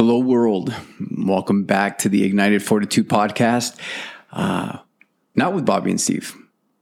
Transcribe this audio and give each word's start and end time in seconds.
Hello, 0.00 0.18
world. 0.18 0.74
Welcome 1.18 1.64
back 1.64 1.98
to 1.98 2.08
the 2.08 2.24
Ignited 2.24 2.62
Fortitude 2.62 3.06
podcast. 3.06 3.78
Uh, 4.32 4.78
not 5.34 5.52
with 5.52 5.66
Bobby 5.66 5.90
and 5.90 6.00
Steve, 6.00 6.34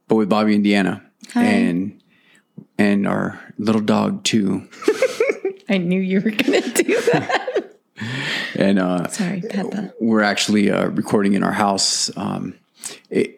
but 0.07 0.15
with 0.15 0.29
Bobby 0.29 0.55
and 0.55 0.65
Deanna. 0.65 1.03
Hi. 1.33 1.43
And 1.43 2.01
and 2.79 3.09
our 3.09 3.41
little 3.59 3.81
dog 3.81 4.23
too. 4.23 4.69
I 5.69 5.79
knew 5.79 6.01
you 6.01 6.21
were 6.21 6.31
going 6.31 6.63
to 6.63 6.83
do 6.85 7.01
that. 7.13 7.75
And 8.55 8.79
uh, 8.79 9.09
Sorry, 9.09 9.41
Peppa. 9.41 9.93
we're 9.99 10.23
actually 10.23 10.71
uh, 10.71 10.87
recording 10.91 11.33
in 11.33 11.43
our 11.43 11.51
house. 11.51 12.17
Um, 12.17 12.55
it, 13.11 13.38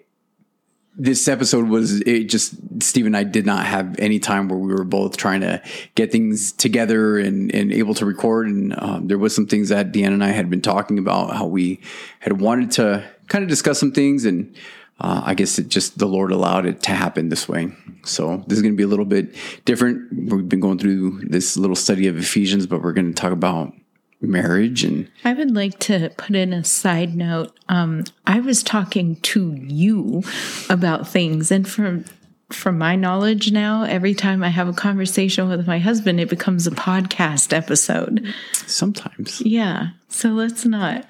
this 0.97 1.29
episode 1.29 1.69
was 1.69 2.01
it 2.03 2.25
just 2.25 2.55
Steve 2.83 3.07
and 3.07 3.17
I 3.17 3.23
did 3.25 3.47
not 3.47 3.65
have 3.67 3.99
any 3.99 4.19
time 4.19 4.49
where 4.49 4.59
we 4.59 4.73
were 4.73 4.85
both 4.85 5.17
trying 5.17 5.41
to 5.41 5.63
get 5.95 6.13
things 6.13 6.53
together 6.53 7.19
and, 7.19 7.55
and 7.55 7.73
able 7.73 7.95
to 7.95 8.05
record. 8.05 8.49
And 8.49 8.75
um, 8.79 9.07
there 9.09 9.19
was 9.19 9.35
some 9.35 9.47
things 9.47 9.69
that 9.69 9.93
Deanna 9.93 10.15
and 10.15 10.25
I 10.25 10.29
had 10.29 10.51
been 10.51 10.61
talking 10.61 10.99
about 10.99 11.37
how 11.37 11.47
we 11.47 11.81
had 12.19 12.41
wanted 12.41 12.73
to 12.73 13.09
kind 13.29 13.43
of 13.43 13.49
discuss 13.49 13.79
some 13.79 13.93
things 13.93 14.25
and. 14.25 14.55
Uh, 15.03 15.23
I 15.25 15.33
guess 15.33 15.59
it 15.59 15.69
just 15.69 15.97
the 15.97 16.05
Lord 16.05 16.31
allowed 16.31 16.67
it 16.67 16.83
to 16.83 16.91
happen 16.91 17.31
this 17.31 17.49
way. 17.49 17.75
So 18.05 18.45
this 18.47 18.59
is 18.59 18.63
going 18.63 18.75
to 18.75 18.77
be 18.77 18.83
a 18.83 18.87
little 18.87 19.07
bit 19.07 19.35
different. 19.65 20.13
We've 20.31 20.47
been 20.47 20.61
going 20.61 20.79
through 20.79 21.23
this 21.23 21.57
little 21.57 21.75
study 21.75 22.07
of 22.07 22.19
Ephesians, 22.19 22.67
but 22.67 22.83
we're 22.83 22.93
going 22.93 23.07
to 23.07 23.15
talk 23.15 23.33
about 23.33 23.73
marriage 24.21 24.85
and 24.85 25.09
I 25.25 25.33
would 25.33 25.55
like 25.55 25.79
to 25.81 26.11
put 26.17 26.37
in 26.37 26.53
a 26.53 26.65
side 26.65 27.15
note. 27.15 27.57
Um, 27.69 28.05
I 28.27 28.41
was 28.41 28.63
talking 28.63 29.17
to 29.17 29.55
you 29.55 30.23
about 30.69 31.09
things, 31.09 31.51
and 31.51 31.67
from 31.69 32.05
from 32.51 32.77
my 32.79 32.97
knowledge 32.97 33.53
now, 33.53 33.85
every 33.85 34.13
time 34.13 34.43
I 34.43 34.49
have 34.49 34.67
a 34.69 34.73
conversation 34.73 35.49
with 35.49 35.69
my 35.69 35.79
husband, 35.79 36.19
it 36.19 36.29
becomes 36.29 36.67
a 36.67 36.73
podcast 36.73 37.53
episode. 37.53 38.35
sometimes 38.53 39.41
Yeah. 39.41 39.91
So 40.09 40.31
let's 40.31 40.65
not. 40.65 41.09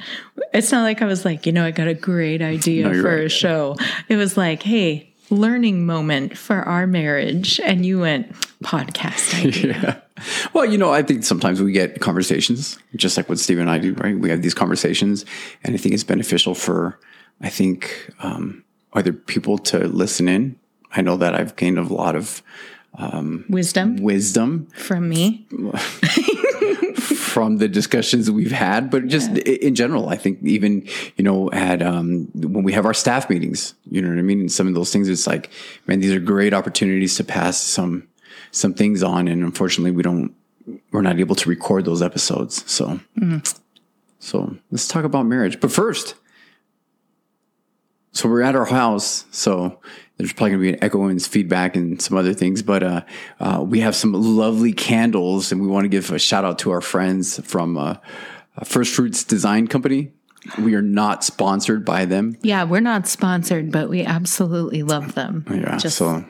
It's 0.53 0.71
not 0.71 0.83
like 0.83 1.01
I 1.01 1.07
was 1.07 1.25
like, 1.25 1.47
you 1.47 1.53
know, 1.53 1.65
I 1.65 1.71
got 1.71 1.89
a 1.89 1.95
great 1.95 2.43
idea 2.43 2.89
No, 2.89 3.01
for 3.01 3.17
right. 3.17 3.25
a 3.25 3.29
show. 3.31 3.77
It 4.11 4.17
was 4.17 4.37
like, 4.37 4.63
hey, 4.63 5.15
learning 5.31 5.87
moment 5.87 6.37
for 6.37 6.57
our 6.57 6.87
marriage, 6.87 7.59
and 7.65 7.87
you 7.87 8.01
went 8.01 8.33
podcast 8.63 9.35
idea. 9.47 9.73
Yeah. 9.83 10.01
Well, 10.53 10.65
you 10.65 10.79
know, 10.79 10.93
I 10.93 11.03
think 11.03 11.25
sometimes 11.25 11.61
we 11.61 11.73
get 11.73 12.01
conversations, 12.01 12.79
just 12.97 13.17
like 13.17 13.29
what 13.29 13.39
Steve 13.39 13.59
and 13.59 13.71
I 13.71 13.79
do, 13.79 13.95
right? 13.95 14.19
We 14.19 14.31
have 14.31 14.43
these 14.43 14.55
conversations, 14.55 15.25
and 15.65 15.75
I 15.75 15.79
think 15.79 15.95
it's 15.95 16.05
beneficial 16.05 16.55
for, 16.55 16.99
I 17.41 17.49
think, 17.49 18.11
um, 18.21 18.65
other 18.93 19.13
people 19.13 19.59
to 19.59 19.87
listen 19.87 20.29
in. 20.29 20.59
I 20.93 21.03
know 21.03 21.17
that 21.17 21.35
I've 21.35 21.57
gained 21.57 21.79
a 21.79 21.83
lot 21.83 22.17
of 22.17 22.43
Wisdom 23.49 23.97
wisdom 23.97 24.67
from 24.75 25.09
me. 25.09 25.47
from 27.31 27.59
the 27.59 27.69
discussions 27.69 28.29
we've 28.29 28.51
had, 28.51 28.91
but 28.91 29.07
just 29.07 29.31
i 29.31 29.35
in 29.35 29.75
general, 29.77 30.09
I 30.09 30.17
think 30.17 30.43
even, 30.43 30.87
you 31.17 31.23
know, 31.23 31.49
at, 31.53 31.81
um, 31.81 32.29
when 32.35 32.65
we 32.65 32.73
have 32.73 32.85
our 32.85 32.93
staff 32.93 33.31
meetings, 33.31 33.75
you 33.89 34.03
know 34.03 34.09
what 34.09 34.19
I 34.19 34.23
mean? 34.23 34.41
And 34.41 34.53
some 34.53 34.67
of 34.67 34.75
those 34.75 34.93
things, 34.93 35.09
it's 35.09 35.29
like, 35.29 35.49
man, 35.87 36.01
these 36.01 36.13
are 36.13 36.19
great 36.19 36.53
opportunities 36.53 37.17
to 37.17 37.25
pass 37.25 37.57
some, 37.61 38.09
some 38.51 38.75
things 38.75 39.03
on. 39.03 39.29
And 39.29 39.43
unfortunately, 39.43 39.93
we 39.93 40.03
don't, 40.03 40.35
we're 40.93 41.03
not 41.03 41.19
able 41.19 41.35
to 41.37 41.49
record 41.49 41.85
those 41.85 42.03
episodes. 42.03 42.69
So, 42.71 43.01
so 44.19 44.57
let's 44.71 44.87
talk 44.89 45.05
about 45.05 45.27
marriage. 45.27 45.61
But 45.61 45.73
first, 45.73 46.15
so 48.13 48.29
we're 48.29 48.43
at 48.43 48.57
our 48.57 48.67
house. 48.67 49.25
So 49.31 49.79
there's 50.17 50.33
probably 50.33 50.51
gonna 50.51 50.63
be 50.63 50.73
an 50.75 50.85
echo 50.85 51.05
and 51.05 51.23
feedback 51.23 51.77
and 51.77 52.01
some 52.03 52.17
other 52.17 52.35
things, 52.35 52.63
but 52.63 52.83
uh, 52.83 53.01
uh, 53.39 53.65
we 53.67 53.81
have 53.81 53.95
some 53.97 54.13
lovely 54.13 54.73
candles, 54.73 55.51
and 55.53 55.61
we 55.63 55.67
want 55.67 55.85
to 55.85 55.89
give 55.89 56.11
a 56.11 56.19
shout 56.19 56.45
out 56.45 56.59
to 56.61 56.71
our 56.73 56.81
friends 56.83 57.39
from 57.47 57.79
uh, 57.79 57.97
First 58.65 58.95
Fruits 58.95 59.25
Design 59.25 59.67
Company. 59.67 60.13
We 60.59 60.75
are 60.75 60.83
not 60.83 61.23
sponsored 61.25 61.85
by 61.85 62.05
them. 62.05 62.37
Yeah, 62.43 62.65
we're 62.65 62.81
not 62.81 63.07
sponsored, 63.07 63.71
but 63.71 63.89
we 63.89 64.03
absolutely 64.03 64.83
love 64.83 65.15
them. 65.15 65.45
Yeah. 65.51 65.79
Just- 65.79 65.97
so 65.99 66.25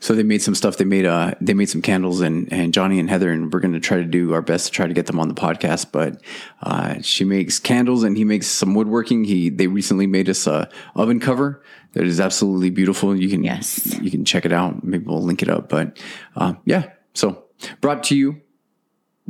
so 0.00 0.14
they 0.14 0.22
made 0.22 0.42
some 0.42 0.54
stuff. 0.54 0.76
They 0.76 0.84
made 0.84 1.06
uh 1.06 1.34
they 1.40 1.54
made 1.54 1.68
some 1.68 1.82
candles 1.82 2.20
and 2.20 2.52
and 2.52 2.72
Johnny 2.74 2.98
and 2.98 3.08
Heather 3.10 3.30
and 3.30 3.52
we're 3.52 3.60
gonna 3.60 3.80
try 3.80 3.98
to 3.98 4.04
do 4.04 4.32
our 4.34 4.42
best 4.42 4.66
to 4.66 4.72
try 4.72 4.86
to 4.86 4.94
get 4.94 5.06
them 5.06 5.18
on 5.20 5.28
the 5.28 5.34
podcast. 5.34 5.92
But 5.92 6.20
uh 6.62 7.00
she 7.02 7.24
makes 7.24 7.58
candles 7.58 8.02
and 8.02 8.16
he 8.16 8.24
makes 8.24 8.46
some 8.46 8.74
woodworking. 8.74 9.24
He 9.24 9.48
they 9.50 9.66
recently 9.66 10.06
made 10.06 10.28
us 10.28 10.46
a 10.46 10.68
oven 10.94 11.20
cover 11.20 11.62
that 11.92 12.04
is 12.04 12.20
absolutely 12.20 12.70
beautiful. 12.70 13.14
You 13.16 13.28
can 13.28 13.44
Yes. 13.44 13.98
you 14.00 14.10
can 14.10 14.24
check 14.24 14.44
it 14.44 14.52
out. 14.52 14.82
Maybe 14.84 15.04
we'll 15.04 15.22
link 15.22 15.42
it 15.42 15.48
up. 15.48 15.68
But 15.68 15.98
uh, 16.36 16.54
yeah, 16.64 16.90
so 17.14 17.44
brought 17.80 18.02
to 18.04 18.16
you, 18.16 18.40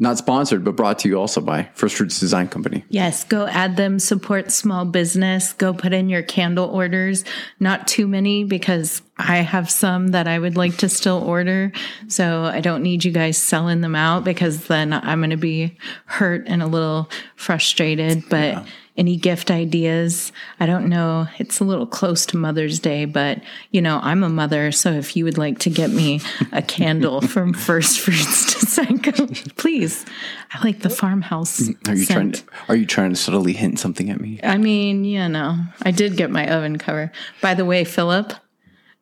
not 0.03 0.19
sponsored, 0.19 0.65
but 0.65 0.75
brought 0.75 0.99
to 0.99 1.09
you 1.09 1.17
also 1.17 1.41
by 1.41 1.69
First 1.75 1.95
Fruits 1.95 2.19
Design 2.19 2.49
Company. 2.49 2.85
Yes, 2.89 3.23
go 3.23 3.47
add 3.47 3.77
them, 3.77 4.01
support 4.01 4.51
small 4.51 4.85
business, 4.85 5.53
go 5.53 5.73
put 5.73 5.93
in 5.93 6.09
your 6.09 6.25
candle 6.25 6.69
orders. 6.69 7.25
Not 7.61 7.87
too 7.87 8.09
many 8.09 8.43
because 8.43 9.01
I 9.17 9.37
have 9.37 9.71
some 9.71 10.09
that 10.09 10.27
I 10.27 10.41
would 10.41 10.57
like 10.57 10.79
to 10.79 10.89
still 10.89 11.23
order. 11.23 11.71
So 12.09 12.43
I 12.43 12.61
don't 12.61 12.83
need 12.83 13.05
you 13.05 13.13
guys 13.13 13.39
selling 13.39 13.81
them 13.81 13.95
out 13.95 14.25
because 14.25 14.67
then 14.67 14.93
I'm 14.93 15.21
going 15.21 15.31
to 15.31 15.37
be 15.37 15.77
hurt 16.07 16.49
and 16.49 16.65
a 16.65 16.67
little 16.67 17.09
frustrated. 17.37 18.29
But 18.29 18.67
any 18.97 19.17
gift 19.17 19.51
ideas, 19.51 20.33
I 20.61 20.67
don't 20.67 20.89
know. 20.89 21.27
It's 21.39 21.61
a 21.61 21.65
little 21.65 21.87
close 21.87 22.27
to 22.27 22.37
Mother's 22.37 22.79
Day, 22.79 23.05
but 23.07 23.41
you 23.71 23.81
know, 23.81 24.01
I'm 24.03 24.23
a 24.23 24.29
mother. 24.29 24.71
So 24.73 24.93
if 24.93 25.17
you 25.17 25.25
would 25.25 25.39
like 25.39 25.59
to 25.61 25.71
get 25.71 25.91
me 25.91 26.21
a 26.53 26.63
candle 26.63 27.21
from 27.23 27.55
First 27.55 28.01
Fruits 28.01 28.75
to 28.75 28.87
Company, 28.87 29.41
please. 29.57 30.05
I 30.53 30.63
like 30.65 30.81
the 30.81 30.91
farmhouse. 30.91 31.69
Are 31.89 31.95
you 31.95 32.07
trying 32.07 32.33
to 32.33 32.43
are 32.69 32.77
you 32.77 32.87
trying 32.87 33.11
to 33.11 33.17
subtly 33.17 33.53
hint 33.53 33.79
something 33.79 34.11
at 34.11 34.21
me? 34.21 34.41
I 34.43 34.59
mean, 34.59 35.05
you 35.05 35.29
know, 35.29 35.57
I 35.83 35.91
did 35.91 36.17
get 36.17 36.31
my 36.31 36.49
oven 36.49 36.79
cover. 36.79 37.13
By 37.41 37.55
the 37.55 37.65
way, 37.65 37.85
Philip, 37.85 38.35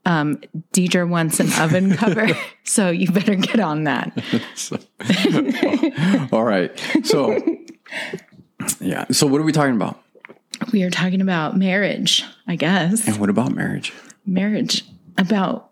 um, 0.07 0.41
Deidre 0.72 1.09
wants 1.09 1.41
an 1.41 1.53
oven 1.61 1.97
cover, 1.97 2.28
so 2.65 2.91
you 2.91 3.11
better 3.11 3.34
get 3.34 3.61
on 3.61 3.84
that. 3.84 4.12
All 6.33 6.45
right. 6.45 6.72
So, 7.05 7.39
yeah. 8.81 9.06
So, 9.10 9.26
what 9.26 9.41
are 9.41 9.44
we 9.44 9.53
talking 9.53 9.75
about? 9.75 10.03
We 10.72 10.82
are 10.82 10.91
talking 10.91 11.21
about 11.21 11.56
marriage, 11.56 12.25
I 12.47 12.56
guess. 12.56 13.06
And 13.06 13.16
what 13.19 13.31
about 13.31 13.53
marriage? 13.53 13.93
Marriage 14.26 14.84
about 15.16 15.71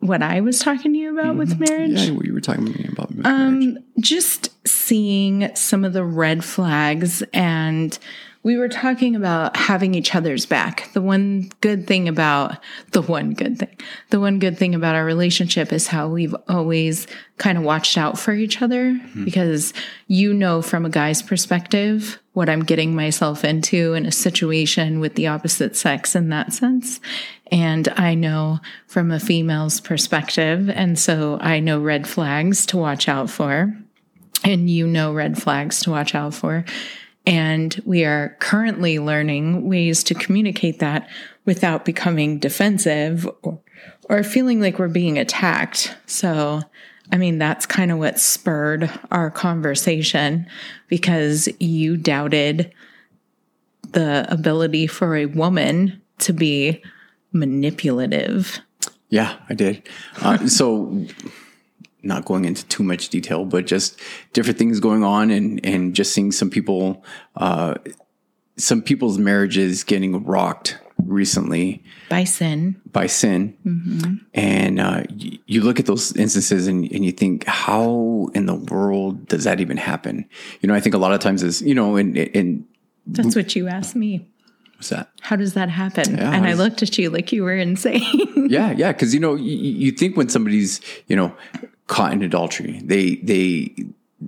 what 0.00 0.22
I 0.22 0.40
was 0.40 0.58
talking 0.60 0.92
to 0.92 0.98
you 0.98 1.18
about 1.18 1.36
with 1.36 1.58
marriage. 1.58 1.92
Yeah, 1.92 2.18
you 2.22 2.34
were 2.34 2.40
talking 2.40 2.66
to 2.66 2.78
me 2.78 2.88
about 2.90 3.12
marriage. 3.14 3.26
Um, 3.26 3.84
just 4.00 4.50
seeing 4.66 5.54
some 5.54 5.84
of 5.84 5.92
the 5.92 6.04
red 6.04 6.44
flags 6.44 7.22
and 7.32 7.98
we 8.44 8.58
were 8.58 8.68
talking 8.68 9.16
about 9.16 9.56
having 9.56 9.94
each 9.94 10.14
other's 10.14 10.44
back. 10.44 10.92
The 10.92 11.00
one 11.00 11.50
good 11.62 11.86
thing 11.86 12.08
about 12.08 12.58
the 12.92 13.00
one 13.00 13.32
good 13.32 13.58
thing, 13.58 13.74
the 14.10 14.20
one 14.20 14.38
good 14.38 14.58
thing 14.58 14.74
about 14.74 14.94
our 14.94 15.04
relationship 15.04 15.72
is 15.72 15.88
how 15.88 16.08
we've 16.08 16.36
always 16.46 17.06
kind 17.38 17.56
of 17.56 17.64
watched 17.64 17.96
out 17.96 18.18
for 18.18 18.32
each 18.32 18.60
other 18.60 18.92
mm-hmm. 18.92 19.24
because 19.24 19.72
you 20.08 20.34
know 20.34 20.60
from 20.60 20.84
a 20.84 20.90
guy's 20.90 21.22
perspective 21.22 22.20
what 22.34 22.50
I'm 22.50 22.64
getting 22.64 22.94
myself 22.94 23.44
into 23.44 23.94
in 23.94 24.04
a 24.04 24.12
situation 24.12 25.00
with 25.00 25.14
the 25.14 25.28
opposite 25.28 25.74
sex 25.74 26.14
in 26.14 26.28
that 26.28 26.52
sense. 26.52 27.00
And 27.50 27.88
I 27.96 28.14
know 28.14 28.60
from 28.86 29.10
a 29.10 29.20
female's 29.20 29.80
perspective. 29.80 30.68
And 30.68 30.98
so 30.98 31.38
I 31.40 31.60
know 31.60 31.80
red 31.80 32.06
flags 32.06 32.66
to 32.66 32.76
watch 32.76 33.08
out 33.08 33.30
for 33.30 33.74
and 34.44 34.68
you 34.68 34.86
know 34.86 35.14
red 35.14 35.40
flags 35.40 35.80
to 35.82 35.90
watch 35.90 36.14
out 36.14 36.34
for. 36.34 36.64
And 37.26 37.80
we 37.84 38.04
are 38.04 38.36
currently 38.40 38.98
learning 38.98 39.68
ways 39.68 40.04
to 40.04 40.14
communicate 40.14 40.78
that 40.80 41.08
without 41.44 41.84
becoming 41.84 42.38
defensive 42.38 43.28
or, 43.42 43.60
or 44.10 44.22
feeling 44.22 44.60
like 44.60 44.78
we're 44.78 44.88
being 44.88 45.18
attacked. 45.18 45.96
So, 46.06 46.60
I 47.12 47.16
mean, 47.16 47.38
that's 47.38 47.66
kind 47.66 47.90
of 47.90 47.98
what 47.98 48.18
spurred 48.18 48.90
our 49.10 49.30
conversation 49.30 50.46
because 50.88 51.48
you 51.60 51.96
doubted 51.96 52.72
the 53.92 54.26
ability 54.28 54.86
for 54.86 55.16
a 55.16 55.26
woman 55.26 56.02
to 56.18 56.32
be 56.32 56.82
manipulative. 57.32 58.60
yeah, 59.08 59.36
I 59.48 59.54
did. 59.54 59.82
Uh, 60.20 60.46
so, 60.46 61.06
not 62.04 62.24
going 62.24 62.44
into 62.44 62.64
too 62.66 62.82
much 62.82 63.08
detail, 63.08 63.44
but 63.44 63.66
just 63.66 63.98
different 64.32 64.58
things 64.58 64.80
going 64.80 65.02
on, 65.04 65.30
and 65.30 65.64
and 65.64 65.94
just 65.94 66.12
seeing 66.12 66.32
some 66.32 66.50
people, 66.50 67.04
uh, 67.36 67.74
some 68.56 68.82
people's 68.82 69.18
marriages 69.18 69.84
getting 69.84 70.24
rocked 70.24 70.78
recently 71.06 71.82
By 72.08 72.24
sin. 72.24 72.80
by 72.92 73.08
sin. 73.08 73.56
And 74.32 74.78
uh, 74.80 75.02
y- 75.10 75.38
you 75.46 75.60
look 75.60 75.80
at 75.80 75.86
those 75.86 76.14
instances 76.16 76.66
and, 76.68 76.90
and 76.92 77.04
you 77.04 77.10
think, 77.12 77.44
how 77.46 78.28
in 78.34 78.46
the 78.46 78.54
world 78.54 79.26
does 79.28 79.44
that 79.44 79.60
even 79.60 79.76
happen? 79.76 80.24
You 80.60 80.68
know, 80.68 80.74
I 80.74 80.80
think 80.80 80.94
a 80.94 80.98
lot 80.98 81.12
of 81.12 81.20
times 81.20 81.42
is, 81.42 81.60
you 81.62 81.74
know, 81.74 81.96
and, 81.96 82.16
and 82.16 82.64
That's 83.08 83.34
what 83.34 83.56
you 83.56 83.66
asked 83.68 83.96
me. 83.96 84.24
what's 84.76 84.90
that? 84.90 85.10
How 85.20 85.34
does 85.36 85.54
that 85.54 85.68
happen? 85.68 86.16
Yeah, 86.16 86.32
and 86.32 86.44
I 86.46 86.50
how's- 86.50 86.58
looked 86.58 86.82
at 86.82 86.96
you 86.96 87.10
like 87.10 87.32
you 87.32 87.42
were 87.42 87.56
insane. 87.56 88.30
Yeah, 88.46 88.72
yeah, 88.72 88.92
because 88.92 89.14
you 89.14 89.20
know, 89.20 89.34
you, 89.36 89.56
you 89.56 89.90
think 89.90 90.18
when 90.18 90.28
somebody's 90.28 90.78
you 91.06 91.16
know 91.16 91.34
caught 91.86 92.12
in 92.12 92.22
adultery, 92.22 92.80
they 92.84 93.16
they 93.16 93.74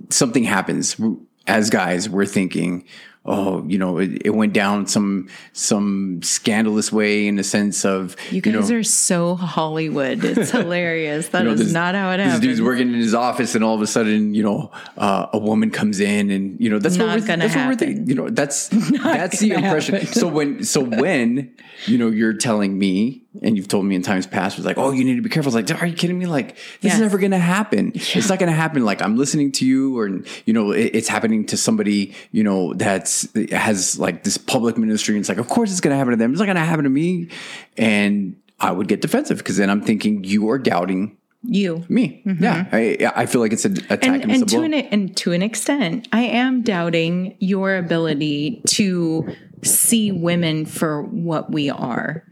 something 0.09 0.43
happens. 0.43 0.99
as 1.47 1.69
guys, 1.69 2.09
we're 2.09 2.25
thinking, 2.25 2.83
oh, 3.27 3.63
you 3.67 3.77
know, 3.77 3.97
it, 3.97 4.21
it 4.25 4.29
went 4.31 4.53
down 4.53 4.87
some 4.87 5.27
some 5.53 6.21
scandalous 6.23 6.91
way 6.91 7.27
in 7.27 7.35
the 7.35 7.43
sense 7.43 7.83
of 7.85 8.15
You 8.31 8.41
guys 8.41 8.69
know, 8.69 8.77
are 8.77 8.83
so 8.83 9.35
Hollywood. 9.35 10.23
It's 10.23 10.51
hilarious. 10.59 11.29
That 11.29 11.39
is 11.39 11.43
you 11.43 11.49
know, 11.49 11.63
this- 11.63 11.73
not 11.73 11.95
how 11.95 12.11
it 12.11 12.17
This 12.17 12.25
happens. 12.27 12.41
dude's 12.43 12.61
working 12.61 12.87
in 12.89 12.93
his 12.95 13.13
office, 13.13 13.55
and 13.55 13.63
all 13.63 13.75
of 13.75 13.81
a 13.81 13.87
sudden, 13.87 14.33
you 14.33 14.43
know, 14.43 14.71
uh, 14.97 15.27
a 15.33 15.37
woman 15.37 15.71
comes 15.71 15.99
in, 15.99 16.29
and 16.31 16.59
you 16.59 16.69
know 16.69 16.79
that's 16.79 16.95
Not 16.97 17.07
what 17.07 17.19
we're, 17.21 17.25
that's 17.37 17.55
what 17.55 17.55
we're 17.55 17.61
happen. 17.63 17.77
thinking. 17.77 18.07
You 18.07 18.15
know, 18.15 18.29
that's 18.29 18.67
that's 19.03 19.39
the 19.39 19.51
impression. 19.51 19.95
happen. 19.95 20.13
So 20.13 20.27
when 20.27 20.63
so 20.63 20.81
when 20.81 21.53
you 21.85 21.97
know 21.97 22.09
you're 22.09 22.33
telling 22.33 22.77
me, 22.77 23.23
and 23.41 23.57
you've 23.57 23.67
told 23.67 23.85
me 23.85 23.95
in 23.95 24.01
times 24.01 24.25
past, 24.27 24.57
was 24.57 24.65
like, 24.65 24.77
oh, 24.77 24.91
you 24.91 25.03
need 25.03 25.15
to 25.15 25.21
be 25.21 25.29
careful. 25.29 25.55
It's 25.55 25.69
like, 25.71 25.81
are 25.81 25.85
you 25.85 25.95
kidding 25.95 26.17
me? 26.17 26.25
Like 26.25 26.55
this 26.55 26.87
Yes. 26.87 26.93
is 26.95 26.99
never 27.01 27.17
going 27.17 27.31
to 27.31 27.37
happen. 27.37 27.91
It's 27.95 28.29
not 28.29 28.39
going 28.39 28.49
to 28.51 28.55
happen. 28.55 28.83
Like 28.85 29.01
I'm 29.01 29.15
listening 29.17 29.51
to 29.53 29.65
you, 29.65 29.97
or 29.97 30.07
you 30.45 30.53
know, 30.53 30.71
it, 30.71 30.91
it's 30.95 31.07
happening 31.07 31.45
to 31.47 31.57
somebody, 31.57 32.13
you 32.31 32.43
know, 32.43 32.73
that's 32.73 33.16
has 33.51 33.99
like 33.99 34.23
this 34.23 34.37
public 34.37 34.77
ministry. 34.77 35.15
And 35.15 35.21
it's 35.21 35.29
like, 35.29 35.37
of 35.37 35.47
course, 35.47 35.71
it's 35.71 35.81
going 35.81 35.93
to 35.93 35.97
happen 35.97 36.11
to 36.11 36.17
them. 36.17 36.31
It's 36.31 36.39
not 36.39 36.45
going 36.45 36.55
to 36.55 36.61
happen 36.61 36.83
to 36.83 36.89
me, 36.89 37.29
and 37.77 38.35
I 38.59 38.71
would 38.71 38.87
get 38.87 39.01
defensive 39.01 39.37
because 39.37 39.57
then 39.57 39.69
I'm 39.69 39.81
thinking 39.81 40.23
you 40.23 40.49
are 40.49 40.57
doubting 40.57 41.17
you. 41.43 41.85
me. 41.89 42.23
Mm-hmm. 42.25 42.43
Yeah, 42.43 42.67
I, 42.71 43.11
I 43.15 43.25
feel 43.25 43.41
like 43.41 43.53
it's 43.53 43.65
an 43.65 43.77
attack 43.77 44.03
and, 44.03 44.23
and, 44.23 44.31
and 44.31 44.49
to 44.49 44.61
an 44.61 44.73
and 44.73 45.15
to 45.17 45.31
an 45.33 45.41
extent, 45.41 46.07
I 46.11 46.21
am 46.21 46.61
doubting 46.61 47.35
your 47.39 47.77
ability 47.77 48.61
to 48.69 49.35
see 49.63 50.11
women 50.11 50.65
for 50.65 51.01
what 51.01 51.51
we 51.51 51.69
are, 51.69 52.23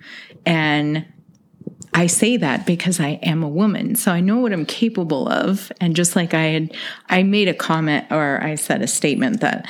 and 0.45 1.05
I 1.95 2.07
say 2.07 2.35
that 2.35 2.65
because 2.65 2.99
I 2.99 3.19
am 3.23 3.41
a 3.41 3.47
woman, 3.47 3.95
so 3.95 4.11
I 4.11 4.19
know 4.19 4.39
what 4.39 4.51
I'm 4.51 4.65
capable 4.65 5.29
of. 5.29 5.71
And 5.79 5.95
just 5.95 6.13
like 6.13 6.33
I 6.33 6.43
had, 6.47 6.75
I 7.07 7.23
made 7.23 7.47
a 7.47 7.53
comment 7.53 8.07
or 8.11 8.43
I 8.43 8.55
said 8.55 8.81
a 8.81 8.87
statement 8.87 9.39
that 9.39 9.65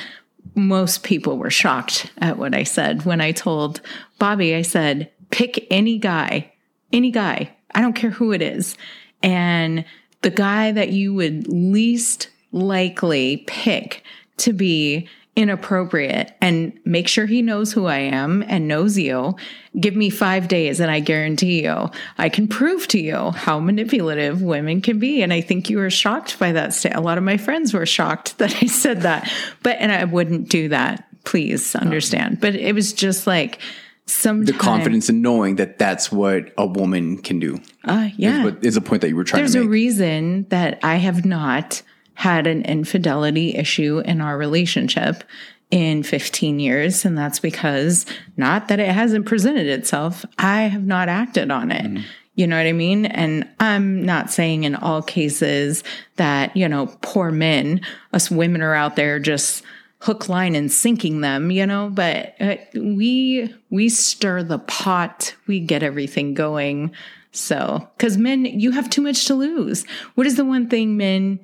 most 0.56 1.02
people 1.02 1.36
were 1.38 1.50
shocked 1.50 2.10
at 2.18 2.38
what 2.38 2.54
I 2.54 2.64
said 2.64 3.04
when 3.04 3.20
I 3.20 3.32
told 3.32 3.80
Bobby, 4.18 4.54
I 4.54 4.62
said, 4.62 5.10
pick 5.30 5.66
any 5.70 5.98
guy, 5.98 6.52
any 6.92 7.10
guy, 7.10 7.54
I 7.74 7.82
don't 7.82 7.94
care 7.94 8.10
who 8.10 8.32
it 8.32 8.42
is. 8.42 8.76
And 9.22 9.84
the 10.22 10.30
guy 10.30 10.72
that 10.72 10.90
you 10.90 11.12
would 11.14 11.46
least 11.46 12.30
likely 12.52 13.44
pick 13.46 14.02
to 14.38 14.52
be 14.52 15.08
inappropriate 15.36 16.34
and 16.40 16.72
make 16.86 17.06
sure 17.06 17.26
he 17.26 17.42
knows 17.42 17.70
who 17.70 17.84
I 17.84 17.98
am 17.98 18.42
and 18.48 18.66
knows 18.66 18.96
you. 18.96 19.36
Give 19.78 19.94
me 19.94 20.08
five 20.08 20.48
days 20.48 20.80
and 20.80 20.90
I 20.90 21.00
guarantee 21.00 21.62
you, 21.62 21.90
I 22.16 22.30
can 22.30 22.48
prove 22.48 22.88
to 22.88 22.98
you 22.98 23.32
how 23.32 23.60
manipulative 23.60 24.40
women 24.40 24.80
can 24.80 24.98
be. 24.98 25.22
And 25.22 25.34
I 25.34 25.42
think 25.42 25.68
you 25.68 25.76
were 25.76 25.90
shocked 25.90 26.38
by 26.38 26.52
that. 26.52 26.84
A 26.86 27.02
lot 27.02 27.18
of 27.18 27.24
my 27.24 27.36
friends 27.36 27.74
were 27.74 27.84
shocked 27.84 28.38
that 28.38 28.56
I 28.62 28.66
said 28.66 29.02
that, 29.02 29.30
but, 29.62 29.76
and 29.78 29.92
I 29.92 30.04
wouldn't 30.04 30.48
do 30.48 30.70
that. 30.70 31.06
Please 31.24 31.74
understand. 31.74 32.40
But 32.40 32.54
it 32.54 32.74
was 32.74 32.92
just 32.92 33.26
like 33.26 33.58
some 34.06 34.44
the 34.44 34.52
confidence 34.52 35.08
in 35.08 35.20
knowing 35.20 35.56
that 35.56 35.78
that's 35.78 36.10
what 36.12 36.52
a 36.56 36.64
woman 36.64 37.18
can 37.18 37.40
do. 37.40 37.60
Uh, 37.84 38.10
yeah. 38.16 38.44
But 38.44 38.64
is 38.64 38.76
a 38.76 38.80
point 38.80 39.02
that 39.02 39.08
you 39.08 39.16
were 39.16 39.24
trying 39.24 39.42
There's 39.42 39.54
to 39.54 39.62
a 39.62 39.66
reason 39.68 40.46
that 40.48 40.78
I 40.84 40.96
have 40.96 41.24
not 41.24 41.82
had 42.16 42.46
an 42.46 42.62
infidelity 42.62 43.54
issue 43.54 44.00
in 44.04 44.20
our 44.20 44.36
relationship 44.36 45.22
in 45.70 46.02
15 46.02 46.58
years. 46.58 47.04
And 47.04 47.16
that's 47.16 47.38
because 47.38 48.06
not 48.36 48.68
that 48.68 48.80
it 48.80 48.88
hasn't 48.88 49.26
presented 49.26 49.66
itself, 49.66 50.24
I 50.38 50.62
have 50.62 50.84
not 50.84 51.08
acted 51.08 51.50
on 51.50 51.70
it. 51.70 52.02
You 52.34 52.46
know 52.46 52.56
what 52.56 52.66
I 52.66 52.72
mean? 52.72 53.06
And 53.06 53.48
I'm 53.60 54.04
not 54.04 54.30
saying 54.30 54.64
in 54.64 54.76
all 54.76 55.02
cases 55.02 55.84
that, 56.16 56.56
you 56.56 56.68
know, 56.68 56.86
poor 57.00 57.30
men, 57.30 57.80
us 58.12 58.30
women 58.30 58.62
are 58.62 58.74
out 58.74 58.96
there 58.96 59.18
just 59.18 59.62
hook 60.00 60.28
line 60.28 60.54
and 60.54 60.70
sinking 60.70 61.22
them 61.22 61.50
you 61.50 61.66
know 61.66 61.90
but 61.92 62.34
uh, 62.38 62.56
we 62.74 63.52
we 63.70 63.88
stir 63.88 64.42
the 64.42 64.58
pot 64.58 65.34
we 65.46 65.58
get 65.58 65.82
everything 65.82 66.34
going 66.34 66.92
so 67.32 67.88
because 67.96 68.18
men 68.18 68.44
you 68.44 68.72
have 68.72 68.90
too 68.90 69.00
much 69.00 69.24
to 69.24 69.34
lose 69.34 69.86
what 70.14 70.26
is 70.26 70.36
the 70.36 70.44
one 70.44 70.68
thing 70.68 70.98
men 70.98 71.40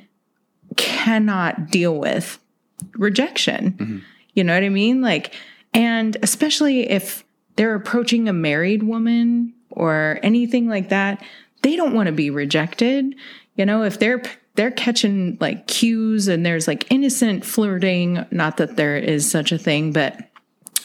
cannot 0.76 1.70
deal 1.70 1.98
with 1.98 2.38
rejection. 2.94 4.04
You 4.34 4.44
know 4.44 4.54
what 4.54 4.64
i 4.64 4.69
mean? 4.69 5.00
Like 5.00 5.34
and 5.74 6.16
especially 6.22 6.88
if 6.90 7.24
they're 7.56 7.74
approaching 7.74 8.28
a 8.28 8.32
married 8.32 8.82
woman 8.82 9.54
or 9.70 10.19
anything 10.22 10.69
like 10.69 10.88
that 10.90 11.22
they 11.62 11.76
don't 11.76 11.94
want 11.94 12.08
to 12.08 12.12
be 12.12 12.30
rejected. 12.30 13.14
You 13.56 13.66
know 13.66 13.82
if 13.84 13.98
they're 13.98 14.22
they're 14.54 14.70
catching 14.70 15.38
like 15.40 15.66
cues 15.66 16.28
and 16.28 16.44
there's 16.44 16.69
like 16.69 16.90
innocent 16.90 17.44
flirting 17.44 18.24
not 18.30 18.58
that 18.58 18.76
there 18.76 18.96
is 18.96 19.30
such 19.30 19.52
a 19.52 19.58
thing 19.58 19.92
but 19.92 20.31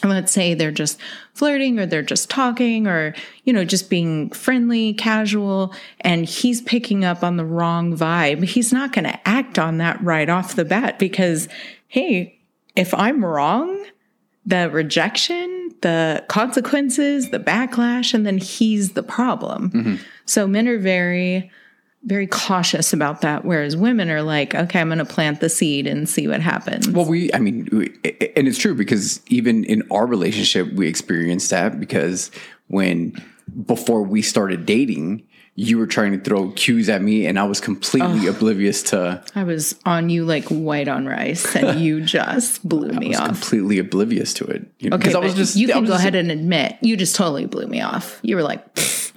let's 0.04 0.32
say 0.32 0.54
they're 0.54 0.70
just 0.70 0.98
flirting 1.34 1.78
or 1.78 1.86
they're 1.86 2.02
just 2.02 2.30
talking 2.30 2.86
or 2.86 3.14
you 3.44 3.52
know 3.52 3.64
just 3.64 3.90
being 3.90 4.30
friendly 4.30 4.94
casual 4.94 5.74
and 6.00 6.26
he's 6.26 6.60
picking 6.60 7.04
up 7.04 7.22
on 7.22 7.36
the 7.36 7.44
wrong 7.44 7.96
vibe 7.96 8.44
he's 8.44 8.72
not 8.72 8.92
going 8.92 9.04
to 9.04 9.28
act 9.28 9.58
on 9.58 9.78
that 9.78 10.00
right 10.02 10.28
off 10.28 10.56
the 10.56 10.64
bat 10.64 10.98
because 10.98 11.48
hey 11.88 12.38
if 12.76 12.92
i'm 12.94 13.24
wrong 13.24 13.84
the 14.46 14.70
rejection 14.70 15.58
the 15.82 16.24
consequences 16.28 17.30
the 17.30 17.38
backlash 17.38 18.14
and 18.14 18.26
then 18.26 18.38
he's 18.38 18.92
the 18.92 19.02
problem. 19.02 19.70
Mm-hmm. 19.70 19.94
So 20.24 20.46
men 20.46 20.68
are 20.68 20.78
very 20.78 21.50
very 22.04 22.26
cautious 22.28 22.92
about 22.92 23.22
that 23.22 23.44
whereas 23.44 23.76
women 23.76 24.08
are 24.08 24.22
like 24.22 24.54
okay 24.54 24.80
i'm 24.80 24.88
going 24.88 24.98
to 24.98 25.04
plant 25.04 25.40
the 25.40 25.48
seed 25.48 25.86
and 25.86 26.08
see 26.08 26.28
what 26.28 26.40
happens 26.40 26.88
Well, 26.88 27.04
we, 27.06 27.32
I 27.34 27.38
mean, 27.38 27.68
we, 27.72 27.86
and 28.36 28.46
it's 28.46 28.56
true 28.58 28.74
because 28.74 29.20
even 29.28 29.64
in 29.64 29.82
our 29.90 30.06
relationship, 30.06 30.72
we 30.72 30.86
experienced 30.86 31.50
that 31.50 31.80
because 31.80 32.30
when 32.68 33.14
before 33.66 34.02
we 34.02 34.22
started 34.22 34.64
dating, 34.66 35.26
you 35.54 35.76
were 35.76 35.86
trying 35.88 36.12
to 36.12 36.20
throw 36.20 36.50
cues 36.52 36.88
at 36.88 37.02
me, 37.02 37.26
and 37.26 37.36
I 37.36 37.42
was 37.44 37.60
completely 37.60 38.28
oblivious 38.28 38.82
to. 38.84 39.24
I 39.34 39.42
was 39.42 39.74
on 39.84 40.08
you 40.08 40.24
like 40.24 40.44
white 40.44 40.86
on 40.86 41.04
rice, 41.06 41.56
and 41.56 41.80
you 41.84 42.00
just 42.00 42.66
blew 42.68 42.92
me 42.92 43.16
off. 43.16 43.26
Completely 43.26 43.78
oblivious 43.80 44.32
to 44.34 44.44
it. 44.44 44.70
You 44.78 44.90
know, 44.90 44.96
Okay, 44.96 45.12
I 45.12 45.18
was 45.18 45.34
just. 45.34 45.56
you 45.56 45.68
I 45.70 45.72
can 45.72 45.82
go 45.84 45.88
just- 45.88 46.00
ahead 46.00 46.14
and 46.14 46.30
admit 46.30 46.76
you 46.80 46.96
just 46.96 47.16
totally 47.16 47.46
blew 47.46 47.66
me 47.66 47.80
off. 47.80 48.20
You 48.22 48.36
were 48.36 48.42
like, 48.44 48.72
"Pfft, 48.76 49.07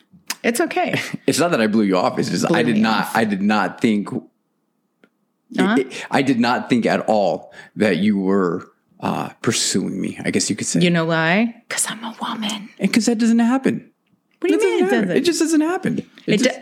"It's 0.44 0.60
okay." 0.62 1.00
It's 1.28 1.40
not 1.40 1.52
that 1.52 1.62
I 1.62 1.68
blew 1.68 1.84
you 1.84 1.98
off. 1.98 2.18
It's 2.20 2.30
just 2.30 2.52
I 2.52 2.64
did 2.64 2.78
not. 2.78 3.06
off. 3.08 3.16
I 3.16 3.24
did 3.26 3.42
not 3.42 3.80
think. 3.82 4.10
Uh-huh. 4.14 5.76
it- 5.80 6.06
I 6.10 6.22
did 6.22 6.40
not 6.40 6.70
think 6.70 6.86
at 6.86 7.02
all 7.08 7.54
that 7.76 7.98
you 7.98 8.18
were 8.18 8.72
uh, 9.02 9.30
pursuing 9.42 10.00
me. 10.00 10.18
I 10.24 10.32
guess 10.32 10.50
you 10.50 10.56
could 10.56 10.68
say, 10.68 10.80
You 10.80 10.90
know 10.90 11.06
why? 11.06 11.64
Because 11.68 11.86
I'm 11.90 12.04
a 12.04 12.16
woman. 12.22 12.70
because 12.80 13.06
that 13.08 13.18
doesn't 13.18 13.40
happen. 13.40 13.92
What 14.40 14.48
do 14.48 14.54
you 14.54 14.60
That 14.60 14.66
mean 14.66 14.74
it 14.78 14.80
doesn't 14.82 14.90
happen. 14.94 15.08
doesn't? 15.10 15.18
It 15.18 15.26
just 15.26 15.40
doesn't 15.40 15.62
happen. 15.62 15.98
It 16.26 16.34
It 16.40 16.44
just- 16.44 16.60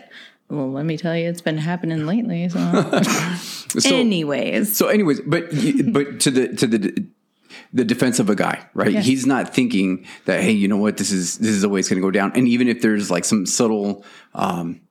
well, 0.50 0.71
let 0.71 0.86
me 0.86 0.98
tell 0.98 1.15
you, 1.15 1.29
it's 1.29 1.41
been 1.41 1.59
happening 1.59 2.07
lately. 2.07 2.50
So, 2.50 2.57
so, 3.77 3.95
anyways, 3.95 4.75
So, 4.75 4.88
anyways, 4.88 5.21
but 5.21 5.43
but 5.93 6.19
to 6.21 6.31
the 6.31 6.48
to 6.55 6.65
the 6.65 7.05
the 7.73 7.85
defense 7.85 8.19
of 8.19 8.29
a 8.29 8.35
guy, 8.35 8.67
right? 8.73 8.91
Yes. 8.91 9.05
He's 9.05 9.25
not 9.25 9.53
thinking 9.53 10.05
that 10.25 10.41
hey, 10.41 10.51
you 10.51 10.67
know 10.67 10.77
what, 10.77 10.97
this 10.97 11.11
is 11.11 11.38
this 11.38 11.51
is 11.51 11.61
the 11.61 11.69
way 11.69 11.79
it's 11.79 11.89
going 11.89 12.01
to 12.01 12.05
go 12.05 12.11
down. 12.11 12.31
And 12.35 12.47
even 12.47 12.67
if 12.67 12.81
there's 12.81 13.11
like 13.11 13.25
some 13.25 13.45
subtle 13.45 14.03
um, 14.33 14.81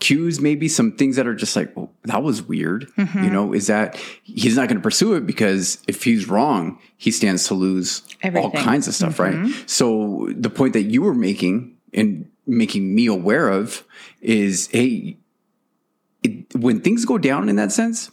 cues, 0.00 0.40
maybe 0.40 0.68
some 0.68 0.92
things 0.92 1.16
that 1.16 1.26
are 1.26 1.34
just 1.34 1.54
like 1.54 1.76
well, 1.76 1.92
that 2.04 2.22
was 2.22 2.42
weird. 2.42 2.90
Mm-hmm. 2.96 3.24
You 3.24 3.30
know, 3.30 3.52
is 3.52 3.66
that 3.66 3.96
he's 4.22 4.56
not 4.56 4.68
going 4.68 4.78
to 4.78 4.82
pursue 4.82 5.14
it 5.14 5.26
because 5.26 5.82
if 5.86 6.02
he's 6.02 6.28
wrong, 6.28 6.78
he 6.96 7.10
stands 7.10 7.46
to 7.48 7.54
lose 7.54 8.02
Everything. 8.22 8.50
all 8.50 8.62
kinds 8.62 8.88
of 8.88 8.94
stuff, 8.94 9.18
right? 9.18 9.52
So 9.66 10.28
the 10.34 10.50
point 10.50 10.72
that 10.72 10.84
you 10.84 11.02
were 11.02 11.14
making 11.14 11.76
and 11.92 12.30
making 12.46 12.94
me 12.94 13.06
aware 13.06 13.48
of 13.48 13.84
is 14.22 14.68
hey 14.68 15.18
it, 16.22 16.54
when 16.54 16.80
things 16.80 17.04
go 17.04 17.18
down 17.18 17.48
in 17.48 17.56
that 17.56 17.72
sense, 17.72 18.10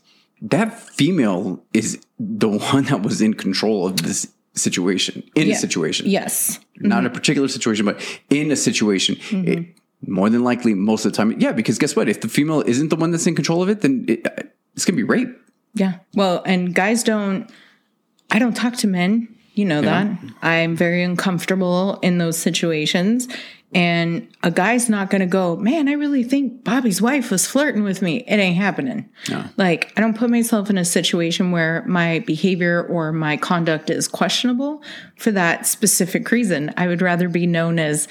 that 0.51 0.79
female 0.79 1.63
is 1.73 1.99
the 2.19 2.49
one 2.49 2.83
that 2.85 3.01
was 3.01 3.21
in 3.21 3.33
control 3.33 3.87
of 3.87 3.97
this 4.03 4.27
situation, 4.53 5.23
in 5.35 5.47
Yeah. 5.47 5.55
a 5.55 5.57
situation, 5.57 6.07
yes, 6.07 6.59
not 6.77 6.99
mm-hmm. 6.99 7.07
a 7.07 7.09
particular 7.09 7.47
situation, 7.47 7.85
but 7.85 7.99
in 8.29 8.51
a 8.51 8.55
situation. 8.55 9.15
Mm-hmm. 9.15 9.47
It, 9.47 9.65
more 10.07 10.29
than 10.29 10.43
likely, 10.43 10.73
most 10.75 11.05
of 11.05 11.11
the 11.11 11.17
time, 11.17 11.39
yeah, 11.39 11.51
because 11.51 11.77
guess 11.79 11.95
what? 11.95 12.07
If 12.07 12.21
the 12.21 12.27
female 12.27 12.61
isn't 12.61 12.89
the 12.89 12.95
one 12.95 13.11
that's 13.11 13.25
in 13.25 13.33
control 13.35 13.63
of 13.63 13.69
it, 13.69 13.81
then 13.81 14.05
it, 14.07 14.19
it's 14.75 14.85
going 14.85 14.95
to 14.97 15.03
be 15.03 15.03
rape. 15.03 15.29
yeah. 15.73 15.99
Well, 16.13 16.43
and 16.45 16.75
guys 16.75 17.03
don't. 17.03 17.49
I 18.31 18.39
don't 18.39 18.55
talk 18.55 18.75
to 18.77 18.87
men. 18.87 19.27
You 19.53 19.65
know 19.65 19.81
that. 19.81 20.07
I'm 20.41 20.75
very 20.75 21.01
uncomfortable 21.01 21.97
in 22.01 22.17
those 22.17 22.37
situations. 22.37 23.27
And 23.75 24.29
a 24.41 24.51
guy's 24.51 24.87
not 24.87 25.09
going 25.09 25.19
to 25.19 25.27
go, 25.27 25.57
man, 25.57 25.89
I 25.89 25.91
really 25.91 26.23
think 26.23 26.63
Bobby's 26.63 27.01
wife 27.01 27.29
was 27.29 27.45
flirting 27.45 27.83
with 27.83 28.01
me. 28.01 28.23
It 28.25 28.37
ain't 28.37 28.55
happening. 28.55 29.09
Like, 29.57 29.91
I 29.97 30.01
don't 30.01 30.17
put 30.17 30.29
myself 30.29 30.69
in 30.69 30.77
a 30.77 30.85
situation 30.85 31.51
where 31.51 31.83
my 31.85 32.19
behavior 32.19 32.83
or 32.83 33.11
my 33.11 33.35
conduct 33.35 33.89
is 33.89 34.07
questionable 34.07 34.81
for 35.17 35.31
that 35.31 35.67
specific 35.67 36.31
reason. 36.31 36.73
I 36.77 36.87
would 36.87 37.01
rather 37.01 37.27
be 37.27 37.45
known 37.45 37.77
as 37.77 38.07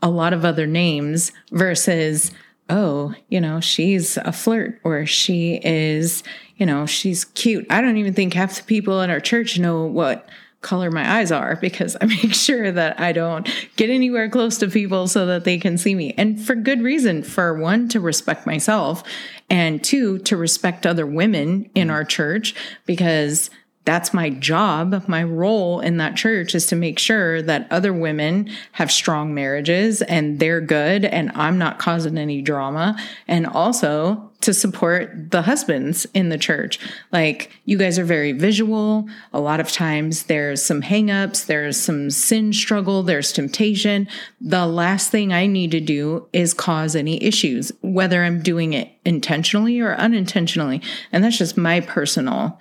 a 0.00 0.08
lot 0.08 0.32
of 0.32 0.42
other 0.42 0.66
names 0.66 1.32
versus 1.52 2.32
oh, 2.70 3.14
you 3.28 3.42
know, 3.42 3.60
she's 3.60 4.16
a 4.16 4.32
flirt 4.32 4.80
or 4.84 5.04
she 5.04 5.60
is, 5.62 6.22
you 6.56 6.64
know, 6.64 6.86
she's 6.86 7.26
cute. 7.26 7.66
I 7.68 7.82
don't 7.82 7.98
even 7.98 8.14
think 8.14 8.32
half 8.32 8.56
the 8.56 8.62
people 8.62 9.02
in 9.02 9.10
our 9.10 9.20
church 9.20 9.58
know 9.58 9.84
what 9.84 10.26
color 10.64 10.90
my 10.90 11.18
eyes 11.18 11.30
are 11.30 11.56
because 11.56 11.96
I 12.00 12.06
make 12.06 12.34
sure 12.34 12.72
that 12.72 12.98
I 12.98 13.12
don't 13.12 13.48
get 13.76 13.90
anywhere 13.90 14.28
close 14.28 14.58
to 14.58 14.68
people 14.68 15.06
so 15.06 15.26
that 15.26 15.44
they 15.44 15.58
can 15.58 15.78
see 15.78 15.94
me. 15.94 16.14
And 16.16 16.40
for 16.40 16.56
good 16.56 16.82
reason. 16.82 17.22
For 17.22 17.54
one, 17.54 17.88
to 17.90 18.00
respect 18.00 18.46
myself, 18.46 19.04
and 19.48 19.84
two, 19.84 20.18
to 20.20 20.36
respect 20.36 20.86
other 20.86 21.06
women 21.06 21.70
in 21.74 21.90
our 21.90 22.04
church 22.04 22.54
because 22.86 23.50
that's 23.84 24.14
my 24.14 24.30
job. 24.30 25.04
My 25.06 25.22
role 25.22 25.80
in 25.80 25.98
that 25.98 26.16
church 26.16 26.54
is 26.54 26.66
to 26.68 26.76
make 26.76 26.98
sure 26.98 27.42
that 27.42 27.70
other 27.70 27.92
women 27.92 28.50
have 28.72 28.90
strong 28.90 29.34
marriages 29.34 30.00
and 30.00 30.38
they're 30.40 30.62
good 30.62 31.04
and 31.04 31.30
I'm 31.34 31.58
not 31.58 31.78
causing 31.78 32.16
any 32.16 32.40
drama. 32.40 32.96
And 33.28 33.46
also 33.46 34.30
to 34.44 34.54
support 34.54 35.30
the 35.30 35.42
husbands 35.42 36.06
in 36.14 36.28
the 36.28 36.38
church. 36.38 36.78
Like 37.12 37.50
you 37.64 37.76
guys 37.78 37.98
are 37.98 38.04
very 38.04 38.32
visual. 38.32 39.08
A 39.32 39.40
lot 39.40 39.60
of 39.60 39.72
times 39.72 40.24
there's 40.24 40.62
some 40.62 40.82
hangups, 40.82 41.46
there's 41.46 41.78
some 41.78 42.10
sin 42.10 42.52
struggle, 42.52 43.02
there's 43.02 43.32
temptation. 43.32 44.06
The 44.40 44.66
last 44.66 45.10
thing 45.10 45.32
I 45.32 45.46
need 45.46 45.70
to 45.72 45.80
do 45.80 46.28
is 46.32 46.54
cause 46.54 46.94
any 46.94 47.22
issues, 47.22 47.72
whether 47.82 48.22
I'm 48.22 48.42
doing 48.42 48.74
it 48.74 48.90
intentionally 49.04 49.80
or 49.80 49.94
unintentionally. 49.94 50.82
And 51.10 51.24
that's 51.24 51.38
just 51.38 51.56
my 51.56 51.80
personal 51.80 52.60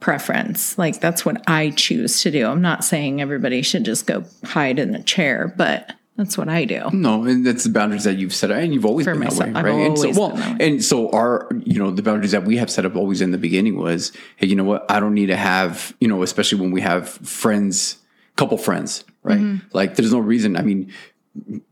preference. 0.00 0.76
Like 0.78 1.00
that's 1.00 1.24
what 1.24 1.42
I 1.48 1.70
choose 1.70 2.22
to 2.22 2.30
do. 2.30 2.46
I'm 2.46 2.62
not 2.62 2.84
saying 2.84 3.20
everybody 3.20 3.62
should 3.62 3.84
just 3.84 4.06
go 4.06 4.24
hide 4.44 4.78
in 4.78 4.94
a 4.94 5.02
chair, 5.02 5.52
but 5.56 5.94
that's 6.16 6.38
what 6.38 6.48
I 6.48 6.64
do. 6.64 6.90
No, 6.92 7.24
and 7.24 7.44
that's 7.44 7.64
the 7.64 7.70
boundaries 7.70 8.04
that 8.04 8.18
you've 8.18 8.34
set 8.34 8.50
up, 8.50 8.58
and 8.58 8.72
you've 8.72 8.86
always 8.86 9.04
For 9.04 9.12
been 9.12 9.24
myself. 9.24 9.52
that 9.52 9.64
way, 9.64 9.70
right? 9.70 9.86
And 9.86 9.98
so, 9.98 10.10
well, 10.12 10.30
been 10.30 10.40
that 10.40 10.58
way. 10.60 10.66
and 10.68 10.84
so 10.84 11.10
our, 11.10 11.48
you 11.64 11.78
know, 11.78 11.90
the 11.90 12.02
boundaries 12.02 12.30
that 12.32 12.44
we 12.44 12.56
have 12.56 12.70
set 12.70 12.86
up 12.86 12.94
always 12.94 13.20
in 13.20 13.32
the 13.32 13.38
beginning 13.38 13.76
was, 13.76 14.12
hey, 14.36 14.46
you 14.46 14.54
know 14.54 14.64
what? 14.64 14.88
I 14.88 15.00
don't 15.00 15.14
need 15.14 15.26
to 15.26 15.36
have, 15.36 15.94
you 16.00 16.06
know, 16.08 16.22
especially 16.22 16.60
when 16.60 16.70
we 16.70 16.82
have 16.82 17.08
friends, 17.08 17.98
couple 18.36 18.58
friends, 18.58 19.04
right? 19.22 19.40
Mm-hmm. 19.40 19.66
Like, 19.72 19.96
there's 19.96 20.12
no 20.12 20.20
reason. 20.20 20.56
I 20.56 20.62
mean, 20.62 20.92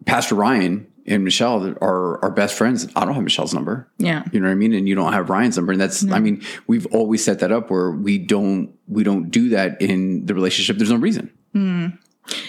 Pastor 0.06 0.34
Ryan 0.34 0.88
and 1.06 1.24
Michelle 1.24 1.74
are 1.80 2.24
our 2.24 2.30
best 2.30 2.56
friends. 2.56 2.88
I 2.96 3.04
don't 3.04 3.14
have 3.14 3.22
Michelle's 3.22 3.54
number. 3.54 3.88
Yeah. 3.98 4.24
You 4.32 4.40
know 4.40 4.46
what 4.46 4.52
I 4.52 4.56
mean? 4.56 4.72
And 4.72 4.88
you 4.88 4.94
don't 4.94 5.12
have 5.12 5.30
Ryan's 5.30 5.56
number. 5.56 5.72
And 5.72 5.80
that's, 5.80 6.08
I 6.10 6.18
mean, 6.20 6.42
we've 6.66 6.86
always 6.86 7.24
set 7.24 7.40
that 7.40 7.52
up 7.52 7.70
where 7.70 7.90
we 7.90 8.18
don't, 8.18 8.72
we 8.88 9.02
don't 9.04 9.30
do 9.30 9.50
that 9.50 9.80
in 9.80 10.26
the 10.26 10.34
relationship. 10.34 10.78
There's 10.78 10.90
no 10.90 10.96
reason. 10.96 11.32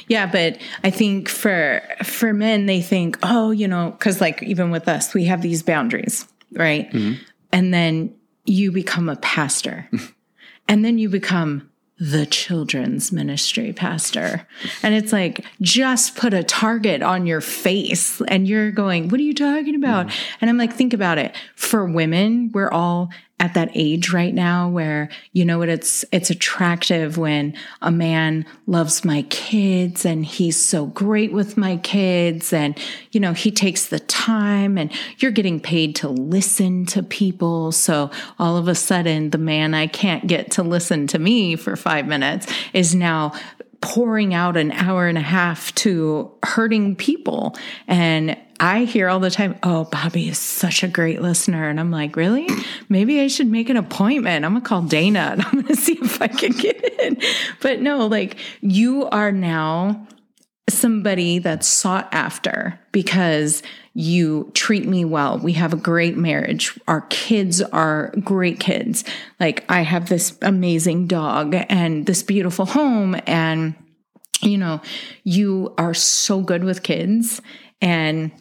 Yeah, 0.08 0.26
but 0.26 0.58
I 0.84 0.90
think 0.90 1.30
for 1.30 1.82
for 2.04 2.34
men 2.34 2.66
they 2.66 2.82
think, 2.82 3.18
"Oh, 3.24 3.52
you 3.52 3.68
know, 3.68 3.96
cuz 4.00 4.22
like 4.22 4.44
even 4.44 4.72
with 4.72 4.88
us, 4.88 5.14
we 5.14 5.26
have 5.26 5.42
these 5.42 5.64
boundaries, 5.64 6.28
right?" 6.54 6.92
Mm-hmm. 6.92 7.22
And 7.52 7.74
then 7.74 8.14
you 8.46 8.72
become 8.72 9.10
a 9.10 9.16
pastor. 9.18 9.90
and 10.68 10.84
then 10.84 10.98
you 10.98 11.10
become 11.10 11.70
the 12.00 12.26
children's 12.26 13.12
ministry 13.12 13.72
pastor. 13.72 14.46
And 14.82 14.96
it's 14.96 15.14
like, 15.14 15.46
just 15.62 16.16
put 16.16 16.34
a 16.34 16.44
target 16.44 17.02
on 17.02 17.26
your 17.26 17.40
face. 17.40 18.22
And 18.28 18.48
you're 18.48 18.72
going, 18.72 19.10
What 19.10 19.20
are 19.20 19.24
you 19.24 19.34
talking 19.34 19.76
about? 19.76 20.08
Mm-hmm. 20.08 20.38
And 20.42 20.50
I'm 20.50 20.58
like, 20.58 20.74
Think 20.74 20.94
about 20.94 21.18
it. 21.18 21.36
For 21.56 21.86
women, 21.86 22.52
we're 22.54 22.72
all 22.72 23.10
at 23.44 23.56
that 23.56 23.70
age 23.74 24.14
right 24.14 24.34
now 24.34 24.70
where 24.70 25.10
you 25.34 25.44
know 25.44 25.60
what 25.60 25.68
it's 25.68 26.06
it's 26.14 26.30
attractive 26.30 27.18
when 27.18 27.54
a 27.82 27.92
man 27.92 28.46
loves 28.68 29.04
my 29.04 29.24
kids 29.24 30.06
and 30.06 30.26
he's 30.26 30.66
so 30.66 30.86
great 30.86 31.34
with 31.34 31.58
my 31.58 31.76
kids 31.76 32.54
and 32.54 32.80
you 33.12 33.20
know 33.20 33.34
he 33.34 33.52
takes 33.52 33.88
the 33.88 34.00
time 34.00 34.78
and 34.78 34.90
you're 35.18 35.30
getting 35.30 35.60
paid 35.60 35.94
to 35.94 36.08
listen 36.08 36.86
to 36.86 37.04
people. 37.04 37.74
So 37.74 38.10
all 38.40 38.56
of 38.56 38.70
a 38.70 38.76
sudden 38.76 39.32
the 39.32 39.38
man 39.38 39.74
I 39.74 39.88
can't 39.88 40.26
get 40.26 40.52
to 40.52 40.64
listen 40.64 41.06
to 41.08 41.20
me 41.20 41.58
for 41.58 41.76
5 41.76 42.08
minutes 42.08 42.48
is 42.72 42.96
now 42.96 43.34
pouring 43.82 44.34
out 44.34 44.56
an 44.56 44.72
hour 44.72 45.08
and 45.08 45.18
a 45.18 45.22
half 45.22 45.76
to 45.76 46.32
hurting 46.44 46.96
people. 46.96 47.58
And 47.90 48.38
I 48.60 48.86
hear 48.86 49.10
all 49.10 49.20
the 49.20 49.32
time, 49.32 49.58
oh, 49.64 49.86
Bobby 49.86 50.30
is 50.30 50.38
such 50.38 50.84
a 50.84 50.88
great 50.88 51.22
listener. 51.22 51.68
And 51.68 51.80
I'm 51.80 51.92
like, 51.92 52.16
really? 52.16 52.48
Maybe 52.90 53.22
I 53.22 53.28
should 53.28 53.48
make 53.48 53.70
an 53.70 53.78
appointment. 53.78 54.46
I'm 54.46 54.54
going 54.54 54.64
to 54.64 54.68
call 54.68 54.82
Dana 54.82 55.30
and 55.32 55.42
I'm 55.42 55.52
going 55.54 55.66
to 55.68 55.76
see 55.76 55.98
if 56.02 56.22
I 56.22 56.28
can 56.28 56.52
get 56.52 56.84
in. 57.00 57.18
But 57.62 57.82
no, 57.82 58.08
like 58.08 58.38
you 58.62 59.06
are 59.10 59.32
now 59.32 60.08
somebody 60.70 61.40
that's 61.40 61.68
sought 61.68 62.08
after 62.14 62.80
because 62.92 63.64
you 63.94 64.50
treat 64.54 64.88
me 64.88 65.06
well. 65.06 65.38
We 65.38 65.54
have 65.54 65.74
a 65.74 65.78
great 65.78 66.18
marriage. 66.18 66.80
Our 66.88 67.02
kids 67.02 67.62
are 67.62 68.14
great 68.24 68.60
kids. 68.60 69.04
Like 69.40 69.66
I 69.70 69.82
have 69.82 70.10
this 70.10 70.38
amazing 70.42 71.08
dog 71.08 71.56
and 71.70 72.06
this 72.06 72.24
beautiful 72.24 72.66
home 72.66 73.16
and 73.28 73.76
you 74.42 74.58
know, 74.58 74.82
you 75.24 75.74
are 75.78 75.94
so 75.94 76.42
good 76.42 76.64
with 76.64 76.84
kids 76.84 77.42
and 77.82 78.32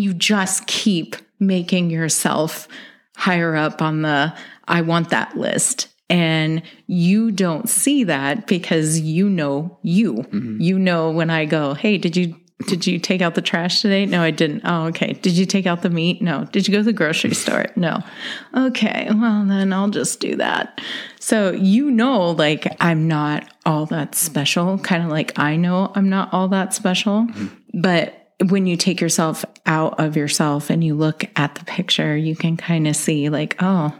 you 0.00 0.14
just 0.14 0.66
keep 0.66 1.16
making 1.38 1.90
yourself 1.90 2.68
higher 3.16 3.54
up 3.54 3.82
on 3.82 4.02
the 4.02 4.34
I 4.66 4.80
want 4.82 5.10
that 5.10 5.36
list. 5.36 5.88
And 6.08 6.62
you 6.86 7.30
don't 7.30 7.68
see 7.68 8.04
that 8.04 8.46
because 8.46 9.00
you 9.00 9.28
know 9.28 9.78
you. 9.82 10.14
Mm-hmm. 10.14 10.60
You 10.60 10.78
know 10.78 11.10
when 11.10 11.30
I 11.30 11.46
go, 11.46 11.72
"Hey, 11.72 11.96
did 11.96 12.16
you 12.16 12.36
did 12.66 12.86
you 12.86 12.98
take 12.98 13.22
out 13.22 13.34
the 13.34 13.40
trash 13.40 13.80
today?" 13.80 14.04
No, 14.04 14.22
I 14.22 14.30
didn't. 14.30 14.60
Oh, 14.64 14.86
okay. 14.88 15.14
Did 15.14 15.38
you 15.38 15.46
take 15.46 15.66
out 15.66 15.80
the 15.80 15.88
meat? 15.88 16.20
No. 16.20 16.44
Did 16.52 16.68
you 16.68 16.72
go 16.72 16.80
to 16.80 16.84
the 16.84 16.92
grocery 16.92 17.34
store? 17.34 17.66
No. 17.76 18.00
Okay. 18.54 19.08
Well, 19.10 19.46
then 19.46 19.72
I'll 19.72 19.88
just 19.88 20.20
do 20.20 20.36
that. 20.36 20.82
So 21.18 21.52
you 21.52 21.90
know 21.90 22.32
like 22.32 22.76
I'm 22.78 23.08
not 23.08 23.48
all 23.64 23.86
that 23.86 24.14
special, 24.14 24.78
kind 24.78 25.02
of 25.02 25.08
like 25.08 25.38
I 25.38 25.56
know 25.56 25.92
I'm 25.94 26.10
not 26.10 26.32
all 26.34 26.48
that 26.48 26.74
special. 26.74 27.26
Mm-hmm. 27.26 27.80
But 27.80 28.21
when 28.50 28.66
you 28.66 28.76
take 28.76 29.00
yourself 29.00 29.44
out 29.66 30.00
of 30.00 30.16
yourself 30.16 30.70
and 30.70 30.82
you 30.82 30.94
look 30.94 31.24
at 31.36 31.54
the 31.54 31.64
picture, 31.64 32.16
you 32.16 32.34
can 32.34 32.56
kind 32.56 32.88
of 32.88 32.96
see, 32.96 33.28
like, 33.28 33.56
oh, 33.60 33.94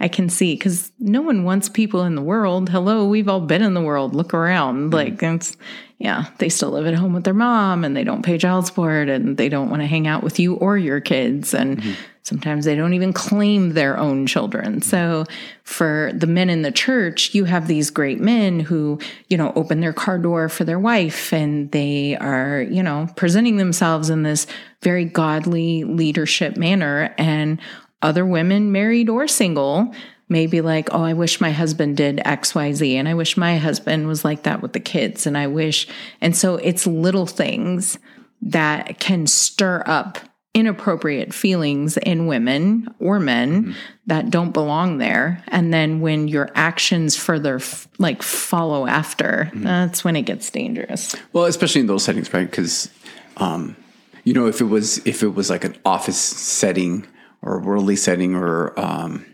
I 0.00 0.08
can 0.08 0.28
see 0.28 0.54
because 0.54 0.90
no 0.98 1.20
one 1.20 1.44
wants 1.44 1.68
people 1.68 2.04
in 2.04 2.14
the 2.14 2.22
world. 2.22 2.70
Hello, 2.70 3.06
we've 3.06 3.28
all 3.28 3.40
been 3.40 3.62
in 3.62 3.74
the 3.74 3.82
world. 3.82 4.14
Look 4.14 4.32
around. 4.32 4.92
Mm-hmm. 4.92 4.94
Like, 4.94 5.22
it's, 5.22 5.56
yeah, 5.98 6.26
they 6.38 6.48
still 6.48 6.70
live 6.70 6.86
at 6.86 6.94
home 6.94 7.12
with 7.12 7.24
their 7.24 7.34
mom 7.34 7.84
and 7.84 7.94
they 7.94 8.04
don't 8.04 8.24
pay 8.24 8.38
child 8.38 8.66
support 8.66 9.10
and 9.10 9.36
they 9.36 9.50
don't 9.50 9.68
want 9.68 9.82
to 9.82 9.86
hang 9.86 10.06
out 10.06 10.22
with 10.22 10.40
you 10.40 10.54
or 10.54 10.78
your 10.78 11.00
kids. 11.00 11.52
And 11.52 11.78
mm-hmm. 11.78 11.92
Sometimes 12.30 12.64
they 12.64 12.76
don't 12.76 12.94
even 12.94 13.12
claim 13.12 13.70
their 13.70 13.98
own 13.98 14.24
children. 14.24 14.80
So 14.82 15.24
for 15.64 16.12
the 16.14 16.28
men 16.28 16.48
in 16.48 16.62
the 16.62 16.70
church, 16.70 17.34
you 17.34 17.44
have 17.44 17.66
these 17.66 17.90
great 17.90 18.20
men 18.20 18.60
who, 18.60 19.00
you 19.28 19.36
know, 19.36 19.52
open 19.56 19.80
their 19.80 19.92
car 19.92 20.16
door 20.16 20.48
for 20.48 20.62
their 20.62 20.78
wife 20.78 21.32
and 21.32 21.72
they 21.72 22.16
are, 22.18 22.62
you 22.62 22.84
know, 22.84 23.08
presenting 23.16 23.56
themselves 23.56 24.10
in 24.10 24.22
this 24.22 24.46
very 24.80 25.04
godly 25.04 25.82
leadership 25.82 26.56
manner. 26.56 27.12
And 27.18 27.60
other 28.00 28.24
women, 28.24 28.70
married 28.70 29.08
or 29.08 29.26
single, 29.26 29.92
may 30.28 30.46
be 30.46 30.60
like, 30.60 30.88
oh, 30.92 31.02
I 31.02 31.14
wish 31.14 31.40
my 31.40 31.50
husband 31.50 31.96
did 31.96 32.18
XYZ. 32.18 32.94
And 32.94 33.08
I 33.08 33.14
wish 33.14 33.36
my 33.36 33.58
husband 33.58 34.06
was 34.06 34.24
like 34.24 34.44
that 34.44 34.62
with 34.62 34.72
the 34.72 34.78
kids. 34.78 35.26
And 35.26 35.36
I 35.36 35.48
wish. 35.48 35.88
And 36.20 36.36
so 36.36 36.54
it's 36.58 36.86
little 36.86 37.26
things 37.26 37.98
that 38.40 39.00
can 39.00 39.26
stir 39.26 39.82
up 39.84 40.18
inappropriate 40.52 41.32
feelings 41.32 41.96
in 41.98 42.26
women 42.26 42.92
or 42.98 43.20
men 43.20 43.74
that 44.06 44.30
don't 44.30 44.50
belong 44.50 44.98
there 44.98 45.44
and 45.46 45.72
then 45.72 46.00
when 46.00 46.26
your 46.26 46.50
actions 46.56 47.16
further 47.16 47.56
f- 47.56 47.86
like 47.98 48.20
follow 48.20 48.84
after 48.84 49.48
that's 49.54 50.02
when 50.02 50.16
it 50.16 50.22
gets 50.22 50.50
dangerous 50.50 51.14
Well, 51.32 51.44
especially 51.44 51.82
in 51.82 51.86
those 51.86 52.04
settings, 52.04 52.32
right? 52.34 52.50
Because, 52.50 52.90
um, 53.36 53.76
you 54.24 54.34
know, 54.34 54.46
if 54.46 54.60
it 54.60 54.64
was 54.64 54.98
if 55.06 55.22
it 55.22 55.34
was 55.34 55.50
like 55.50 55.64
an 55.64 55.76
office 55.84 56.18
setting 56.18 57.06
or 57.42 57.58
a 57.58 57.62
worldly 57.62 57.96
setting 57.96 58.34
or 58.34 58.78
um, 58.78 59.24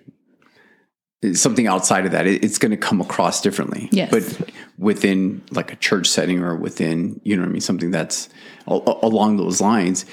something 1.32 1.66
outside 1.66 2.06
of 2.06 2.12
that, 2.12 2.26
it, 2.26 2.44
it's 2.44 2.58
going 2.58 2.70
to 2.70 2.76
come 2.76 3.00
across 3.00 3.40
differently. 3.40 3.88
Yes. 3.90 4.10
But 4.10 4.50
within 4.78 5.42
like 5.50 5.72
a 5.72 5.76
church 5.76 6.08
setting 6.08 6.40
or 6.40 6.54
within, 6.54 7.20
you 7.24 7.36
know, 7.36 7.42
what 7.42 7.48
I 7.48 7.52
mean, 7.52 7.60
something 7.60 7.90
that's 7.90 8.28
along 8.66 9.38
those 9.38 9.60
lines, 9.60 10.06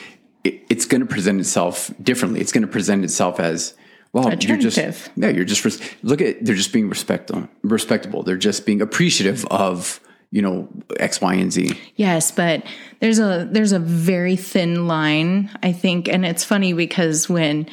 it, 0.43 0.65
it's 0.69 0.85
going 0.85 1.01
to 1.01 1.07
present 1.07 1.39
itself 1.39 1.91
differently. 2.01 2.41
It's 2.41 2.51
going 2.51 2.63
to 2.63 2.67
present 2.67 3.03
itself 3.03 3.39
as. 3.39 3.75
Well, 4.11 4.31
you're 4.35 4.57
just 4.57 4.77
yeah, 4.77 5.29
you're 5.29 5.43
just 5.43 5.65
res- 5.65 5.81
look 6.03 6.21
at 6.21 6.45
they're 6.45 6.53
just 6.53 6.71
being 6.71 6.87
respectful, 6.87 7.49
respectable. 7.63 8.21
They're 8.21 8.37
just 8.37 8.63
being 8.63 8.79
appreciative 8.79 9.43
of 9.47 9.99
you 10.29 10.43
know 10.43 10.69
X, 10.99 11.19
Y, 11.19 11.33
and 11.33 11.51
Z. 11.51 11.79
Yes, 11.95 12.29
but 12.29 12.63
there's 12.99 13.17
a 13.17 13.47
there's 13.49 13.71
a 13.71 13.79
very 13.79 14.35
thin 14.35 14.87
line, 14.87 15.49
I 15.63 15.71
think, 15.71 16.07
and 16.07 16.25
it's 16.25 16.43
funny 16.43 16.73
because 16.73 17.27
when 17.27 17.67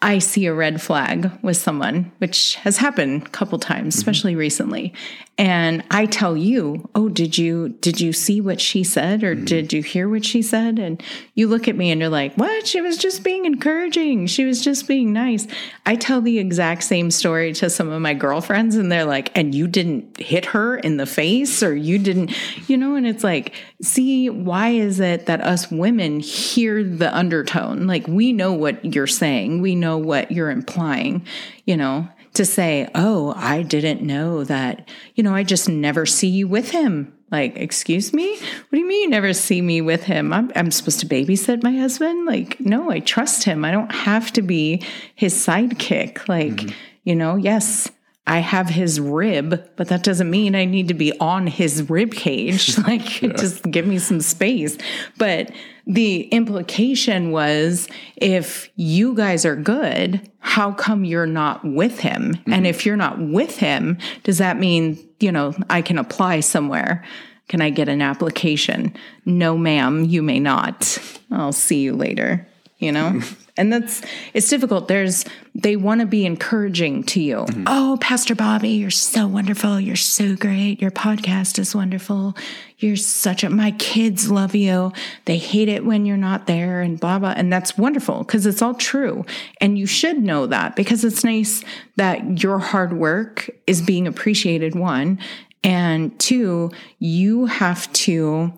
I 0.00 0.18
see 0.20 0.46
a 0.46 0.54
red 0.54 0.80
flag 0.80 1.30
with 1.42 1.56
someone, 1.56 2.12
which 2.18 2.54
has 2.56 2.76
happened 2.76 3.26
a 3.26 3.30
couple 3.30 3.58
times, 3.58 3.94
mm-hmm. 3.94 3.98
especially 3.98 4.36
recently, 4.36 4.94
and 5.36 5.84
I 5.90 6.06
tell 6.06 6.36
you, 6.36 6.88
"Oh, 6.94 7.08
did 7.08 7.38
you 7.38 7.68
did 7.68 8.00
you 8.00 8.12
see 8.12 8.40
what 8.40 8.60
she 8.60 8.82
said 8.82 9.22
or 9.22 9.34
mm-hmm. 9.34 9.44
did 9.44 9.72
you 9.72 9.82
hear 9.82 10.08
what 10.08 10.24
she 10.24 10.42
said?" 10.42 10.78
and 10.78 11.02
you 11.34 11.46
look 11.46 11.68
at 11.68 11.76
me 11.76 11.90
and 11.90 12.00
you're 12.00 12.10
like, 12.10 12.34
"What? 12.34 12.66
She 12.66 12.80
was 12.80 12.98
just 12.98 13.22
being 13.22 13.44
encouraging. 13.44 14.26
She 14.26 14.44
was 14.44 14.62
just 14.62 14.88
being 14.88 15.12
nice." 15.12 15.46
I 15.86 15.94
tell 15.94 16.20
the 16.20 16.38
exact 16.38 16.82
same 16.82 17.10
story 17.10 17.52
to 17.54 17.70
some 17.70 17.88
of 17.88 18.02
my 18.02 18.14
girlfriends 18.14 18.74
and 18.76 18.90
they're 18.90 19.04
like, 19.04 19.36
"And 19.36 19.54
you 19.54 19.68
didn't 19.68 20.20
hit 20.20 20.44
her 20.46 20.76
in 20.76 20.96
the 20.96 21.06
face 21.06 21.62
or 21.62 21.74
you 21.74 21.98
didn't, 21.98 22.32
you 22.68 22.76
know?" 22.76 22.96
and 22.96 23.06
it's 23.06 23.24
like, 23.24 23.54
"See, 23.82 24.28
why 24.28 24.70
is 24.70 25.00
it 25.00 25.26
that 25.26 25.40
us 25.40 25.70
women 25.70 26.20
hear 26.20 26.82
the 26.82 27.14
undertone? 27.14 27.86
Like 27.86 28.06
we 28.06 28.32
know 28.32 28.52
what 28.52 28.84
you're 28.84 29.06
saying. 29.06 29.60
We 29.60 29.74
know 29.74 29.98
what 29.98 30.32
you're 30.32 30.50
implying, 30.50 31.24
you 31.64 31.76
know?" 31.76 32.08
to 32.34 32.44
say, 32.44 32.88
Oh, 32.94 33.34
I 33.36 33.62
didn't 33.62 34.00
know 34.00 34.44
that, 34.44 34.88
you 35.16 35.24
know, 35.24 35.34
I 35.34 35.42
just 35.42 35.68
never 35.68 36.06
see 36.06 36.28
you 36.28 36.46
with 36.46 36.70
him. 36.70 37.12
Like, 37.30 37.56
excuse 37.56 38.14
me? 38.14 38.30
What 38.30 38.70
do 38.72 38.78
you 38.78 38.88
mean 38.88 39.02
you 39.02 39.10
never 39.10 39.34
see 39.34 39.60
me 39.60 39.82
with 39.82 40.04
him? 40.04 40.32
I'm, 40.32 40.50
I'm 40.56 40.70
supposed 40.70 41.00
to 41.00 41.06
babysit 41.06 41.62
my 41.62 41.76
husband? 41.76 42.26
Like, 42.26 42.58
no, 42.60 42.90
I 42.90 43.00
trust 43.00 43.44
him. 43.44 43.64
I 43.64 43.70
don't 43.70 43.92
have 43.92 44.32
to 44.34 44.42
be 44.42 44.82
his 45.14 45.34
sidekick. 45.34 46.26
Like, 46.28 46.54
mm-hmm. 46.54 46.74
you 47.04 47.14
know, 47.14 47.36
yes, 47.36 47.90
I 48.28 48.40
have 48.40 48.68
his 48.68 49.00
rib, 49.00 49.70
but 49.76 49.88
that 49.88 50.02
doesn't 50.02 50.28
mean 50.28 50.54
I 50.54 50.66
need 50.66 50.88
to 50.88 50.94
be 50.94 51.18
on 51.18 51.46
his 51.46 51.88
rib 51.88 52.12
cage. 52.12 52.76
Like, 52.88 53.20
yeah. 53.20 53.32
just 53.32 53.68
give 53.70 53.86
me 53.86 53.98
some 53.98 54.20
space. 54.20 54.78
But 55.18 55.50
the 55.86 56.22
implication 56.28 57.32
was 57.32 57.88
if 58.16 58.70
you 58.76 59.14
guys 59.14 59.44
are 59.44 59.56
good, 59.56 60.30
how 60.38 60.72
come 60.72 61.04
you're 61.04 61.26
not 61.26 61.64
with 61.64 62.00
him? 62.00 62.34
Mm-hmm. 62.34 62.52
And 62.52 62.66
if 62.66 62.86
you're 62.86 62.96
not 62.96 63.18
with 63.18 63.58
him, 63.58 63.98
does 64.22 64.38
that 64.38 64.58
mean, 64.58 64.98
you 65.20 65.32
know, 65.32 65.54
I 65.68 65.82
can 65.82 65.98
apply 65.98 66.40
somewhere? 66.40 67.04
Can 67.48 67.60
I 67.60 67.70
get 67.70 67.88
an 67.88 68.00
application? 68.00 68.94
No, 69.24 69.58
ma'am, 69.58 70.04
you 70.04 70.22
may 70.22 70.38
not. 70.38 70.98
I'll 71.30 71.52
see 71.52 71.80
you 71.80 71.94
later, 71.94 72.46
you 72.78 72.92
know? 72.92 73.20
and 73.58 73.72
that's 73.72 74.00
it's 74.32 74.48
difficult. 74.48 74.88
There's 74.88 75.24
they 75.54 75.76
want 75.76 76.00
to 76.00 76.06
be 76.06 76.24
encouraging 76.24 77.02
to 77.04 77.20
you. 77.20 77.36
Mm-hmm. 77.38 77.64
oh 77.66 77.98
pastor 78.00 78.34
bobby 78.34 78.70
you're 78.70 78.90
so 78.90 79.26
wonderful. 79.26 79.80
You're 79.80 79.96
so 79.96 80.36
great. 80.36 80.80
Your 80.80 80.90
podcast 80.90 81.58
is 81.58 81.74
wonderful. 81.74 82.36
You're 82.78 82.96
such 82.96 83.42
a 83.42 83.50
my 83.50 83.72
kids 83.72 84.30
love 84.30 84.54
you. 84.54 84.92
They 85.24 85.36
hate 85.38 85.68
it 85.68 85.84
when 85.84 86.06
you're 86.06 86.16
not 86.16 86.46
there 86.46 86.80
and 86.80 86.98
blah 86.98 87.18
blah. 87.18 87.34
And 87.36 87.52
that's 87.52 87.76
wonderful 87.76 88.20
because 88.20 88.46
it's 88.46 88.62
all 88.62 88.74
true. 88.74 89.24
And 89.60 89.78
you 89.78 89.86
should 89.86 90.22
know 90.22 90.46
that 90.46 90.76
because 90.76 91.04
it's 91.04 91.24
nice 91.24 91.64
that 91.96 92.42
your 92.42 92.58
hard 92.58 92.92
work 92.92 93.50
is 93.66 93.82
being 93.82 94.06
appreciated 94.06 94.74
one. 94.74 95.18
And 95.64 96.18
two 96.20 96.70
you 97.00 97.46
have 97.46 97.92
to 97.94 98.52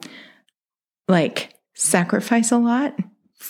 like 1.09 1.54
sacrifice 1.75 2.52
a 2.52 2.59
lot 2.59 2.95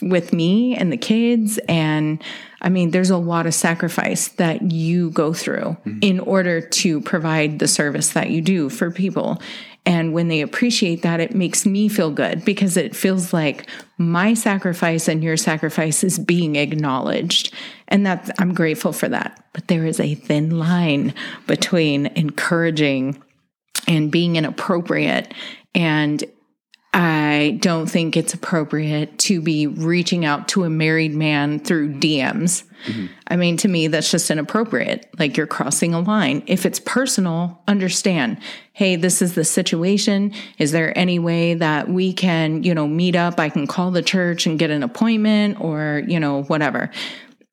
with 0.03 0.33
me 0.33 0.77
and 0.77 0.93
the 0.93 0.97
kids. 0.97 1.59
And 1.69 2.23
I 2.63 2.69
mean, 2.69 2.91
there's 2.91 3.11
a 3.11 3.17
lot 3.17 3.47
of 3.47 3.55
sacrifice 3.55 4.29
that 4.29 4.71
you 4.71 5.11
go 5.11 5.33
through 5.33 5.77
mm-hmm. 5.85 5.99
in 6.03 6.21
order 6.21 6.61
to 6.61 7.01
provide 7.01 7.59
the 7.59 7.69
service 7.69 8.11
that 8.11 8.31
you 8.31 8.41
do 8.41 8.69
for 8.69 8.91
people. 8.91 9.41
And 9.87 10.13
when 10.13 10.29
they 10.29 10.43
appreciate 10.43 11.03
that, 11.03 11.21
it 11.21 11.35
makes 11.35 11.65
me 11.65 11.89
feel 11.89 12.11
good 12.11 12.45
because 12.45 12.77
it 12.77 12.95
feels 12.95 13.33
like 13.33 13.69
my 13.97 14.35
sacrifice 14.35 15.09
and 15.09 15.25
your 15.25 15.39
sacrifice 15.39 16.05
is 16.05 16.19
being 16.19 16.57
acknowledged. 16.57 17.55
And 17.89 18.07
that 18.07 18.31
I'm 18.39 18.55
grateful 18.55 18.93
for 18.93 19.09
that. 19.09 19.43
But 19.53 19.69
there 19.69 19.87
is 19.87 19.99
a 19.99 20.15
thin 20.15 20.59
line 20.59 21.15
between 21.47 22.07
encouraging 22.09 23.23
and 23.89 24.13
being 24.13 24.37
inappropriate 24.37 25.33
and 25.75 26.23
I 26.93 27.59
don't 27.61 27.87
think 27.87 28.17
it's 28.17 28.35
appropriate 28.35 29.17
to 29.21 29.41
be 29.41 29.69
reaching 29.69 30.25
out 30.25 30.49
to 30.49 30.65
a 30.65 30.71
married 30.71 31.15
man 31.15 31.61
through 31.61 31.95
DMs. 31.95 32.65
Mm-hmm. 32.87 33.07
I 33.29 33.37
mean, 33.37 33.57
to 33.59 33.69
me, 33.69 33.87
that's 33.87 34.11
just 34.11 34.31
inappropriate. 34.31 35.09
Like 35.17 35.37
you're 35.37 35.47
crossing 35.47 35.95
a 35.95 36.01
line. 36.01 36.43
If 36.47 36.67
it's 36.67 36.81
personal, 36.81 37.63
understand, 37.69 38.41
hey, 38.73 38.97
this 38.97 39.23
is 39.23 39.35
the 39.35 39.45
situation. 39.45 40.33
Is 40.59 40.73
there 40.73 40.97
any 40.99 41.21
way 41.21 41.55
that 41.55 41.89
we 41.89 42.13
can, 42.13 42.65
you 42.65 42.75
know, 42.75 42.89
meet 42.89 43.15
up? 43.15 43.39
I 43.39 43.50
can 43.50 43.69
call 43.69 43.93
the 43.93 44.03
church 44.03 44.47
and 44.47 44.59
get 44.59 44.71
an 44.71 44.83
appointment 44.83 45.61
or, 45.61 46.03
you 46.09 46.19
know, 46.19 46.43
whatever. 46.45 46.91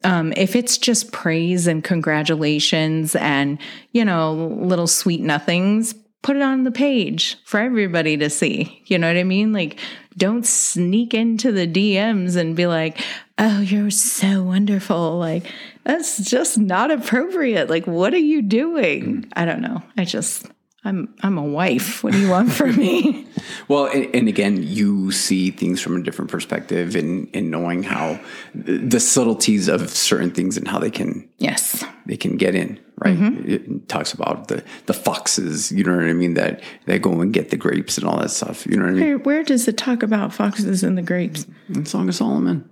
Um, 0.04 0.34
if 0.36 0.56
it's 0.56 0.78
just 0.80 1.12
praise 1.12 1.68
and 1.68 1.84
congratulations 1.84 3.16
and, 3.16 3.60
you 3.92 4.06
know, 4.06 4.34
little 4.34 4.88
sweet 4.88 5.22
nothings, 5.22 5.94
put 6.22 6.36
it 6.36 6.42
on 6.42 6.64
the 6.64 6.72
page 6.72 7.38
for 7.46 7.60
everybody 7.60 8.18
to 8.18 8.30
see. 8.30 8.82
You 8.86 8.98
know 8.98 9.08
what 9.08 9.18
I 9.18 9.24
mean? 9.24 9.54
Like, 9.54 9.80
don't 10.18 10.46
sneak 10.46 11.14
into 11.14 11.52
the 11.52 11.68
DMs 11.68 12.36
and 12.36 12.56
be 12.56 12.66
like, 12.66 13.00
oh, 13.38 13.62
you're 13.62 13.92
so 13.92 14.44
wonderful. 14.44 15.18
Like, 15.20 15.52
that's 15.84 16.18
just 16.18 16.58
not 16.58 16.92
appropriate. 16.92 17.70
Like, 17.70 17.86
what 17.86 18.14
are 18.14 18.18
you 18.18 18.42
doing? 18.42 19.24
Mm. 19.24 19.30
I 19.34 19.46
don't 19.46 19.62
know. 19.62 19.84
I 19.96 20.06
just, 20.06 20.48
I'm 20.88 21.14
I'm 21.22 21.38
a 21.38 21.44
wife. 21.44 22.04
What 22.04 22.14
do 22.14 22.20
you 22.20 22.30
want 22.30 22.52
from 22.52 22.78
me? 22.78 23.28
well, 23.68 23.88
and, 23.88 24.16
and, 24.16 24.28
again, 24.30 24.64
you 24.64 25.12
see 25.12 25.52
things 25.52 25.82
from 25.82 25.98
a 25.98 26.02
different 26.02 26.32
perspective, 26.32 26.96
and 26.96 27.28
in, 27.28 27.46
in 27.46 27.50
knowing 27.50 27.84
how 27.84 28.20
the 28.56 29.00
subtleties 29.00 29.68
of 29.68 29.90
certain 29.90 30.32
things 30.32 30.56
and 30.56 30.68
how 30.68 30.80
they 30.80 30.90
can 30.90 31.28
yes 31.38 31.84
they 32.06 32.16
can 32.16 32.38
get 32.38 32.56
in. 32.56 32.80
Right, 33.00 33.16
mm-hmm. 33.16 33.50
it 33.50 33.90
talks 33.90 34.14
about 34.14 34.48
the 34.48 34.64
the 34.86 34.94
foxes. 34.94 35.72
You 35.72 35.84
know 35.84 35.96
what 35.96 36.06
I 36.06 36.14
mean? 36.14 36.36
That 36.36 36.64
they 36.86 36.98
go 36.98 37.20
and 37.20 37.34
get 37.34 37.50
the 37.50 37.58
grapes 37.58 37.98
and 37.98 38.08
all 38.08 38.18
that 38.20 38.32
stuff. 38.32 38.66
You 38.66 38.78
know 38.78 38.86
what 38.86 38.92
I 38.92 38.94
mean? 38.94 39.04
Where, 39.04 39.18
where 39.18 39.44
does 39.44 39.68
it 39.68 39.78
talk 39.78 40.04
about 40.04 40.34
foxes 40.34 40.84
and 40.84 40.98
the 40.98 41.02
grapes? 41.02 41.46
In 41.68 41.86
Song 41.86 42.08
of 42.08 42.16
Solomon. 42.16 42.68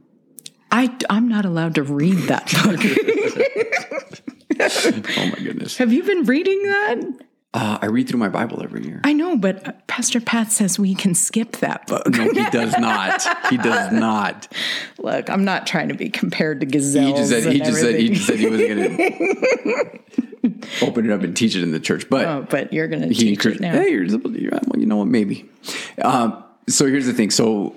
I 0.71 0.95
I'm 1.10 1.28
not 1.28 1.45
allowed 1.45 1.75
to 1.75 1.84
read 1.84 2.17
that 2.30 2.45
book. 2.63 2.80
oh 5.17 5.25
my 5.28 5.43
goodness! 5.43 5.78
Have 5.80 5.91
you 5.91 6.04
been 6.04 6.23
reading 6.23 6.63
that? 6.63 7.25
Uh, 7.55 7.79
I 7.81 7.85
read 7.85 8.09
through 8.09 8.19
my 8.19 8.27
Bible 8.27 8.61
every 8.61 8.85
year. 8.85 8.99
I 9.05 9.13
know, 9.13 9.37
but 9.37 9.87
Pastor 9.87 10.19
Pat 10.19 10.51
says 10.51 10.77
we 10.77 10.93
can 10.93 11.15
skip 11.15 11.53
that 11.57 11.87
book. 11.87 12.05
No, 12.09 12.25
he 12.25 12.49
does 12.49 12.77
not. 12.77 13.25
He 13.49 13.55
does 13.55 13.91
not. 13.93 14.51
Look, 14.97 15.29
I'm 15.29 15.45
not 15.45 15.65
trying 15.65 15.87
to 15.87 15.93
be 15.93 16.09
compared 16.09 16.59
to 16.59 16.65
gazelles. 16.65 17.05
He 17.05 17.13
just 17.13 17.29
said 17.29 17.53
he 17.53 17.59
just 17.59 17.79
said 17.79 17.95
he 17.95 18.09
just 18.09 18.27
said 18.27 18.39
he 18.39 18.47
was 18.47 18.59
going 18.59 18.97
to 18.97 20.85
open 20.85 21.05
it 21.05 21.13
up 21.13 21.21
and 21.21 21.33
teach 21.33 21.55
it 21.55 21.63
in 21.63 21.71
the 21.71 21.79
church. 21.79 22.09
But 22.09 22.27
oh, 22.27 22.45
but 22.49 22.73
you're 22.73 22.89
going 22.89 23.03
to 23.07 23.15
teach 23.15 23.45
it 23.45 23.61
now. 23.61 23.71
Hey, 23.71 23.89
you're, 23.89 24.05
well, 24.05 24.35
you 24.77 24.85
know 24.85 24.97
what? 24.97 25.07
Maybe. 25.07 25.49
Um, 26.01 26.43
so 26.67 26.87
here's 26.87 27.05
the 27.05 27.13
thing. 27.13 27.31
So 27.31 27.73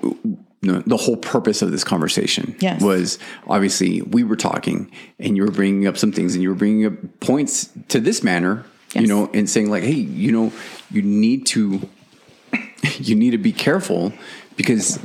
the 0.61 0.97
whole 0.97 1.19
purpose 1.19 1.63
of 1.63 1.71
this 1.71 1.85
conversation 1.85 2.57
yes. 2.59 2.83
was 2.83 3.21
obviously 3.47 4.03
we 4.03 4.25
were 4.25 4.35
talking 4.35 4.91
and 5.21 5.37
you 5.37 5.45
were 5.45 5.53
bringing 5.53 5.87
up 5.87 5.97
some 5.97 6.11
things 6.11 6.35
and 6.35 6.43
you 6.43 6.49
were 6.49 6.57
bringing 6.57 6.85
up 6.85 7.21
points 7.21 7.71
to 7.87 8.01
this 8.01 8.25
manner 8.25 8.65
yes. 8.95 9.03
you 9.03 9.07
know, 9.07 9.31
and 9.33 9.49
saying 9.49 9.71
like, 9.71 9.83
hey, 9.83 9.93
you 9.93 10.33
know, 10.33 10.53
you 10.91 11.03
need 11.03 11.47
to 11.47 11.89
you 12.99 13.15
need 13.15 13.31
to 13.31 13.39
be 13.39 13.53
careful 13.53 14.13
because 14.57 14.99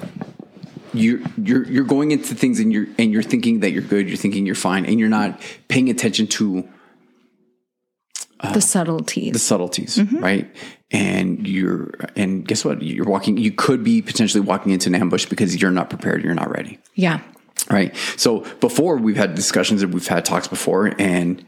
you're 0.94 1.20
you're 1.38 1.66
you're 1.66 1.84
going 1.84 2.12
into 2.12 2.36
things 2.36 2.60
and 2.60 2.72
you're 2.72 2.88
and 2.98 3.12
you're 3.12 3.24
thinking 3.24 3.62
that 3.62 3.72
you're 3.72 3.82
good, 3.82 4.08
you're 4.08 4.18
thinking 4.18 4.46
you're 4.46 4.56
fine, 4.56 4.86
and 4.86 5.00
you're 5.00 5.10
not 5.10 5.40
paying 5.68 5.90
attention 5.90 6.28
to 6.28 6.68
uh, 8.40 8.54
the 8.54 8.62
subtleties, 8.62 9.34
the 9.34 9.40
subtleties, 9.40 9.98
mm-hmm. 9.98 10.20
right? 10.20 10.56
And 10.92 11.48
you're 11.48 11.92
and 12.16 12.48
guess 12.48 12.64
what? 12.64 12.82
You're 12.82 13.06
walking. 13.06 13.38
You 13.38 13.52
could 13.52 13.84
be 13.84 14.02
potentially 14.02 14.42
walking 14.42 14.72
into 14.72 14.90
an 14.90 14.96
ambush 14.96 15.26
because 15.26 15.60
you're 15.60 15.72
not 15.72 15.90
prepared. 15.90 16.24
You're 16.24 16.36
not 16.36 16.52
ready. 16.52 16.80
Yeah. 16.94 17.22
Right. 17.70 17.96
So 18.18 18.42
before 18.60 18.98
we've 18.98 19.16
had 19.16 19.36
discussions 19.36 19.82
and 19.82 19.94
we've 19.94 20.06
had 20.06 20.26
talks 20.26 20.48
before, 20.48 20.94
and 21.00 21.44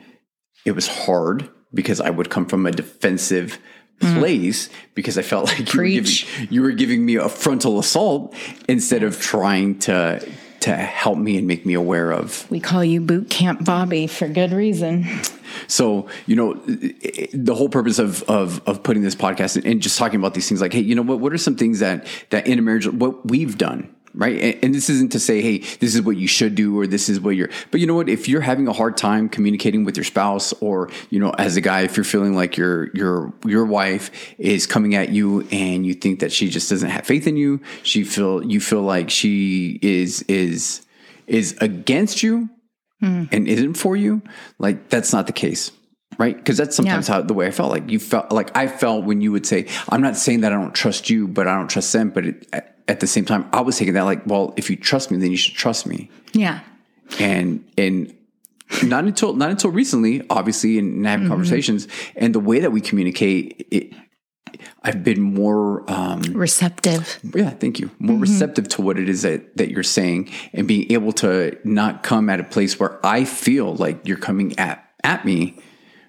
it 0.65 0.71
was 0.71 0.87
hard 0.87 1.49
because 1.75 2.01
I 2.01 2.09
would 2.09 2.29
come 2.31 2.47
from 2.47 2.65
a 2.65 2.71
defensive 2.71 3.59
mm. 3.99 4.17
place 4.17 4.69
because 4.95 5.17
I 5.17 5.21
felt 5.21 5.47
like 5.47 5.73
you 5.73 5.79
were, 5.79 5.87
giving, 5.87 6.47
you 6.49 6.61
were, 6.61 6.71
giving, 6.71 7.05
me 7.05 7.15
a 7.15 7.29
frontal 7.29 7.77
assault 7.79 8.35
instead 8.67 9.03
of 9.03 9.19
trying 9.19 9.79
to 9.79 10.27
to 10.61 10.75
help 10.75 11.19
me 11.19 11.37
and 11.37 11.47
make 11.47 11.63
me 11.63 11.75
aware 11.75 12.11
of. 12.11 12.49
We 12.49 12.59
call 12.59 12.83
you 12.83 12.99
Boot 12.99 13.29
Camp 13.29 13.63
Bobby 13.63 14.07
for 14.07 14.27
good 14.27 14.51
reason. 14.51 15.05
So, 15.67 16.09
you 16.25 16.35
know, 16.35 16.55
the 16.55 17.53
whole 17.55 17.69
purpose 17.69 17.99
of, 17.99 18.23
of, 18.23 18.67
of 18.67 18.81
putting 18.81 19.03
this 19.03 19.15
podcast 19.15 19.63
and 19.63 19.79
just 19.79 19.97
talking 19.97 20.19
about 20.19 20.33
these 20.33 20.49
things 20.49 20.61
like, 20.61 20.73
hey, 20.73 20.79
you 20.79 20.95
know 20.95 21.03
what, 21.03 21.19
what 21.19 21.33
are 21.33 21.37
some 21.37 21.55
things 21.55 21.79
that, 21.79 22.07
that 22.31 22.47
in 22.47 22.57
a 22.57 22.61
marriage, 22.63 22.87
what 22.87 23.27
we've 23.27 23.57
done, 23.57 23.94
right? 24.15 24.41
And, 24.41 24.63
and, 24.63 24.75
this 24.75 24.89
isn't 24.89 25.11
to 25.11 25.19
say, 25.19 25.41
hey, 25.41 25.59
this 25.79 25.93
is 25.93 26.01
what 26.01 26.17
you 26.17 26.27
should 26.27 26.55
do 26.55 26.79
or 26.79 26.87
this 26.87 27.09
is 27.09 27.19
what 27.19 27.35
you're, 27.35 27.49
but 27.71 27.81
you 27.81 27.87
know 27.87 27.95
what? 27.95 28.09
If 28.09 28.27
you're 28.27 28.41
having 28.41 28.67
a 28.67 28.73
hard 28.73 28.97
time 28.97 29.29
communicating 29.29 29.83
with 29.83 29.97
your 29.97 30.03
spouse 30.03 30.53
or, 30.61 30.89
you 31.09 31.19
know, 31.19 31.31
as 31.31 31.57
a 31.57 31.61
guy, 31.61 31.81
if 31.81 31.97
you're 31.97 32.03
feeling 32.03 32.33
like 32.33 32.57
your, 32.57 32.89
your, 32.93 33.33
your 33.45 33.65
wife 33.65 34.11
is 34.37 34.65
coming 34.65 34.95
at 34.95 35.09
you 35.09 35.41
and 35.51 35.85
you 35.85 35.93
think 35.93 36.21
that 36.21 36.31
she 36.31 36.49
just 36.49 36.69
doesn't 36.69 36.89
have 36.89 37.05
faith 37.05 37.27
in 37.27 37.37
you, 37.37 37.61
she 37.83 38.03
feel, 38.03 38.43
you 38.43 38.59
feel 38.59 38.81
like 38.81 39.09
she 39.09 39.79
is, 39.81 40.21
is, 40.23 40.85
is 41.27 41.57
against 41.61 42.23
you 42.23 42.49
mm. 43.03 43.27
and 43.31 43.47
isn't 43.47 43.75
for 43.75 43.95
you, 43.95 44.21
like 44.59 44.89
that's 44.89 45.11
not 45.11 45.27
the 45.27 45.33
case. 45.33 45.71
right? 46.17 46.37
Because 46.37 46.55
that's 46.57 46.75
sometimes 46.75 47.09
Yeah. 47.09 47.15
how 47.15 47.21
the 47.21 47.33
way 47.33 47.47
I 47.47 47.51
felt. 47.51 47.71
Like 47.71 47.89
you 47.89 47.99
felt 47.99 48.31
like 48.31 48.55
I 48.55 48.67
felt 48.67 49.03
when 49.03 49.19
you 49.19 49.33
would 49.33 49.45
say, 49.45 49.65
"I'm 49.89 50.01
not 50.01 50.15
saying 50.15 50.41
that 50.41 50.53
I 50.53 50.55
don't 50.55 50.73
trust 50.73 51.09
you, 51.09 51.27
but 51.27 51.45
I 51.45 51.55
don't 51.57 51.67
trust 51.67 51.91
them." 51.91 52.09
But 52.09 52.25
it, 52.27 52.74
at, 52.87 52.99
the 52.99 53.07
same 53.07 53.25
time, 53.25 53.47
I 53.51 53.61
was 53.61 53.77
taking 53.77 53.93
that 53.93 54.03
like, 54.03 54.25
"Well, 54.25 54.53
if 54.57 54.69
you 54.69 54.75
trust 54.75 55.11
me, 55.11 55.17
then 55.17 55.31
you 55.31 55.37
should 55.37 55.55
trust 55.55 55.85
me." 55.85 56.09
Yeah. 56.33 56.59
and 57.19 57.63
and 57.77 58.13
not 58.83 59.05
until 59.05 59.33
not 59.33 59.51
until 59.51 59.71
recently, 59.71 60.23
obviously, 60.29 60.79
and, 60.79 60.95
and 60.97 61.05
having 61.05 61.27
conversations 61.27 61.87
and 62.15 62.33
the 62.33 62.39
way 62.39 62.59
that 62.59 62.71
we 62.71 62.81
communicate, 62.81 63.67
it, 63.71 63.93
I've 64.83 65.03
been 65.03 65.21
more, 65.21 65.89
um, 65.91 66.21
Receptive. 66.21 67.19
yeah, 67.35 67.51
thank 67.51 67.79
you, 67.79 67.91
more 67.99 68.17
receptive 68.17 68.67
to 68.69 68.81
what 68.81 68.97
it 68.97 69.09
is 69.09 69.21
that 69.23 69.57
that 69.57 69.69
you're 69.69 69.83
saying, 69.83 70.31
and 70.53 70.67
being 70.67 70.91
able 70.91 71.11
to 71.13 71.57
not 71.63 72.03
come 72.03 72.29
at 72.29 72.39
a 72.39 72.43
place 72.43 72.79
where 72.79 73.05
I 73.05 73.25
feel 73.25 73.75
like 73.75 74.07
you're 74.07 74.17
coming 74.17 74.57
at 74.59 74.83
at 75.03 75.25
me, 75.25 75.59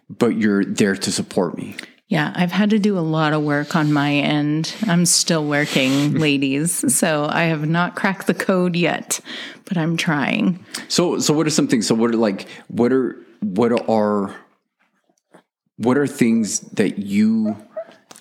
but 0.09 0.37
you're 0.37 0.65
there 0.65 0.97
to 0.97 1.13
support 1.13 1.57
me. 1.57 1.77
Yeah, 2.09 2.33
I've 2.37 2.53
had 2.53 2.71
to 2.71 2.79
do 2.79 2.97
a 2.97 3.01
lot 3.01 3.33
of 3.33 3.43
work 3.43 3.75
on 3.75 3.93
my 3.93 4.13
end. 4.13 4.73
I'm 4.87 5.07
still 5.07 5.45
working, 5.45 6.15
ladies. 6.19 6.95
So 6.95 7.27
I 7.29 7.45
have 7.45 7.69
not 7.69 7.97
cracked 7.97 8.29
the 8.29 8.35
code 8.35 8.77
yet, 8.77 9.21
but 9.65 9.77
I'm 9.77 9.97
trying. 9.97 10.65
So, 10.87 11.19
so 11.19 11.35
what 11.35 11.47
are 11.47 11.51
some 11.51 11.67
things? 11.67 11.87
So, 11.87 11.97
what 11.97 12.11
are 12.11 12.17
like, 12.17 12.47
what 12.69 12.93
are, 12.93 13.17
what 13.41 13.89
are, 13.89 14.37
what 15.79 15.99
are 15.99 16.07
things 16.07 16.61
that 16.61 16.99
you? 16.99 17.57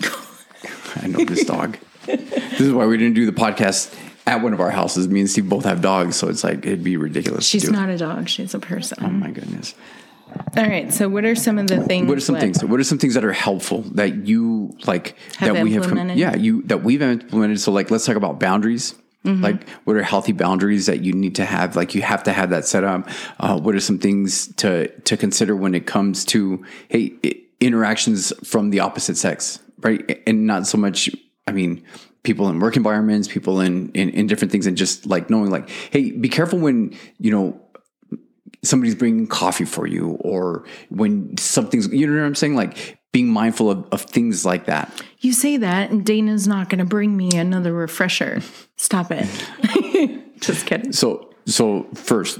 I 0.95 1.07
know 1.07 1.23
this 1.23 1.45
dog. 1.45 1.77
this 2.05 2.61
is 2.61 2.73
why 2.73 2.87
we 2.87 2.97
didn't 2.97 3.15
do 3.15 3.27
the 3.27 3.31
podcast 3.31 3.95
at 4.25 4.41
one 4.41 4.53
of 4.53 4.61
our 4.61 4.71
houses. 4.71 5.07
Me 5.07 5.19
and 5.19 5.29
Steve 5.29 5.47
both 5.47 5.65
have 5.65 5.81
dogs, 5.81 6.15
so 6.15 6.27
it's 6.27 6.43
like 6.43 6.65
it'd 6.65 6.83
be 6.83 6.97
ridiculous. 6.97 7.45
She's 7.45 7.63
to 7.63 7.67
do. 7.67 7.73
not 7.73 7.89
a 7.89 7.97
dog, 7.97 8.29
she's 8.29 8.53
a 8.55 8.59
person. 8.59 8.97
Oh 9.01 9.09
my 9.09 9.29
goodness. 9.29 9.75
All 10.57 10.63
right. 10.67 10.93
So, 10.93 11.09
what 11.09 11.25
are 11.25 11.35
some 11.35 11.57
of 11.57 11.67
the 11.67 11.83
things? 11.83 12.07
What 12.07 12.17
are 12.17 12.21
some 12.21 12.37
things? 12.37 12.63
What 12.63 12.79
are 12.79 12.83
some 12.83 12.97
things 12.97 13.13
that 13.15 13.25
are 13.25 13.33
helpful 13.33 13.81
that 13.93 14.27
you 14.27 14.75
like 14.85 15.17
Have 15.37 15.53
that 15.53 15.63
we 15.63 15.73
have? 15.73 15.83
implemented? 15.83 16.17
yeah, 16.17 16.35
you 16.35 16.61
that 16.63 16.83
we've 16.83 17.01
implemented. 17.01 17.59
So, 17.59 17.71
like, 17.71 17.91
let's 17.91 18.05
talk 18.05 18.15
about 18.15 18.39
boundaries. 18.39 18.95
Mm-hmm. 19.25 19.43
Like, 19.43 19.67
what 19.85 19.95
are 19.95 20.03
healthy 20.03 20.31
boundaries 20.33 20.85
that 20.85 21.01
you 21.01 21.11
need 21.11 21.35
to 21.35 21.45
have? 21.45 21.75
Like, 21.75 21.95
you 21.95 22.03
have 22.03 22.23
to 22.23 22.31
have 22.31 22.51
that 22.51 22.65
set 22.65 22.83
up. 22.83 23.09
Uh, 23.39 23.59
what 23.59 23.75
are 23.75 23.79
some 23.79 23.97
things 23.97 24.53
to 24.55 24.87
to 25.01 25.17
consider 25.17 25.55
when 25.55 25.75
it 25.75 25.85
comes 25.87 26.23
to 26.25 26.63
hey 26.89 27.13
interactions 27.59 28.31
from 28.43 28.69
the 28.69 28.79
opposite 28.79 29.17
sex, 29.17 29.59
right? 29.79 30.21
And 30.27 30.45
not 30.45 30.67
so 30.67 30.77
much. 30.77 31.09
I 31.47 31.51
mean, 31.51 31.83
people 32.23 32.49
in 32.49 32.59
work 32.59 32.77
environments, 32.77 33.27
people 33.27 33.59
in 33.61 33.91
in, 33.91 34.09
in 34.09 34.27
different 34.27 34.51
things, 34.51 34.67
and 34.67 34.77
just 34.77 35.05
like 35.05 35.29
knowing, 35.29 35.49
like, 35.49 35.69
hey, 35.91 36.11
be 36.11 36.29
careful 36.29 36.59
when 36.59 36.95
you 37.19 37.31
know 37.31 37.59
somebody's 38.65 38.95
bringing 38.95 39.27
coffee 39.27 39.65
for 39.65 39.87
you 39.87 40.17
or 40.21 40.65
when 40.89 41.35
something's 41.37 41.87
you 41.93 42.07
know 42.07 42.19
what 42.19 42.25
i'm 42.25 42.35
saying 42.35 42.55
like 42.55 42.97
being 43.11 43.29
mindful 43.29 43.71
of, 43.71 43.87
of 43.91 44.01
things 44.01 44.45
like 44.45 44.65
that 44.65 44.91
You 45.21 45.31
say 45.31 45.55
that, 45.57 45.89
and 45.89 46.05
Dana's 46.05 46.47
not 46.47 46.69
going 46.69 46.79
to 46.79 46.85
bring 46.85 47.15
me 47.15 47.29
another 47.33 47.71
refresher. 47.73 48.41
Stop 48.75 49.07
it. 49.09 49.25
Just 50.41 50.65
kidding. 50.65 50.91
so 50.91 51.33
so 51.45 51.87
first 51.93 52.39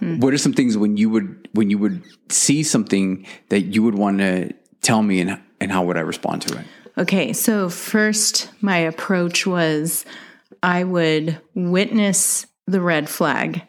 what 0.00 0.34
are 0.34 0.38
some 0.38 0.52
things 0.52 0.76
when 0.76 0.96
you 0.96 1.08
would 1.10 1.48
when 1.52 1.70
you 1.70 1.78
would 1.78 2.02
see 2.28 2.62
something 2.64 3.24
that 3.50 3.62
you 3.66 3.82
would 3.84 3.94
want 3.94 4.18
to 4.18 4.52
tell 4.82 5.02
me 5.02 5.20
and 5.20 5.40
and 5.60 5.70
how 5.72 5.84
would 5.84 5.96
i 5.96 6.00
respond 6.00 6.42
to 6.42 6.58
it 6.58 6.66
Okay, 6.98 7.34
so 7.34 7.68
first, 7.68 8.48
my 8.62 8.78
approach 8.78 9.46
was 9.46 10.06
I 10.62 10.82
would 10.82 11.38
witness 11.54 12.46
the 12.66 12.80
red 12.80 13.08
flag 13.10 13.62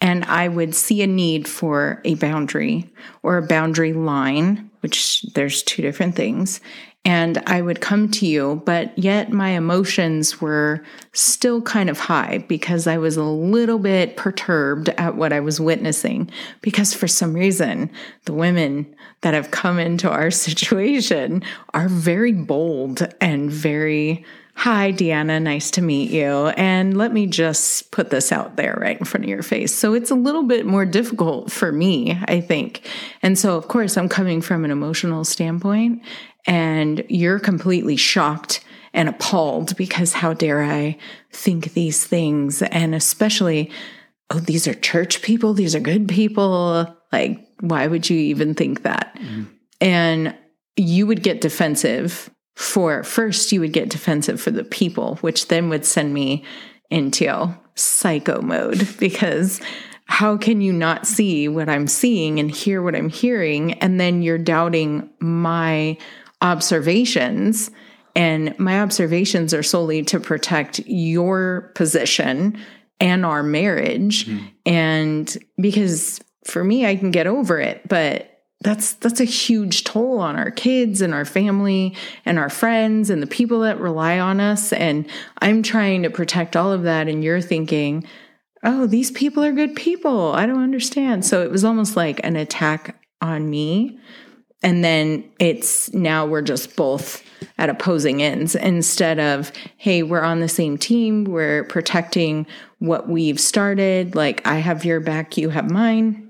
and 0.00 0.24
I 0.24 0.48
would 0.48 0.74
see 0.74 1.02
a 1.02 1.06
need 1.06 1.48
for 1.48 2.00
a 2.04 2.14
boundary 2.14 2.90
or 3.22 3.38
a 3.38 3.46
boundary 3.46 3.92
line, 3.92 4.70
which 4.80 5.22
there's 5.34 5.62
two 5.62 5.82
different 5.82 6.14
things. 6.14 6.60
And 7.06 7.40
I 7.46 7.62
would 7.62 7.80
come 7.80 8.10
to 8.10 8.26
you, 8.26 8.62
but 8.66 8.98
yet 8.98 9.30
my 9.30 9.50
emotions 9.50 10.40
were 10.40 10.84
still 11.12 11.62
kind 11.62 11.88
of 11.88 12.00
high 12.00 12.44
because 12.48 12.88
I 12.88 12.98
was 12.98 13.16
a 13.16 13.22
little 13.22 13.78
bit 13.78 14.16
perturbed 14.16 14.88
at 14.88 15.14
what 15.14 15.32
I 15.32 15.38
was 15.38 15.60
witnessing. 15.60 16.28
Because 16.62 16.94
for 16.94 17.06
some 17.06 17.32
reason, 17.32 17.92
the 18.24 18.32
women 18.32 18.92
that 19.20 19.34
have 19.34 19.52
come 19.52 19.78
into 19.78 20.10
our 20.10 20.30
situation 20.32 21.44
are 21.74 21.88
very 21.88 22.32
bold 22.32 23.06
and 23.20 23.52
very, 23.52 24.24
hi, 24.56 24.90
Deanna, 24.90 25.40
nice 25.40 25.70
to 25.72 25.82
meet 25.82 26.10
you. 26.10 26.48
And 26.56 26.96
let 26.96 27.12
me 27.12 27.26
just 27.26 27.90
put 27.90 28.08
this 28.08 28.32
out 28.32 28.56
there 28.56 28.76
right 28.80 28.98
in 28.98 29.04
front 29.04 29.24
of 29.24 29.28
your 29.28 29.42
face. 29.42 29.72
So 29.72 29.92
it's 29.92 30.10
a 30.10 30.14
little 30.14 30.44
bit 30.44 30.64
more 30.64 30.86
difficult 30.86 31.52
for 31.52 31.70
me, 31.70 32.18
I 32.24 32.40
think. 32.40 32.88
And 33.22 33.38
so, 33.38 33.56
of 33.56 33.68
course, 33.68 33.96
I'm 33.96 34.08
coming 34.08 34.40
from 34.40 34.64
an 34.64 34.70
emotional 34.70 35.24
standpoint, 35.24 36.02
and 36.46 37.04
you're 37.08 37.38
completely 37.38 37.96
shocked 37.96 38.64
and 38.94 39.10
appalled 39.10 39.76
because 39.76 40.14
how 40.14 40.32
dare 40.32 40.64
I 40.64 40.96
think 41.30 41.74
these 41.74 42.04
things? 42.04 42.62
And 42.62 42.94
especially, 42.94 43.70
oh, 44.30 44.40
these 44.40 44.66
are 44.66 44.74
church 44.74 45.20
people, 45.20 45.52
these 45.52 45.74
are 45.74 45.80
good 45.80 46.08
people. 46.08 46.96
Like, 47.12 47.46
why 47.60 47.86
would 47.86 48.08
you 48.08 48.18
even 48.18 48.54
think 48.54 48.84
that? 48.84 49.14
Mm-hmm. 49.16 49.44
And 49.82 50.34
you 50.76 51.06
would 51.06 51.22
get 51.22 51.42
defensive 51.42 52.30
for 52.56 53.04
first, 53.04 53.52
you 53.52 53.60
would 53.60 53.74
get 53.74 53.90
defensive 53.90 54.40
for 54.40 54.50
the 54.50 54.64
people, 54.64 55.16
which 55.16 55.48
then 55.48 55.68
would 55.68 55.84
send 55.84 56.12
me 56.12 56.42
into 56.90 57.54
psycho 57.74 58.40
mode 58.40 58.88
because 58.98 59.60
how 60.06 60.36
can 60.36 60.60
you 60.60 60.72
not 60.72 61.06
see 61.06 61.48
what 61.48 61.68
I'm 61.68 61.86
seeing 61.86 62.40
and 62.40 62.50
hear 62.50 62.80
what 62.80 62.96
I'm 62.96 63.10
hearing? 63.10 63.74
And 63.74 64.00
then 64.00 64.22
you're 64.22 64.38
doubting 64.38 65.10
my 65.20 65.98
observations. 66.40 67.70
And 68.14 68.58
my 68.58 68.80
observations 68.80 69.52
are 69.52 69.62
solely 69.62 70.02
to 70.04 70.18
protect 70.18 70.78
your 70.86 71.72
position 71.74 72.58
and 73.00 73.26
our 73.26 73.42
marriage. 73.42 74.26
Mm-hmm. 74.26 74.46
And 74.64 75.36
because 75.60 76.20
for 76.44 76.64
me, 76.64 76.86
I 76.86 76.96
can 76.96 77.10
get 77.10 77.26
over 77.26 77.60
it, 77.60 77.86
but 77.86 78.35
that's 78.60 78.94
that's 78.94 79.20
a 79.20 79.24
huge 79.24 79.84
toll 79.84 80.18
on 80.18 80.36
our 80.36 80.50
kids 80.50 81.00
and 81.00 81.12
our 81.12 81.24
family 81.24 81.94
and 82.24 82.38
our 82.38 82.48
friends 82.48 83.10
and 83.10 83.22
the 83.22 83.26
people 83.26 83.60
that 83.60 83.78
rely 83.78 84.18
on 84.18 84.40
us. 84.40 84.72
And 84.72 85.06
i'm 85.42 85.62
trying 85.62 86.02
to 86.02 86.10
protect 86.10 86.56
all 86.56 86.72
of 86.72 86.84
that. 86.84 87.08
And 87.08 87.22
you're 87.22 87.40
thinking 87.40 88.06
oh 88.62 88.86
these 88.86 89.10
people 89.10 89.44
are 89.44 89.52
good 89.52 89.76
people. 89.76 90.32
I 90.32 90.46
don't 90.46 90.62
understand. 90.62 91.24
So 91.24 91.42
it 91.42 91.50
was 91.50 91.64
almost 91.64 91.96
like 91.96 92.20
an 92.24 92.36
attack 92.36 93.00
on 93.20 93.48
me. 93.48 93.98
And 94.62 94.82
then 94.82 95.30
it's 95.38 95.92
now 95.92 96.26
we're 96.26 96.42
just 96.42 96.76
both 96.76 97.22
at 97.58 97.68
opposing 97.68 98.22
ends 98.22 98.54
instead 98.54 99.20
of 99.20 99.52
hey 99.76 100.02
we're 100.02 100.22
on 100.22 100.40
the 100.40 100.48
same 100.48 100.78
team. 100.78 101.24
We're 101.24 101.64
protecting 101.64 102.46
what 102.78 103.06
we've 103.06 103.38
started. 103.38 104.14
Like 104.14 104.46
i 104.46 104.56
have 104.56 104.86
your 104.86 105.00
back 105.00 105.36
you 105.36 105.50
have 105.50 105.70
mine 105.70 106.25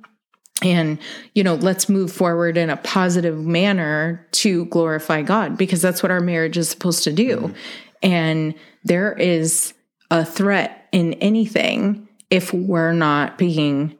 and 0.62 0.98
you 1.34 1.44
know 1.44 1.54
let's 1.56 1.88
move 1.88 2.10
forward 2.12 2.56
in 2.56 2.70
a 2.70 2.76
positive 2.78 3.38
manner 3.38 4.26
to 4.32 4.64
glorify 4.66 5.22
god 5.22 5.56
because 5.58 5.82
that's 5.82 6.02
what 6.02 6.10
our 6.10 6.20
marriage 6.20 6.56
is 6.56 6.68
supposed 6.68 7.04
to 7.04 7.12
do. 7.12 7.54
And 8.02 8.54
there 8.84 9.12
is 9.14 9.74
a 10.10 10.24
threat 10.24 10.88
in 10.92 11.14
anything 11.14 12.08
if 12.30 12.52
we're 12.52 12.92
not 12.92 13.38
being 13.38 13.96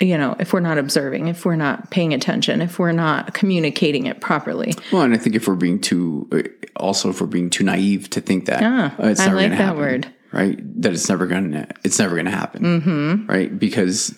you 0.00 0.16
know 0.18 0.34
if 0.40 0.52
we're 0.52 0.60
not 0.60 0.78
observing 0.78 1.28
if 1.28 1.44
we're 1.44 1.56
not 1.56 1.90
paying 1.90 2.12
attention 2.14 2.60
if 2.60 2.78
we're 2.78 2.92
not 2.92 3.34
communicating 3.34 4.06
it 4.06 4.20
properly. 4.20 4.74
Well 4.92 5.02
and 5.02 5.14
i 5.14 5.16
think 5.18 5.36
if 5.36 5.46
we're 5.46 5.54
being 5.56 5.80
too 5.80 6.28
uh, 6.32 6.42
also 6.76 7.10
if 7.10 7.20
we're 7.20 7.26
being 7.26 7.50
too 7.50 7.64
naive 7.64 8.08
to 8.10 8.20
think 8.20 8.46
that 8.46 8.62
Ah, 8.62 8.94
uh, 8.98 9.08
it's 9.08 9.20
I 9.20 9.26
never 9.26 9.36
like 9.36 9.44
gonna 9.46 9.56
that 9.56 9.64
happen, 9.64 9.78
word. 9.80 10.14
right? 10.32 10.82
That 10.82 10.92
it's 10.92 11.08
never 11.08 11.26
gonna 11.26 11.68
it's 11.84 11.98
never 11.98 12.16
gonna 12.16 12.30
happen 12.30 12.62
mm-hmm. 12.62 13.26
right? 13.26 13.56
Because 13.56 14.16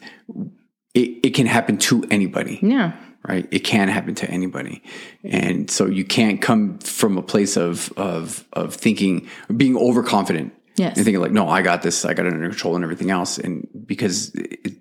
it, 0.94 1.10
it 1.26 1.30
can 1.34 1.46
happen 1.46 1.78
to 1.78 2.04
anybody 2.10 2.58
yeah 2.62 2.92
right? 3.26 3.48
It 3.50 3.60
can 3.60 3.88
happen 3.88 4.14
to 4.16 4.30
anybody, 4.30 4.82
and 5.24 5.70
so 5.70 5.86
you 5.86 6.04
can't 6.04 6.42
come 6.42 6.78
from 6.80 7.16
a 7.16 7.22
place 7.22 7.56
of 7.56 7.90
of 7.96 8.44
of 8.52 8.74
thinking, 8.74 9.28
being 9.56 9.78
overconfident, 9.78 10.52
Yes. 10.76 10.96
and 10.96 11.04
thinking 11.06 11.22
like, 11.22 11.32
no, 11.32 11.48
I 11.48 11.62
got 11.62 11.80
this, 11.80 12.04
I 12.04 12.12
got 12.12 12.26
it 12.26 12.34
under 12.34 12.48
control, 12.50 12.74
and 12.74 12.84
everything 12.84 13.10
else, 13.10 13.38
and 13.38 13.66
because. 13.86 14.30
It, 14.34 14.74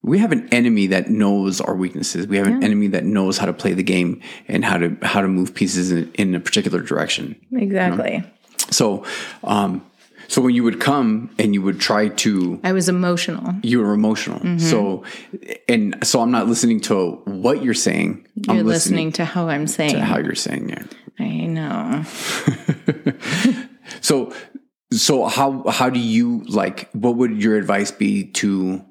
we 0.00 0.20
have 0.20 0.32
an 0.32 0.48
enemy 0.50 0.86
that 0.86 1.10
knows 1.10 1.60
our 1.60 1.74
weaknesses. 1.74 2.26
We 2.28 2.38
have 2.38 2.46
an 2.46 2.62
enemy 2.62 2.86
that 2.88 3.04
knows 3.04 3.36
how 3.36 3.46
to 3.46 3.52
play 3.52 3.74
the 3.74 3.82
game 3.82 4.22
and 4.46 4.64
how 4.64 4.78
to 4.78 4.96
how 5.02 5.20
to 5.20 5.28
move 5.28 5.54
pieces 5.54 5.90
in, 5.90 6.10
in 6.14 6.34
a 6.36 6.40
particular 6.40 6.80
direction. 6.80 7.34
exactly 7.52 8.24
So, 8.70 9.04
um, 9.42 9.84
so 10.28 10.40
when 10.40 10.54
you 10.54 10.62
would 10.62 10.78
come 10.80 11.30
and 11.38 11.54
you 11.54 11.62
would 11.62 11.80
try 11.80 12.08
to 12.08 12.60
i 12.62 12.72
was 12.72 12.88
emotional 12.88 13.54
you 13.62 13.80
were 13.80 13.92
emotional. 13.92 14.38
Mm-hmm. 14.38 14.58
So, 14.58 15.02
and 15.68 15.96
so 16.06 16.20
I'm 16.20 16.30
not 16.30 16.46
listening 16.46 16.80
to 16.82 17.12
what 17.24 17.64
you're 17.64 17.74
saying. 17.74 18.26
you're 18.36 18.58
I'm 18.58 18.66
listening 18.66 19.10
to 19.12 19.24
how 19.24 19.48
i'm 19.48 19.66
saying 19.66 19.94
to 19.94 20.04
how 20.04 20.18
you're 20.18 20.34
saying 20.36 20.70
it. 20.70 20.94
i 21.18 21.46
know 21.46 22.04
So, 24.00 24.32
so 24.92 25.26
how 25.26 25.64
how 25.68 25.90
do 25.90 26.00
you 26.00 26.42
like? 26.48 26.90
What 26.92 27.16
would 27.16 27.42
your 27.42 27.56
advice 27.56 27.90
be 27.90 28.24
to 28.32 28.84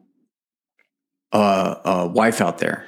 a, 1.32 1.78
a 1.86 2.08
wife 2.08 2.42
out 2.42 2.60
there? 2.60 2.86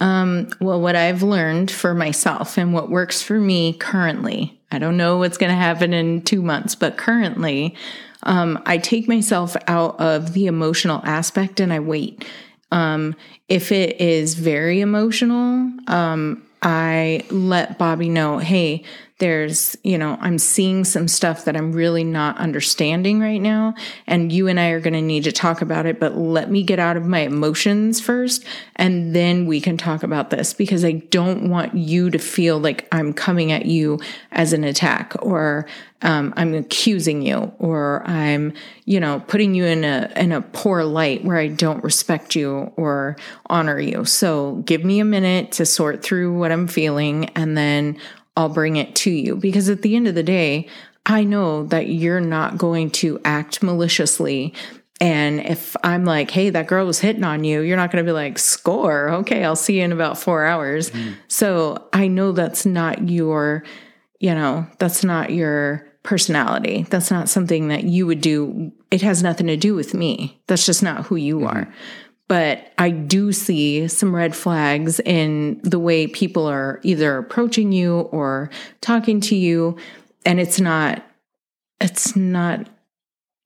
Um, 0.00 0.48
well, 0.60 0.80
what 0.80 0.96
I've 0.96 1.22
learned 1.22 1.70
for 1.70 1.94
myself 1.94 2.58
and 2.58 2.72
what 2.72 2.90
works 2.90 3.22
for 3.22 3.40
me 3.40 3.72
currently, 3.72 4.60
I 4.70 4.78
don't 4.78 4.96
know 4.96 5.18
what's 5.18 5.38
going 5.38 5.50
to 5.50 5.56
happen 5.56 5.94
in 5.94 6.22
two 6.22 6.42
months, 6.42 6.74
but 6.74 6.96
currently, 6.96 7.74
um, 8.24 8.62
I 8.66 8.78
take 8.78 9.08
myself 9.08 9.56
out 9.68 9.98
of 10.00 10.32
the 10.32 10.46
emotional 10.46 11.00
aspect 11.04 11.60
and 11.60 11.72
I 11.72 11.80
wait. 11.80 12.24
Um, 12.72 13.14
if 13.48 13.72
it 13.72 14.00
is 14.00 14.34
very 14.34 14.80
emotional, 14.80 15.72
um, 15.86 16.42
I 16.62 17.24
let 17.30 17.78
Bobby 17.78 18.08
know, 18.08 18.38
hey, 18.38 18.82
there's, 19.18 19.76
you 19.82 19.96
know, 19.96 20.18
I'm 20.20 20.38
seeing 20.38 20.84
some 20.84 21.08
stuff 21.08 21.46
that 21.46 21.56
I'm 21.56 21.72
really 21.72 22.04
not 22.04 22.36
understanding 22.36 23.18
right 23.18 23.40
now. 23.40 23.74
And 24.06 24.30
you 24.30 24.46
and 24.46 24.60
I 24.60 24.68
are 24.68 24.80
going 24.80 24.92
to 24.92 25.00
need 25.00 25.24
to 25.24 25.32
talk 25.32 25.62
about 25.62 25.86
it, 25.86 25.98
but 25.98 26.18
let 26.18 26.50
me 26.50 26.62
get 26.62 26.78
out 26.78 26.98
of 26.98 27.06
my 27.06 27.20
emotions 27.20 27.98
first. 27.98 28.44
And 28.76 29.16
then 29.16 29.46
we 29.46 29.60
can 29.60 29.78
talk 29.78 30.02
about 30.02 30.28
this 30.28 30.52
because 30.52 30.84
I 30.84 30.92
don't 30.92 31.48
want 31.48 31.74
you 31.74 32.10
to 32.10 32.18
feel 32.18 32.58
like 32.58 32.86
I'm 32.92 33.14
coming 33.14 33.52
at 33.52 33.64
you 33.64 34.00
as 34.32 34.52
an 34.52 34.64
attack 34.64 35.14
or 35.22 35.66
um, 36.02 36.34
I'm 36.36 36.52
accusing 36.54 37.22
you 37.22 37.52
or 37.58 38.06
I'm, 38.06 38.52
you 38.84 39.00
know, 39.00 39.22
putting 39.26 39.54
you 39.54 39.64
in 39.64 39.82
a 39.82 40.12
in 40.14 40.30
a 40.30 40.42
poor 40.42 40.84
light 40.84 41.24
where 41.24 41.38
I 41.38 41.48
don't 41.48 41.82
respect 41.82 42.34
you 42.34 42.70
or 42.76 43.16
honor 43.46 43.80
you. 43.80 44.04
So 44.04 44.56
give 44.66 44.84
me 44.84 45.00
a 45.00 45.06
minute 45.06 45.52
to 45.52 45.64
sort 45.64 46.02
through 46.02 46.38
what 46.38 46.52
I'm 46.52 46.68
feeling, 46.68 47.30
and 47.30 47.56
then 47.56 47.98
I'll 48.36 48.48
bring 48.48 48.76
it 48.76 48.94
to 48.96 49.10
you. 49.10 49.36
Because 49.36 49.68
at 49.68 49.82
the 49.82 49.96
end 49.96 50.06
of 50.06 50.14
the 50.14 50.22
day, 50.22 50.68
I 51.04 51.24
know 51.24 51.64
that 51.66 51.88
you're 51.88 52.20
not 52.20 52.58
going 52.58 52.90
to 52.92 53.20
act 53.24 53.62
maliciously. 53.62 54.54
And 55.00 55.40
if 55.40 55.76
I'm 55.84 56.04
like, 56.04 56.30
hey, 56.30 56.50
that 56.50 56.66
girl 56.66 56.86
was 56.86 57.00
hitting 57.00 57.24
on 57.24 57.44
you, 57.44 57.60
you're 57.60 57.76
not 57.76 57.90
going 57.92 58.04
to 58.04 58.08
be 58.08 58.14
like, 58.14 58.38
score. 58.38 59.10
Okay, 59.10 59.44
I'll 59.44 59.56
see 59.56 59.78
you 59.78 59.84
in 59.84 59.92
about 59.92 60.18
four 60.18 60.44
hours. 60.44 60.90
Mm. 60.90 61.14
So 61.28 61.88
I 61.92 62.08
know 62.08 62.32
that's 62.32 62.66
not 62.66 63.08
your, 63.08 63.64
you 64.20 64.34
know, 64.34 64.66
that's 64.78 65.04
not 65.04 65.30
your 65.30 65.86
personality. 66.02 66.86
That's 66.88 67.10
not 67.10 67.28
something 67.28 67.68
that 67.68 67.84
you 67.84 68.06
would 68.06 68.20
do. 68.20 68.72
It 68.90 69.02
has 69.02 69.22
nothing 69.22 69.48
to 69.48 69.56
do 69.56 69.74
with 69.74 69.92
me. 69.92 70.40
That's 70.46 70.64
just 70.64 70.82
not 70.82 71.06
who 71.06 71.16
you 71.16 71.38
mm-hmm. 71.38 71.48
are 71.48 71.74
but 72.28 72.72
I 72.76 72.90
do 72.90 73.32
see 73.32 73.86
some 73.88 74.14
red 74.14 74.34
flags 74.34 74.98
in 75.00 75.60
the 75.62 75.78
way 75.78 76.06
people 76.06 76.46
are 76.46 76.80
either 76.82 77.18
approaching 77.18 77.72
you 77.72 78.00
or 78.00 78.50
talking 78.80 79.20
to 79.22 79.36
you. 79.36 79.76
And 80.24 80.40
it's 80.40 80.60
not 80.60 81.04
it's 81.80 82.16
not 82.16 82.68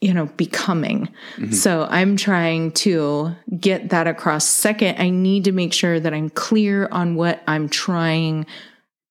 you 0.00 0.14
know 0.14 0.26
becoming. 0.36 1.08
Mm-hmm. 1.36 1.52
so 1.52 1.86
i'm 1.90 2.16
trying 2.16 2.72
to 2.72 3.34
get 3.58 3.90
that 3.90 4.06
across. 4.06 4.46
Second 4.46 4.96
i 4.98 5.10
need 5.10 5.44
to 5.44 5.52
make 5.52 5.74
sure 5.74 6.00
that 6.00 6.14
i'm 6.14 6.30
clear 6.30 6.88
on 6.90 7.16
what 7.16 7.42
i'm 7.46 7.68
trying 7.68 8.46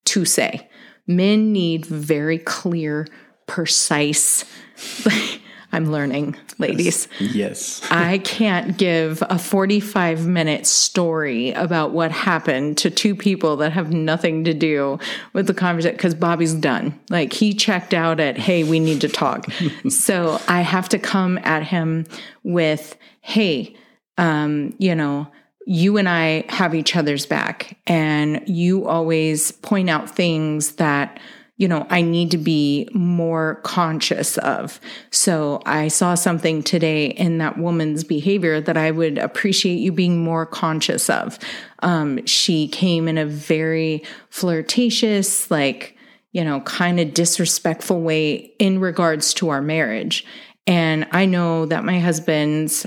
to 0.06 0.26
say. 0.26 0.68
Men 1.06 1.52
need 1.54 1.86
very 1.86 2.40
clear 2.40 3.08
precise 3.46 4.46
I'm 5.72 5.92
learning, 5.92 6.36
ladies. 6.58 7.08
Yes. 7.20 7.36
yes. 7.36 7.88
I 7.92 8.18
can't 8.20 8.78
give 8.78 9.22
a 9.30 9.38
45 9.38 10.26
minute 10.26 10.66
story 10.66 11.52
about 11.52 11.92
what 11.92 12.12
happened 12.12 12.78
to 12.80 12.90
two 12.90 13.16
people 13.16 13.58
that 13.58 13.72
have 13.74 13.94
nothing 13.94 14.44
to 14.46 14.54
do 14.54 14.98
with 15.34 15.48
the 15.48 15.54
conversation 15.54 15.96
because 15.96 16.16
Bobby's 16.16 16.54
done. 16.54 17.00
Like 17.10 17.34
he 17.34 17.54
checked 17.54 17.94
out 17.94 18.20
at, 18.20 18.38
hey, 18.38 18.64
we 18.64 18.80
need 18.80 19.02
to 19.02 19.10
talk. 19.10 19.46
so 19.90 20.42
I 20.48 20.62
have 20.62 20.90
to 20.90 21.00
come 21.00 21.38
at 21.44 21.64
him 21.64 22.06
with, 22.44 22.98
hey, 23.22 23.76
um, 24.18 24.74
you 24.80 24.96
know, 24.96 25.28
you 25.66 25.98
and 25.98 26.10
I 26.10 26.46
have 26.50 26.74
each 26.74 26.96
other's 26.96 27.28
back, 27.28 27.78
and 27.86 28.42
you 28.48 28.88
always 28.88 29.52
point 29.52 29.88
out 29.88 30.10
things 30.10 30.74
that 30.74 31.20
you 31.60 31.68
know, 31.68 31.86
I 31.90 32.02
need 32.02 32.32
to 32.32 32.38
be 32.38 32.88
more 32.94 33.56
conscious 33.64 34.38
of. 34.38 34.80
So 35.12 35.62
I 35.66 35.90
saw 35.90 36.16
something 36.16 36.64
today 36.64 37.08
in 37.08 37.38
that 37.40 37.58
woman's 37.58 38.06
behavior 38.06 38.62
that 38.62 38.78
I 38.78 38.92
would 38.92 39.18
appreciate 39.18 39.76
you 39.76 39.92
being 39.92 40.24
more 40.24 40.46
conscious 40.46 41.10
of. 41.10 41.38
Um, 41.80 42.26
she 42.26 42.70
came 42.70 43.10
in 43.10 43.18
a 43.18 43.26
very 43.26 44.04
flirtatious, 44.30 45.52
like, 45.52 45.98
you 46.32 46.46
know, 46.46 46.62
kind 46.62 46.98
of 46.98 47.14
disrespectful 47.14 48.02
way 48.02 48.54
in 48.58 48.80
regards 48.80 49.34
to 49.36 49.50
our 49.50 49.62
marriage. 49.62 50.26
And 50.66 51.08
I 51.12 51.26
know 51.26 51.66
that 51.66 51.84
my 51.84 52.00
husband's 52.00 52.86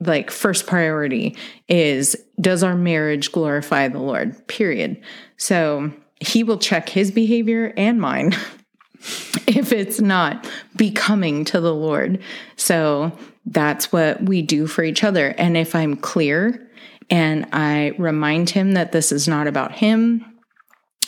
like 0.00 0.30
first 0.30 0.66
priority 0.66 1.38
is 1.68 2.16
does 2.38 2.62
our 2.62 2.74
marriage 2.74 3.32
glorify 3.32 3.88
the 3.88 4.00
Lord? 4.00 4.46
Period. 4.46 5.02
So 5.38 5.90
he 6.20 6.42
will 6.42 6.58
check 6.58 6.88
his 6.88 7.10
behavior 7.10 7.72
and 7.76 8.00
mine 8.00 8.32
if 9.46 9.72
it's 9.72 10.00
not 10.00 10.48
becoming 10.76 11.44
to 11.46 11.60
the 11.60 11.74
Lord. 11.74 12.20
So 12.56 13.12
that's 13.46 13.92
what 13.92 14.22
we 14.22 14.42
do 14.42 14.66
for 14.66 14.82
each 14.82 15.04
other. 15.04 15.28
And 15.36 15.56
if 15.56 15.74
I'm 15.74 15.96
clear 15.96 16.70
and 17.10 17.46
I 17.52 17.94
remind 17.98 18.50
him 18.50 18.72
that 18.72 18.92
this 18.92 19.12
is 19.12 19.28
not 19.28 19.46
about 19.46 19.72
him, 19.72 20.24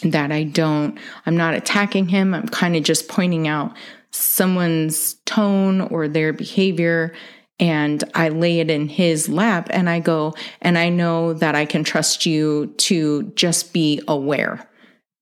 that 0.02 0.30
I 0.30 0.42
don't, 0.42 0.98
I'm 1.24 1.36
not 1.36 1.54
attacking 1.54 2.08
him, 2.08 2.34
I'm 2.34 2.48
kind 2.48 2.76
of 2.76 2.82
just 2.82 3.08
pointing 3.08 3.48
out 3.48 3.74
someone's 4.10 5.14
tone 5.24 5.80
or 5.80 6.08
their 6.08 6.32
behavior 6.32 7.14
and 7.58 8.04
I 8.14 8.28
lay 8.28 8.60
it 8.60 8.70
in 8.70 8.88
his 8.88 9.30
lap 9.30 9.68
and 9.70 9.88
I 9.88 10.00
go, 10.00 10.34
and 10.60 10.76
I 10.76 10.90
know 10.90 11.32
that 11.32 11.54
I 11.54 11.64
can 11.64 11.84
trust 11.84 12.26
you 12.26 12.66
to 12.76 13.22
just 13.34 13.72
be 13.72 14.02
aware 14.06 14.68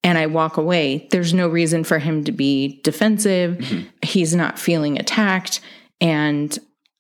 and 0.04 0.18
I 0.18 0.26
walk 0.26 0.58
away, 0.58 1.08
there's 1.10 1.32
no 1.32 1.48
reason 1.48 1.82
for 1.82 1.98
him 1.98 2.24
to 2.24 2.32
be 2.32 2.80
defensive. 2.84 3.56
Mm-hmm. 3.56 3.88
He's 4.02 4.34
not 4.34 4.58
feeling 4.58 4.98
attacked. 5.00 5.60
And 6.00 6.56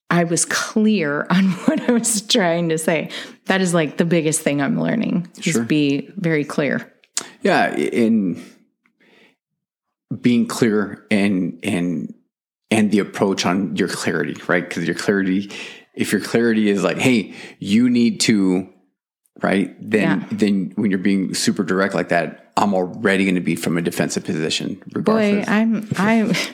I 0.08 0.24
was 0.24 0.46
clear 0.46 1.26
on 1.30 1.50
what 1.50 1.88
I 1.88 1.92
was 1.92 2.22
trying 2.22 2.70
to 2.70 2.78
say. 2.78 3.10
That 3.44 3.60
is 3.60 3.74
like 3.74 3.98
the 3.98 4.06
biggest 4.06 4.40
thing 4.40 4.62
I'm 4.62 4.80
learning. 4.80 5.28
Just 5.38 5.58
sure. 5.58 5.64
be 5.64 6.10
very 6.16 6.44
clear. 6.44 6.90
Yeah, 7.42 7.74
in 7.76 8.42
being 10.20 10.46
clear 10.46 11.06
and 11.10 11.60
and 11.62 12.14
and 12.70 12.90
the 12.90 13.00
approach 13.00 13.44
on 13.44 13.76
your 13.76 13.88
clarity, 13.88 14.34
right? 14.48 14.66
Because 14.66 14.86
your 14.86 14.96
clarity, 14.96 15.52
if 15.94 16.10
your 16.10 16.22
clarity 16.22 16.70
is 16.70 16.82
like, 16.82 16.96
hey, 16.96 17.34
you 17.58 17.90
need 17.90 18.20
to 18.20 18.68
right? 19.42 19.76
Then 19.78 20.20
yeah. 20.20 20.26
then 20.30 20.72
when 20.76 20.90
you're 20.90 20.98
being 20.98 21.34
super 21.34 21.62
direct 21.62 21.94
like 21.94 22.08
that, 22.08 22.43
I'm 22.56 22.72
already 22.74 23.24
going 23.24 23.34
to 23.34 23.40
be 23.40 23.56
from 23.56 23.76
a 23.76 23.82
defensive 23.82 24.24
position. 24.24 24.80
Regardless. 24.92 25.46
Boy, 25.46 25.52
I'm 25.52 25.88
I 25.96 26.52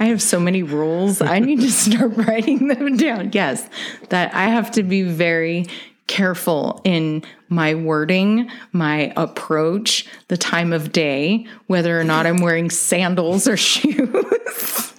I 0.00 0.06
have 0.06 0.22
so 0.22 0.40
many 0.40 0.62
rules. 0.62 1.20
I 1.20 1.38
need 1.38 1.60
to 1.60 1.70
start 1.70 2.16
writing 2.16 2.68
them 2.68 2.96
down. 2.96 3.30
Yes, 3.32 3.68
that 4.08 4.34
I 4.34 4.44
have 4.44 4.70
to 4.72 4.82
be 4.82 5.02
very 5.02 5.66
careful 6.06 6.80
in 6.84 7.22
my 7.48 7.74
wording, 7.74 8.50
my 8.72 9.12
approach, 9.16 10.06
the 10.28 10.36
time 10.36 10.72
of 10.72 10.92
day, 10.92 11.46
whether 11.66 11.98
or 11.98 12.04
not 12.04 12.26
I'm 12.26 12.38
wearing 12.38 12.70
sandals 12.70 13.46
or 13.46 13.56
shoes. 13.58 14.92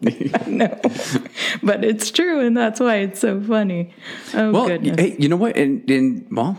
no, 0.46 0.68
but 1.62 1.82
it's 1.82 2.10
true, 2.10 2.40
and 2.40 2.56
that's 2.56 2.78
why 2.78 2.96
it's 2.96 3.20
so 3.20 3.40
funny. 3.40 3.94
Oh 4.34 4.52
well, 4.52 4.68
goodness! 4.68 5.00
Hey, 5.00 5.16
you 5.18 5.28
know 5.28 5.36
what? 5.36 5.56
And, 5.56 5.88
and 5.90 6.26
well, 6.30 6.58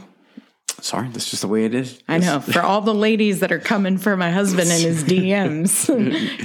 sorry, 0.81 1.09
that's 1.09 1.29
just 1.29 1.41
the 1.41 1.47
way 1.47 1.65
it 1.65 1.73
is. 1.73 2.01
I 2.07 2.17
know. 2.17 2.39
For 2.39 2.61
all 2.61 2.81
the 2.81 2.93
ladies 2.93 3.39
that 3.39 3.51
are 3.51 3.59
coming 3.59 3.97
for 3.97 4.15
my 4.17 4.31
husband 4.31 4.69
and 4.69 4.81
his 4.81 5.03
DMs, 5.03 5.89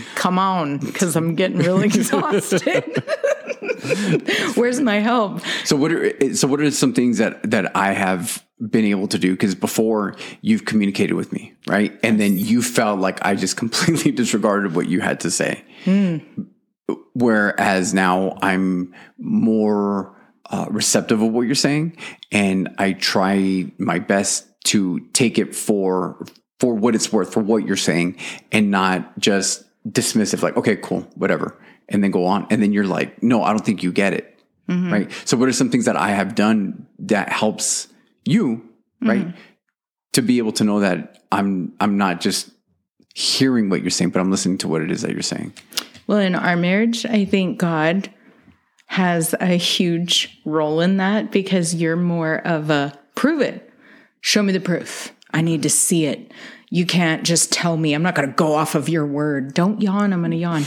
come 0.14 0.38
on, 0.38 0.79
because 0.79 1.16
I'm 1.16 1.35
getting 1.35 1.59
really 1.59 1.87
exhausted. 1.94 2.85
Where's 4.55 4.81
my 4.81 4.97
help? 4.97 5.40
So 5.64 5.77
what 5.77 5.92
are 5.92 6.35
so 6.35 6.49
what 6.49 6.61
are 6.61 6.70
some 6.70 6.92
things 6.92 7.18
that 7.18 7.51
that 7.51 7.77
I 7.77 7.92
have 7.92 8.44
been 8.70 8.85
able 8.85 9.09
to 9.09 9.18
do 9.18 9.33
because 9.33 9.55
before 9.55 10.16
you've 10.40 10.64
communicated 10.64 11.14
with 11.14 11.33
me, 11.33 11.55
right? 11.66 11.99
And 12.03 12.20
then 12.20 12.38
you 12.38 12.62
felt 12.62 13.01
like 13.01 13.25
I 13.25 13.35
just 13.35 13.57
completely 13.57 14.12
disregarded 14.12 14.75
what 14.75 14.88
you 14.88 15.01
had 15.01 15.20
to 15.20 15.31
say. 15.31 15.64
Mm. 15.85 16.49
Whereas 17.14 17.94
now 17.94 18.38
I'm 18.42 18.94
more 19.18 20.14
uh, 20.50 20.66
receptive 20.70 21.22
of 21.22 21.33
what 21.33 21.42
you're 21.42 21.54
saying, 21.54 21.96
and 22.30 22.74
I 22.78 22.92
try 22.92 23.66
my 23.78 23.98
best 23.98 24.46
to 24.64 25.00
take 25.12 25.38
it 25.38 25.54
for 25.54 26.24
for 26.61 26.74
what 26.74 26.94
it's 26.94 27.12
worth, 27.12 27.33
for 27.33 27.40
what 27.40 27.66
you're 27.66 27.76
saying, 27.76 28.16
and 28.52 28.70
not 28.70 29.18
just 29.18 29.64
dismissive, 29.88 30.42
like 30.42 30.57
okay, 30.57 30.76
cool, 30.76 31.02
whatever, 31.14 31.59
and 31.88 32.02
then 32.02 32.11
go 32.11 32.26
on. 32.26 32.46
And 32.50 32.62
then 32.62 32.72
you're 32.72 32.87
like, 32.87 33.22
no, 33.22 33.42
I 33.42 33.50
don't 33.50 33.64
think 33.64 33.83
you 33.83 33.92
get 33.92 34.12
it, 34.12 34.38
mm-hmm. 34.68 34.92
right? 34.92 35.12
So, 35.24 35.37
what 35.37 35.48
are 35.48 35.52
some 35.52 35.70
things 35.70 35.85
that 35.87 35.96
I 35.96 36.11
have 36.11 36.35
done 36.35 36.87
that 37.00 37.30
helps 37.30 37.88
you, 38.24 38.57
mm-hmm. 39.02 39.09
right, 39.09 39.35
to 40.12 40.22
be 40.22 40.38
able 40.38 40.52
to 40.52 40.64
know 40.64 40.80
that 40.80 41.24
I'm 41.33 41.72
I'm 41.80 41.96
not 41.96 42.20
just 42.20 42.50
hearing 43.14 43.70
what 43.70 43.80
you're 43.80 43.90
saying, 43.90 44.11
but 44.11 44.20
I'm 44.20 44.30
listening 44.30 44.59
to 44.59 44.68
what 44.68 44.83
it 44.83 44.90
is 44.90 45.02
that 45.02 45.12
you're 45.12 45.22
saying. 45.22 45.52
Well, 46.07 46.18
in 46.18 46.35
our 46.35 46.57
marriage, 46.57 47.07
I 47.07 47.24
think 47.24 47.59
God 47.59 48.11
has 48.87 49.35
a 49.40 49.57
huge 49.57 50.40
role 50.44 50.81
in 50.81 50.99
that 50.99 51.33
because 51.33 51.75
you're 51.75 51.97
more 51.97 52.37
of 52.47 52.70
a 52.70 52.99
prove 53.14 53.40
it. 53.40 53.70
show 54.20 54.42
me 54.42 54.53
the 54.53 54.61
proof. 54.61 55.12
I 55.33 55.40
need 55.40 55.62
to 55.62 55.70
see 55.70 56.07
it. 56.07 56.33
You 56.70 56.87
can't 56.87 57.25
just 57.25 57.53
tell 57.53 57.77
me. 57.77 57.92
I'm 57.92 58.03
not 58.03 58.14
going 58.14 58.29
to 58.29 58.35
go 58.35 58.55
off 58.55 58.75
of 58.75 58.88
your 58.88 59.07
word. 59.07 59.55
Don't 59.55 59.81
yawn. 59.81 60.12
I'm 60.12 60.20
going 60.20 60.31
to 60.31 60.37
yawn. 60.37 60.64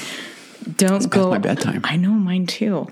Don't 0.75 1.09
go. 1.09 1.29
my 1.29 1.37
bedtime. 1.37 1.81
I 1.83 1.95
know 1.95 2.11
mine 2.11 2.45
too. 2.45 2.87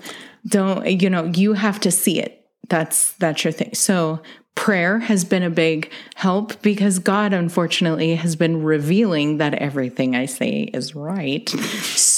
Don't 0.46 0.86
you 0.86 1.10
know? 1.10 1.24
You 1.24 1.52
have 1.54 1.80
to 1.80 1.90
see 1.90 2.20
it. 2.20 2.46
That's 2.68 3.12
that's 3.14 3.44
your 3.44 3.52
thing. 3.52 3.74
So 3.74 4.22
prayer 4.54 4.98
has 5.00 5.24
been 5.24 5.42
a 5.42 5.50
big 5.50 5.90
help 6.14 6.60
because 6.62 6.98
God, 6.98 7.32
unfortunately, 7.32 8.16
has 8.16 8.34
been 8.34 8.62
revealing 8.62 9.38
that 9.38 9.54
everything 9.54 10.16
I 10.16 10.26
say 10.26 10.62
is 10.72 10.94
right. 10.94 11.48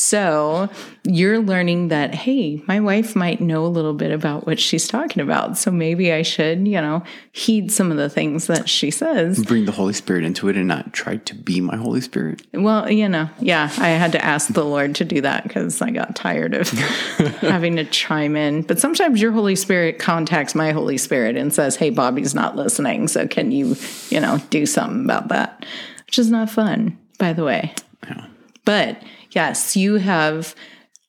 So 0.09 0.71
you're 1.05 1.39
learning 1.39 1.89
that, 1.89 2.15
hey, 2.15 2.63
my 2.67 2.81
wife 2.81 3.15
might 3.15 3.43
know 3.43 3.67
a 3.67 3.69
little 3.69 3.93
bit 3.93 4.11
about 4.11 4.47
what 4.47 4.59
she's 4.59 4.89
talking 4.89 5.21
about. 5.21 5.59
So 5.59 5.71
maybe 5.71 6.15
I 6.15 6.23
should, 6.23 6.67
you 6.67 6.81
know, 6.81 7.03
heed 7.31 7.71
some 7.71 7.91
of 7.91 7.99
the 7.99 8.09
things 8.09 8.47
that 8.47 8.71
she 8.71 8.91
says. 8.91 9.45
Bring 9.45 9.67
the 9.67 9.73
Holy 9.73 9.93
Spirit 9.93 10.25
into 10.25 10.49
it 10.49 10.57
and 10.57 10.67
not 10.67 10.95
try 10.95 11.19
to 11.19 11.35
be 11.35 11.61
my 11.61 11.77
Holy 11.77 12.01
Spirit. 12.01 12.41
Well, 12.55 12.91
you 12.91 13.07
know, 13.07 13.29
yeah, 13.39 13.71
I 13.77 13.89
had 13.91 14.13
to 14.13 14.25
ask 14.25 14.49
the 14.49 14.65
Lord 14.65 14.95
to 14.95 15.05
do 15.05 15.21
that 15.21 15.43
because 15.43 15.83
I 15.83 15.91
got 15.91 16.17
tired 16.17 16.55
of 16.55 16.71
having 17.41 17.77
to 17.77 17.85
chime 17.85 18.35
in. 18.35 18.63
But 18.63 18.79
sometimes 18.79 19.21
your 19.21 19.33
Holy 19.33 19.57
Spirit 19.57 19.99
contacts 19.99 20.55
my 20.55 20.73
Holy 20.73 20.97
Spirit 20.97 21.37
and 21.37 21.53
says, 21.53 21.77
hey, 21.77 21.91
Bobby's 21.91 22.35
not 22.35 22.57
listening. 22.57 23.09
So 23.09 23.27
can 23.27 23.53
you, 23.53 23.77
you 24.09 24.21
know, 24.21 24.39
do 24.49 24.65
something 24.65 25.05
about 25.05 25.29
that? 25.29 25.67
Which 26.07 26.19
is 26.19 26.31
not 26.31 26.49
fun, 26.49 26.97
by 27.19 27.35
the 27.35 27.45
way. 27.45 27.75
Yeah. 28.05 28.25
But 28.65 29.03
yes, 29.31 29.77
you 29.77 29.97
have 29.97 30.55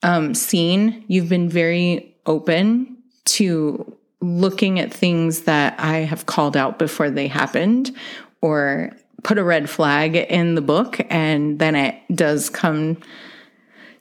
um, 0.02 0.34
seen, 0.34 1.04
you've 1.08 1.28
been 1.28 1.48
very 1.48 2.16
open 2.26 2.96
to 3.26 3.96
looking 4.20 4.78
at 4.78 4.92
things 4.92 5.42
that 5.42 5.78
I 5.78 5.98
have 5.98 6.26
called 6.26 6.56
out 6.56 6.78
before 6.78 7.10
they 7.10 7.28
happened 7.28 7.94
or 8.40 8.90
put 9.22 9.38
a 9.38 9.44
red 9.44 9.68
flag 9.68 10.16
in 10.16 10.54
the 10.54 10.60
book. 10.60 11.00
And 11.10 11.58
then 11.58 11.74
it 11.74 11.96
does 12.14 12.50
come 12.50 12.98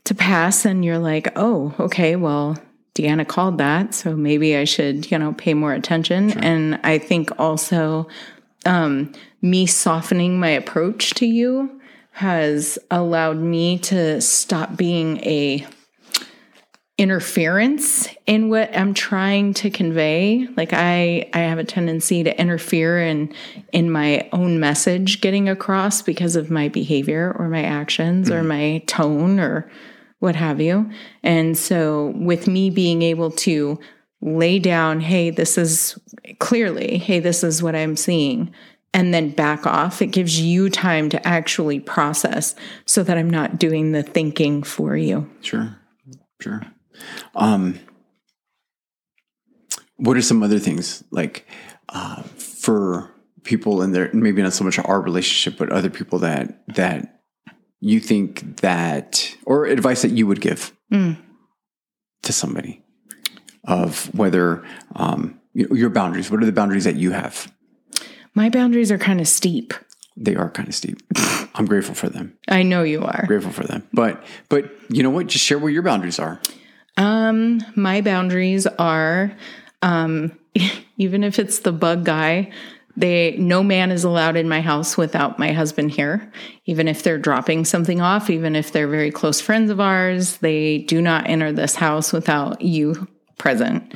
to 0.06 0.16
pass, 0.16 0.66
and 0.66 0.84
you're 0.84 0.98
like, 0.98 1.32
oh, 1.36 1.74
okay, 1.80 2.16
well, 2.16 2.58
Deanna 2.96 3.28
called 3.28 3.58
that. 3.60 3.94
So 3.94 4.16
maybe 4.16 4.56
I 4.56 4.64
should, 4.64 5.12
you 5.12 5.20
know, 5.20 5.34
pay 5.34 5.54
more 5.54 5.74
attention. 5.74 6.32
And 6.40 6.80
I 6.84 6.98
think 6.98 7.30
also 7.38 8.08
um, 8.66 9.14
me 9.42 9.66
softening 9.66 10.40
my 10.40 10.50
approach 10.50 11.14
to 11.16 11.26
you 11.26 11.79
has 12.20 12.78
allowed 12.92 13.38
me 13.38 13.78
to 13.78 14.20
stop 14.20 14.76
being 14.76 15.20
a 15.20 15.66
interference 16.98 18.10
in 18.26 18.50
what 18.50 18.76
I'm 18.78 18.94
trying 18.94 19.54
to 19.54 19.70
convey. 19.70 20.46
Like 20.58 20.74
I 20.74 21.30
I 21.34 21.40
have 21.40 21.60
a 21.60 21.64
tendency 21.64 22.26
to 22.26 22.38
interfere 22.38 23.00
in 23.02 23.34
in 23.72 23.90
my 23.90 24.28
own 24.34 24.60
message 24.60 25.22
getting 25.22 25.48
across 25.48 26.02
because 26.02 26.36
of 26.36 26.52
my 26.52 26.68
behavior 26.68 27.34
or 27.40 27.48
my 27.48 27.64
actions 27.64 28.30
or 28.30 28.42
hmm. 28.42 28.48
my 28.50 28.84
tone 28.86 29.40
or 29.40 29.72
what 30.20 30.36
have 30.36 30.60
you. 30.60 30.92
And 31.24 31.58
so 31.58 32.12
with 32.18 32.48
me 32.48 32.70
being 32.70 33.02
able 33.02 33.32
to 33.48 33.80
lay 34.20 34.60
down, 34.60 35.00
hey, 35.00 35.30
this 35.30 35.58
is 35.58 35.98
clearly, 36.40 36.98
hey, 36.98 37.22
this 37.22 37.46
is 37.46 37.64
what 37.64 37.78
I'm 37.78 37.96
seeing 37.96 38.54
and 38.94 39.14
then 39.14 39.30
back 39.32 39.66
off. 39.68 40.02
It 40.02 40.08
gives 40.08 40.40
you 40.40 40.70
time 40.70 41.10
to 41.10 41.28
actually 41.28 41.80
process 41.80 42.56
so 42.86 43.04
that 43.04 43.18
I'm 43.18 43.30
not 43.30 43.60
doing 43.60 43.92
the 43.92 44.04
thinking 44.04 44.64
for 44.64 44.96
you. 44.98 45.30
Sure. 45.42 45.76
Sure. 46.42 46.62
Um, 47.36 47.80
what 49.98 50.18
are 50.18 50.22
some 50.22 50.42
other 50.44 50.60
things 50.60 51.04
like 51.12 51.46
uh, 51.90 52.24
for 52.24 53.12
people 53.44 53.82
in 53.82 53.92
there? 53.92 54.10
Maybe 54.14 54.42
not 54.42 54.54
so 54.54 54.64
much 54.64 54.80
our 54.80 55.02
relationship, 55.02 55.60
but 55.60 55.72
other 55.72 55.90
people 55.90 56.20
that 56.20 56.64
that 56.76 57.22
you 57.82 58.00
think 58.00 58.58
that 58.62 59.36
or 59.46 59.66
advice 59.66 60.02
that 60.02 60.12
you 60.12 60.28
would 60.28 60.42
give 60.42 60.74
Mm. 60.92 61.18
to 62.24 62.34
somebody 62.34 62.84
of 63.66 64.14
whether 64.16 64.64
um, 64.96 65.40
you 65.54 65.68
know, 65.68 65.76
your 65.76 65.92
boundaries. 65.92 66.32
What 66.32 66.42
are 66.42 66.46
the 66.48 66.52
boundaries 66.52 66.86
that 66.86 66.96
you 66.96 67.12
have? 67.12 67.52
My 68.40 68.48
boundaries 68.48 68.90
are 68.90 68.98
kind 68.98 69.20
of 69.20 69.28
steep. 69.28 69.74
They 70.16 70.34
are 70.34 70.50
kind 70.50 70.70
of 70.70 70.74
steep. 70.74 71.02
I'm 71.56 71.66
grateful 71.66 71.94
for 71.94 72.08
them. 72.08 72.38
I 72.48 72.64
know 72.64 72.84
you 72.84 73.04
are. 73.04 73.26
Grateful 73.28 73.52
for 73.52 73.66
them. 73.66 73.86
But 73.92 74.24
but 74.48 74.72
you 74.88 75.04
know 75.04 75.10
what? 75.10 75.28
Just 75.28 75.44
share 75.44 75.60
where 75.60 75.70
your 75.70 75.82
boundaries 75.82 76.20
are. 76.20 76.40
Um, 76.96 77.60
my 77.76 78.00
boundaries 78.00 78.66
are 78.66 79.36
um 79.82 80.40
even 80.98 81.26
if 81.26 81.38
it's 81.38 81.60
the 81.60 81.74
bug 81.74 82.06
guy, 82.06 82.54
they 82.96 83.36
no 83.36 83.62
man 83.62 83.92
is 83.92 84.06
allowed 84.06 84.38
in 84.38 84.48
my 84.48 84.62
house 84.62 84.96
without 84.96 85.38
my 85.38 85.52
husband 85.52 85.92
here. 85.92 86.32
Even 86.64 86.88
if 86.88 87.04
they're 87.04 87.18
dropping 87.18 87.66
something 87.66 88.00
off, 88.00 88.30
even 88.30 88.56
if 88.56 88.72
they're 88.72 88.88
very 88.88 89.12
close 89.12 89.42
friends 89.42 89.70
of 89.70 89.82
ours, 89.82 90.38
they 90.38 90.78
do 90.78 91.02
not 91.02 91.28
enter 91.28 91.52
this 91.52 91.76
house 91.76 92.14
without 92.14 92.62
you 92.62 93.06
present. 93.38 93.94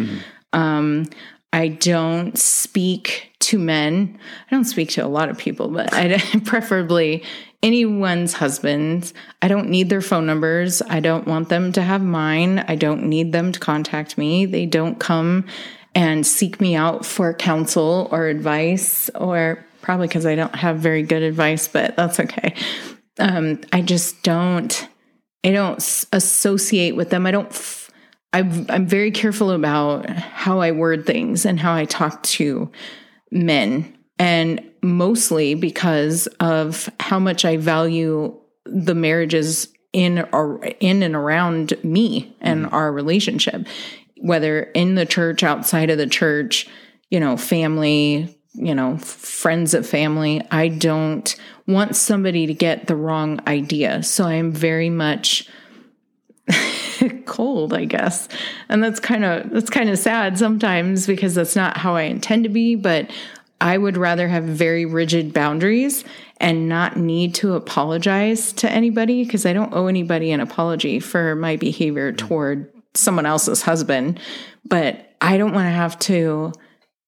Um, 0.51 1.05
I 1.53 1.67
don't 1.69 2.37
speak 2.37 3.32
to 3.43 3.59
men. 3.59 4.17
I 4.49 4.55
don't 4.55 4.65
speak 4.65 4.89
to 4.91 5.05
a 5.05 5.07
lot 5.07 5.29
of 5.29 5.37
people, 5.37 5.69
but 5.69 5.93
I 5.93 6.17
preferably 6.45 7.23
anyone's 7.63 8.33
husbands. 8.33 9.13
I 9.41 9.47
don't 9.47 9.69
need 9.69 9.89
their 9.89 10.01
phone 10.01 10.25
numbers. 10.25 10.81
I 10.81 10.99
don't 10.99 11.25
want 11.25 11.49
them 11.49 11.71
to 11.73 11.81
have 11.81 12.03
mine. 12.03 12.59
I 12.67 12.75
don't 12.75 13.05
need 13.05 13.31
them 13.31 13.51
to 13.53 13.59
contact 13.59 14.17
me. 14.17 14.45
They 14.45 14.65
don't 14.65 14.99
come 14.99 15.45
and 15.95 16.27
seek 16.27 16.59
me 16.59 16.75
out 16.75 17.05
for 17.05 17.33
counsel 17.33 18.09
or 18.11 18.27
advice, 18.27 19.09
or 19.15 19.63
probably 19.81 20.07
because 20.07 20.25
I 20.25 20.35
don't 20.35 20.55
have 20.55 20.77
very 20.77 21.03
good 21.03 21.23
advice, 21.23 21.67
but 21.67 21.95
that's 21.95 22.19
okay. 22.19 22.55
Um, 23.19 23.61
I 23.71 23.81
just 23.81 24.23
don't. 24.23 24.87
I 25.45 25.51
don't 25.51 25.77
associate 26.11 26.95
with 26.95 27.09
them. 27.09 27.25
I 27.25 27.31
don't. 27.31 27.89
I'm 28.33 28.87
very 28.87 29.11
careful 29.11 29.51
about 29.51 30.09
how 30.09 30.59
I 30.59 30.71
word 30.71 31.05
things 31.05 31.45
and 31.45 31.59
how 31.59 31.75
I 31.75 31.85
talk 31.85 32.23
to 32.23 32.71
men, 33.33 33.97
and 34.19 34.63
mostly 34.81 35.55
because 35.55 36.27
of 36.39 36.89
how 36.99 37.19
much 37.19 37.43
I 37.45 37.57
value 37.57 38.39
the 38.65 38.95
marriages 38.95 39.67
in 39.91 40.27
or 40.31 40.63
in 40.79 41.03
and 41.03 41.15
around 41.15 41.73
me 41.83 42.35
and 42.41 42.65
mm-hmm. 42.65 42.73
our 42.73 42.91
relationship, 42.91 43.67
whether 44.21 44.61
in 44.61 44.95
the 44.95 45.05
church, 45.05 45.43
outside 45.43 45.89
of 45.89 45.97
the 45.97 46.07
church, 46.07 46.67
you 47.09 47.19
know, 47.19 47.37
family, 47.37 48.39
you 48.53 48.73
know, 48.73 48.97
friends 48.97 49.73
of 49.73 49.87
family. 49.87 50.41
I 50.51 50.67
don't 50.67 51.35
want 51.67 51.95
somebody 51.95 52.47
to 52.47 52.53
get 52.53 52.87
the 52.87 52.95
wrong 52.95 53.39
idea. 53.47 54.03
So 54.03 54.25
I 54.25 54.33
am 54.33 54.51
very 54.51 54.89
much 54.89 55.47
cold, 57.25 57.73
I 57.73 57.85
guess. 57.85 58.27
And 58.69 58.83
that's 58.83 58.99
kind 58.99 59.23
of 59.23 59.49
that's 59.49 59.69
kind 59.69 59.89
of 59.89 59.97
sad 59.97 60.37
sometimes 60.37 61.07
because 61.07 61.35
that's 61.35 61.55
not 61.55 61.77
how 61.77 61.95
I 61.95 62.03
intend 62.03 62.43
to 62.43 62.49
be, 62.49 62.75
but 62.75 63.09
I 63.61 63.77
would 63.77 63.95
rather 63.95 64.27
have 64.27 64.43
very 64.43 64.85
rigid 64.85 65.33
boundaries 65.33 66.03
and 66.37 66.67
not 66.67 66.97
need 66.97 67.33
to 67.35 67.53
apologize 67.53 68.51
to 68.53 68.69
anybody 68.69 69.23
because 69.23 69.45
I 69.45 69.53
don't 69.53 69.73
owe 69.73 69.87
anybody 69.87 70.31
an 70.31 70.41
apology 70.41 70.99
for 70.99 71.35
my 71.35 71.55
behavior 71.55 72.11
mm. 72.11 72.17
toward 72.17 72.69
someone 72.93 73.25
else's 73.25 73.61
husband, 73.61 74.19
but 74.65 75.15
I 75.21 75.37
don't 75.37 75.53
want 75.53 75.67
to 75.67 75.71
have 75.71 75.97
to 75.99 76.51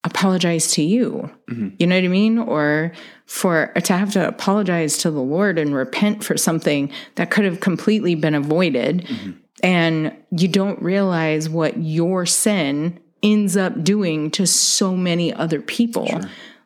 apologize 0.05 0.71
to 0.71 0.83
you. 0.83 1.29
Mm-hmm. 1.49 1.69
You 1.79 1.87
know 1.87 1.95
what 1.95 2.05
I 2.05 2.07
mean? 2.07 2.37
Or 2.37 2.93
for 3.25 3.73
to 3.73 3.93
have 3.93 4.13
to 4.13 4.27
apologize 4.27 4.97
to 4.99 5.11
the 5.11 5.19
Lord 5.19 5.59
and 5.59 5.75
repent 5.75 6.23
for 6.23 6.37
something 6.37 6.91
that 7.15 7.31
could 7.31 7.43
have 7.43 7.59
completely 7.59 8.15
been 8.15 8.35
avoided. 8.35 8.99
Mm-hmm. 8.99 9.31
And 9.65 10.15
you 10.31 10.47
don't 10.47 10.81
realize 10.81 11.49
what 11.49 11.77
your 11.77 12.25
sin 12.25 12.99
ends 13.23 13.57
up 13.57 13.83
doing 13.83 14.29
to 14.31 14.45
so 14.45 14.95
many 14.95 15.33
other 15.33 15.61
people. 15.61 16.21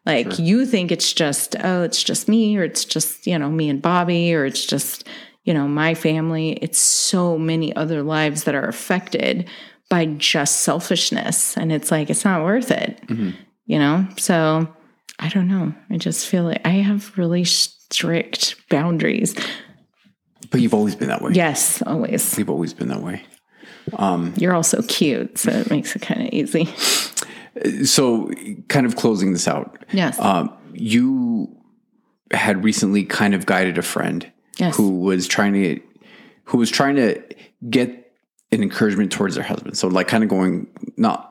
Like 0.05 0.39
you 0.39 0.65
think 0.65 0.91
it's 0.91 1.13
just, 1.13 1.55
oh, 1.63 1.83
it's 1.83 2.03
just 2.03 2.27
me, 2.27 2.57
or 2.57 2.63
it's 2.63 2.83
just, 2.83 3.27
you 3.27 3.37
know, 3.37 3.49
me 3.49 3.69
and 3.69 3.81
Bobby, 3.81 4.33
or 4.33 4.45
it's 4.45 4.65
just, 4.65 5.07
you 5.43 5.53
know, 5.53 5.67
my 5.67 5.93
family. 5.93 6.53
It's 6.53 6.79
so 6.79 7.37
many 7.37 7.75
other 7.75 8.01
lives 8.01 8.43
that 8.45 8.55
are 8.55 8.67
affected 8.67 9.47
by 9.89 10.05
just 10.05 10.61
selfishness. 10.61 11.57
And 11.57 11.71
it's 11.71 11.91
like, 11.91 12.09
it's 12.09 12.25
not 12.25 12.43
worth 12.43 12.71
it, 12.71 12.99
mm-hmm. 13.07 13.31
you 13.65 13.79
know? 13.79 14.07
So 14.17 14.67
I 15.19 15.29
don't 15.29 15.47
know. 15.47 15.73
I 15.89 15.97
just 15.97 16.27
feel 16.27 16.43
like 16.43 16.61
I 16.65 16.69
have 16.69 17.17
really 17.17 17.43
strict 17.43 18.55
boundaries. 18.69 19.35
But 20.51 20.61
you've 20.61 20.73
always 20.73 20.95
been 20.95 21.09
that 21.09 21.21
way. 21.21 21.31
Yes, 21.33 21.81
always. 21.83 22.37
You've 22.37 22.49
always 22.49 22.73
been 22.73 22.87
that 22.89 23.01
way. 23.01 23.23
You're 24.37 24.53
also 24.53 24.81
cute, 24.83 25.37
so 25.37 25.51
it 25.51 25.69
makes 25.69 25.95
it 25.95 26.01
kind 26.01 26.21
of 26.21 26.29
easy. 26.33 26.65
So, 27.85 28.31
kind 28.67 28.85
of 28.85 28.95
closing 28.95 29.33
this 29.33 29.47
out, 29.47 29.83
Yes. 29.91 30.17
um, 30.19 30.53
you 30.73 31.49
had 32.31 32.63
recently 32.63 33.03
kind 33.03 33.33
of 33.33 33.45
guided 33.45 33.77
a 33.77 33.81
friend 33.81 34.31
Yes. 34.57 34.77
who 34.77 34.99
was 34.99 35.27
trying 35.27 35.53
to 35.53 35.81
who 36.45 36.57
was 36.57 36.69
trying 36.71 36.95
to 36.95 37.21
get 37.69 37.89
an 38.51 38.63
encouragement 38.63 39.11
towards 39.11 39.35
their 39.35 39.43
husband. 39.43 39.77
So, 39.77 39.87
like, 39.87 40.07
kind 40.07 40.23
of 40.23 40.29
going 40.29 40.67
not 40.97 41.28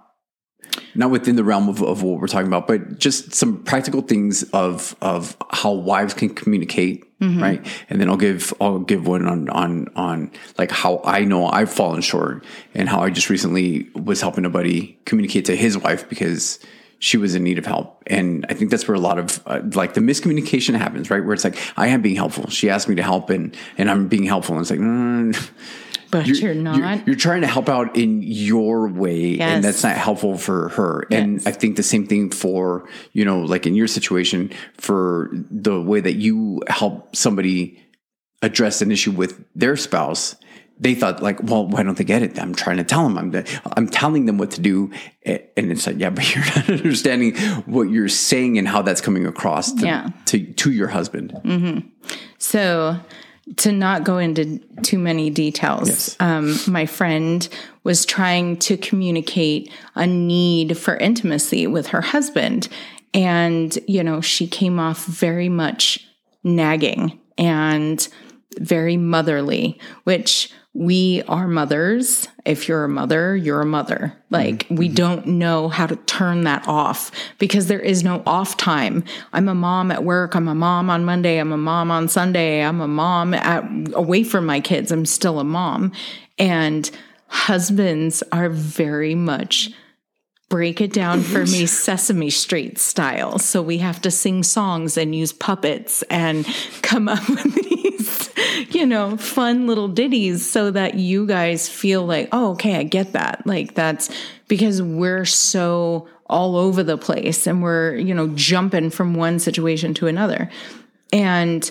not 0.94 1.10
within 1.10 1.36
the 1.36 1.44
realm 1.44 1.68
of, 1.68 1.82
of 1.82 2.02
what 2.02 2.20
we're 2.20 2.26
talking 2.26 2.48
about, 2.48 2.66
but 2.66 2.98
just 2.98 3.34
some 3.34 3.62
practical 3.62 4.00
things 4.02 4.42
of 4.52 4.96
of 5.00 5.36
how 5.50 5.72
wives 5.72 6.14
can 6.14 6.28
communicate, 6.28 7.04
right? 7.40 7.66
And 7.88 8.00
then 8.00 8.08
I'll 8.08 8.16
give 8.16 8.52
I'll 8.60 8.80
give 8.80 9.06
one 9.06 9.26
on 9.26 9.48
on 9.50 9.88
on 9.96 10.30
like 10.56 10.70
how 10.70 11.00
I 11.04 11.24
know 11.24 11.46
I've 11.46 11.72
fallen 11.72 12.00
short 12.00 12.44
and 12.74 12.88
how 12.88 13.00
I 13.00 13.10
just 13.10 13.30
recently 13.30 13.88
was 13.94 14.20
helping 14.20 14.44
a 14.44 14.50
buddy 14.50 14.98
communicate 15.04 15.44
to 15.46 15.56
his 15.56 15.78
wife 15.78 16.08
because 16.08 16.58
she 17.00 17.16
was 17.16 17.34
in 17.34 17.44
need 17.44 17.58
of 17.58 17.66
help. 17.66 18.02
And 18.08 18.44
I 18.48 18.54
think 18.54 18.70
that's 18.70 18.88
where 18.88 18.96
a 18.96 19.00
lot 19.00 19.18
of 19.18 19.40
uh, 19.46 19.60
like 19.74 19.94
the 19.94 20.00
miscommunication 20.00 20.76
happens, 20.76 21.10
right? 21.10 21.24
Where 21.24 21.34
it's 21.34 21.44
like 21.44 21.56
I 21.76 21.88
am 21.88 22.02
being 22.02 22.16
helpful. 22.16 22.50
She 22.50 22.70
asked 22.70 22.88
me 22.88 22.96
to 22.96 23.02
help 23.02 23.30
and 23.30 23.56
and 23.76 23.90
I'm 23.90 24.08
being 24.08 24.24
helpful 24.24 24.56
and 24.56 24.62
it's 24.62 24.70
like 24.70 24.80
mm, 24.80 25.50
But 26.10 26.26
you're, 26.26 26.54
not. 26.54 26.76
you're, 26.78 27.06
you're 27.08 27.16
trying 27.16 27.42
to 27.42 27.46
help 27.46 27.68
out 27.68 27.96
in 27.96 28.22
your 28.22 28.88
way 28.88 29.36
Yes. 29.36 29.50
and 29.50 29.64
that's 29.64 29.82
not 29.82 29.96
helpful 29.96 30.38
for 30.38 30.70
her. 30.70 31.06
And 31.10 31.40
i 31.46 31.50
think 31.52 31.76
the 31.76 31.82
same 31.82 32.06
thing 32.06 32.30
for 32.30 32.88
you 33.12 33.24
know 33.24 33.40
like 33.40 33.66
in 33.66 33.74
your 33.74 33.86
situation 33.88 34.50
for 34.78 35.30
the 35.32 35.80
way 35.80 36.00
that 36.00 36.14
you 36.14 36.62
help 36.68 37.14
somebody 37.14 37.82
address 38.42 38.80
an 38.82 38.90
issue 38.92 39.10
with 39.10 39.44
their 39.54 39.76
spouse 39.76 40.36
they 40.80 40.94
thought 40.94 41.20
like 41.22 41.42
well 41.42 41.66
why 41.66 41.82
don't 41.82 41.98
they 41.98 42.04
get 42.04 42.22
it? 42.22 42.38
I'm 42.38 42.54
trying 42.54 42.76
to 42.76 42.84
tell 42.84 43.02
them. 43.02 43.18
I'm 43.18 43.44
i'm 43.76 43.88
telling 43.88 44.26
them 44.26 44.38
what 44.38 44.52
to 44.52 44.60
do. 44.60 44.92
And 45.26 45.72
it's 45.72 45.86
like 45.88 45.98
yeah 45.98 46.10
but 46.16 46.24
you're 46.34 46.44
not 46.44 46.70
understanding 46.70 47.34
what 47.66 47.90
you're 47.90 48.08
saying 48.08 48.58
and 48.58 48.68
how 48.68 48.82
that's 48.82 49.00
coming 49.00 49.26
across 49.26 49.72
to, 49.72 49.84
Yeah. 49.84 50.10
to, 50.26 50.52
to 50.54 50.70
your 50.70 50.86
husband. 50.88 51.32
Mm-hmm. 51.44 51.88
So, 52.38 53.00
to 53.56 53.72
not 53.72 54.04
go 54.04 54.18
into 54.18 54.58
too 54.82 54.98
many 54.98 55.30
details, 55.30 55.88
Yes. 55.88 56.16
um, 56.20 56.56
my 56.66 56.86
friend 56.86 57.48
was 57.84 58.04
trying 58.04 58.56
to 58.58 58.76
communicate 58.76 59.72
a 59.94 60.06
need 60.06 60.76
for 60.76 60.96
intimacy 60.96 61.66
with 61.66 61.88
her 61.88 62.00
husband. 62.02 62.68
And, 63.14 63.76
you 63.88 64.04
know, 64.04 64.20
she 64.20 64.46
came 64.46 64.78
off 64.78 65.04
very 65.06 65.48
much 65.48 66.06
nagging 66.44 67.18
and 67.38 68.06
very 68.58 68.96
motherly, 68.96 69.78
which 70.04 70.52
we 70.78 71.24
are 71.26 71.48
mothers. 71.48 72.28
If 72.44 72.68
you're 72.68 72.84
a 72.84 72.88
mother, 72.88 73.34
you're 73.34 73.62
a 73.62 73.66
mother. 73.66 74.16
Like, 74.30 74.58
mm-hmm. 74.58 74.76
we 74.76 74.86
mm-hmm. 74.86 74.94
don't 74.94 75.26
know 75.26 75.68
how 75.68 75.88
to 75.88 75.96
turn 75.96 76.44
that 76.44 76.68
off 76.68 77.10
because 77.38 77.66
there 77.66 77.80
is 77.80 78.04
no 78.04 78.22
off 78.24 78.56
time. 78.56 79.02
I'm 79.32 79.48
a 79.48 79.56
mom 79.56 79.90
at 79.90 80.04
work. 80.04 80.36
I'm 80.36 80.46
a 80.46 80.54
mom 80.54 80.88
on 80.88 81.04
Monday. 81.04 81.38
I'm 81.38 81.50
a 81.50 81.56
mom 81.56 81.90
on 81.90 82.06
Sunday. 82.06 82.62
I'm 82.62 82.80
a 82.80 82.86
mom 82.86 83.34
at, 83.34 83.64
away 83.92 84.22
from 84.22 84.46
my 84.46 84.60
kids. 84.60 84.92
I'm 84.92 85.04
still 85.04 85.40
a 85.40 85.44
mom. 85.44 85.90
And 86.38 86.88
husbands 87.26 88.22
are 88.30 88.48
very 88.48 89.16
much 89.16 89.72
break 90.48 90.80
it 90.80 90.92
down 90.92 91.22
for 91.22 91.40
me 91.40 91.66
Sesame 91.66 92.30
Street 92.30 92.78
style. 92.78 93.38
So 93.38 93.60
we 93.60 93.78
have 93.78 94.00
to 94.02 94.10
sing 94.10 94.42
songs 94.42 94.96
and 94.96 95.14
use 95.14 95.32
puppets 95.32 96.02
and 96.04 96.46
come 96.82 97.08
up 97.08 97.28
with 97.28 97.54
these, 97.54 98.30
you 98.74 98.86
know, 98.86 99.16
fun 99.16 99.66
little 99.66 99.88
ditties 99.88 100.48
so 100.48 100.70
that 100.70 100.94
you 100.94 101.26
guys 101.26 101.68
feel 101.68 102.04
like, 102.06 102.28
oh, 102.32 102.52
okay, 102.52 102.76
I 102.76 102.82
get 102.82 103.12
that. 103.12 103.46
Like 103.46 103.74
that's 103.74 104.10
because 104.48 104.80
we're 104.80 105.26
so 105.26 106.08
all 106.26 106.56
over 106.56 106.82
the 106.82 106.98
place 106.98 107.46
and 107.46 107.62
we're, 107.62 107.96
you 107.96 108.14
know, 108.14 108.28
jumping 108.28 108.90
from 108.90 109.14
one 109.14 109.38
situation 109.38 109.94
to 109.94 110.06
another. 110.06 110.50
And 111.12 111.70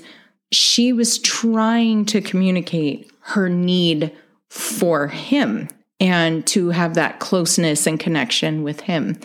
she 0.51 0.93
was 0.93 1.19
trying 1.19 2.05
to 2.05 2.21
communicate 2.21 3.11
her 3.21 3.49
need 3.49 4.15
for 4.49 5.07
him 5.07 5.67
and 5.99 6.45
to 6.47 6.69
have 6.69 6.93
that 6.93 7.19
closeness 7.19 7.87
and 7.87 7.99
connection 7.99 8.63
with 8.63 8.81
him. 8.81 9.19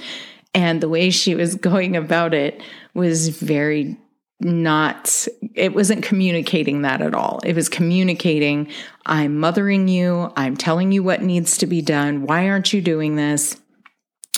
And 0.54 0.80
the 0.80 0.88
way 0.88 1.10
she 1.10 1.34
was 1.34 1.54
going 1.54 1.96
about 1.96 2.34
it 2.34 2.62
was 2.94 3.28
very 3.28 3.96
not, 4.40 5.26
it 5.54 5.74
wasn't 5.74 6.02
communicating 6.02 6.82
that 6.82 7.00
at 7.00 7.14
all. 7.14 7.40
It 7.44 7.54
was 7.54 7.68
communicating, 7.68 8.68
I'm 9.06 9.38
mothering 9.38 9.88
you, 9.88 10.32
I'm 10.36 10.56
telling 10.56 10.92
you 10.92 11.02
what 11.02 11.22
needs 11.22 11.56
to 11.58 11.66
be 11.66 11.80
done. 11.80 12.26
Why 12.26 12.48
aren't 12.48 12.72
you 12.72 12.80
doing 12.80 13.16
this? 13.16 13.60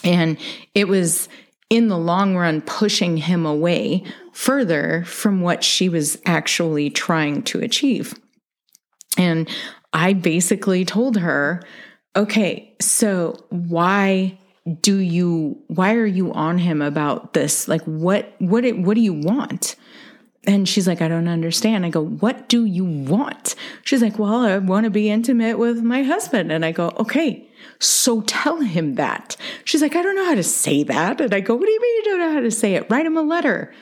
And 0.03 0.37
it 0.75 0.89
was 0.89 1.29
in 1.71 1.89
the 1.89 1.99
long 1.99 2.37
run 2.37 2.61
pushing 2.61 3.17
him 3.17 3.47
away 3.47 4.05
further 4.33 5.05
from 5.07 5.41
what 5.41 5.65
she 5.65 5.89
was 5.89 6.21
actually 6.27 6.91
trying 6.91 7.43
to 7.45 7.61
achieve. 7.61 8.15
And 9.17 9.49
I 9.93 10.13
basically 10.13 10.85
told 10.85 11.17
her, 11.19 11.63
okay, 12.17 12.75
so 12.81 13.45
why 13.51 14.39
do 14.81 14.97
you 14.97 15.61
why 15.67 15.95
are 15.95 16.07
you 16.07 16.33
on 16.33 16.59
him 16.59 16.81
about 16.81 17.35
this? 17.35 17.69
Like 17.69 17.83
what 17.83 18.35
what 18.39 18.65
what 18.79 18.95
do 18.95 19.01
you 19.01 19.13
want? 19.13 19.77
And 20.47 20.69
she's 20.69 20.87
like, 20.87 21.01
I 21.01 21.09
don't 21.09 21.29
understand. 21.29 21.87
I 21.87 21.91
go, 21.91 22.05
What 22.05 22.49
do 22.49 22.65
you 22.65 22.85
want? 22.85 23.55
She's 23.83 24.03
like, 24.03 24.19
Well, 24.19 24.45
I 24.45 24.59
want 24.59 24.85
to 24.85 24.91
be 24.91 25.11
intimate 25.11 25.59
with 25.59 25.83
my 25.83 26.03
husband. 26.03 26.53
And 26.53 26.65
I 26.65 26.73
go, 26.73 26.93
Okay, 26.99 27.49
so 27.79 28.21
tell 28.23 28.61
him 28.61 28.97
that. 28.97 29.37
She's 29.65 29.83
like, 29.83 29.97
I 29.97 30.03
don't 30.03 30.17
know 30.17 30.27
how 30.27 30.35
to 30.35 30.43
say 30.43 30.83
that. 30.85 31.21
And 31.21 31.33
I 31.33 31.41
go, 31.41 31.55
What 31.55 31.65
do 31.65 31.73
you 31.73 31.81
mean 31.81 31.97
you 31.97 32.05
don't 32.05 32.19
know 32.21 32.33
how 32.33 32.41
to 32.41 32.51
say 32.51 32.75
it? 32.75 32.87
Write 32.91 33.07
him 33.07 33.17
a 33.17 33.23
letter. 33.23 33.73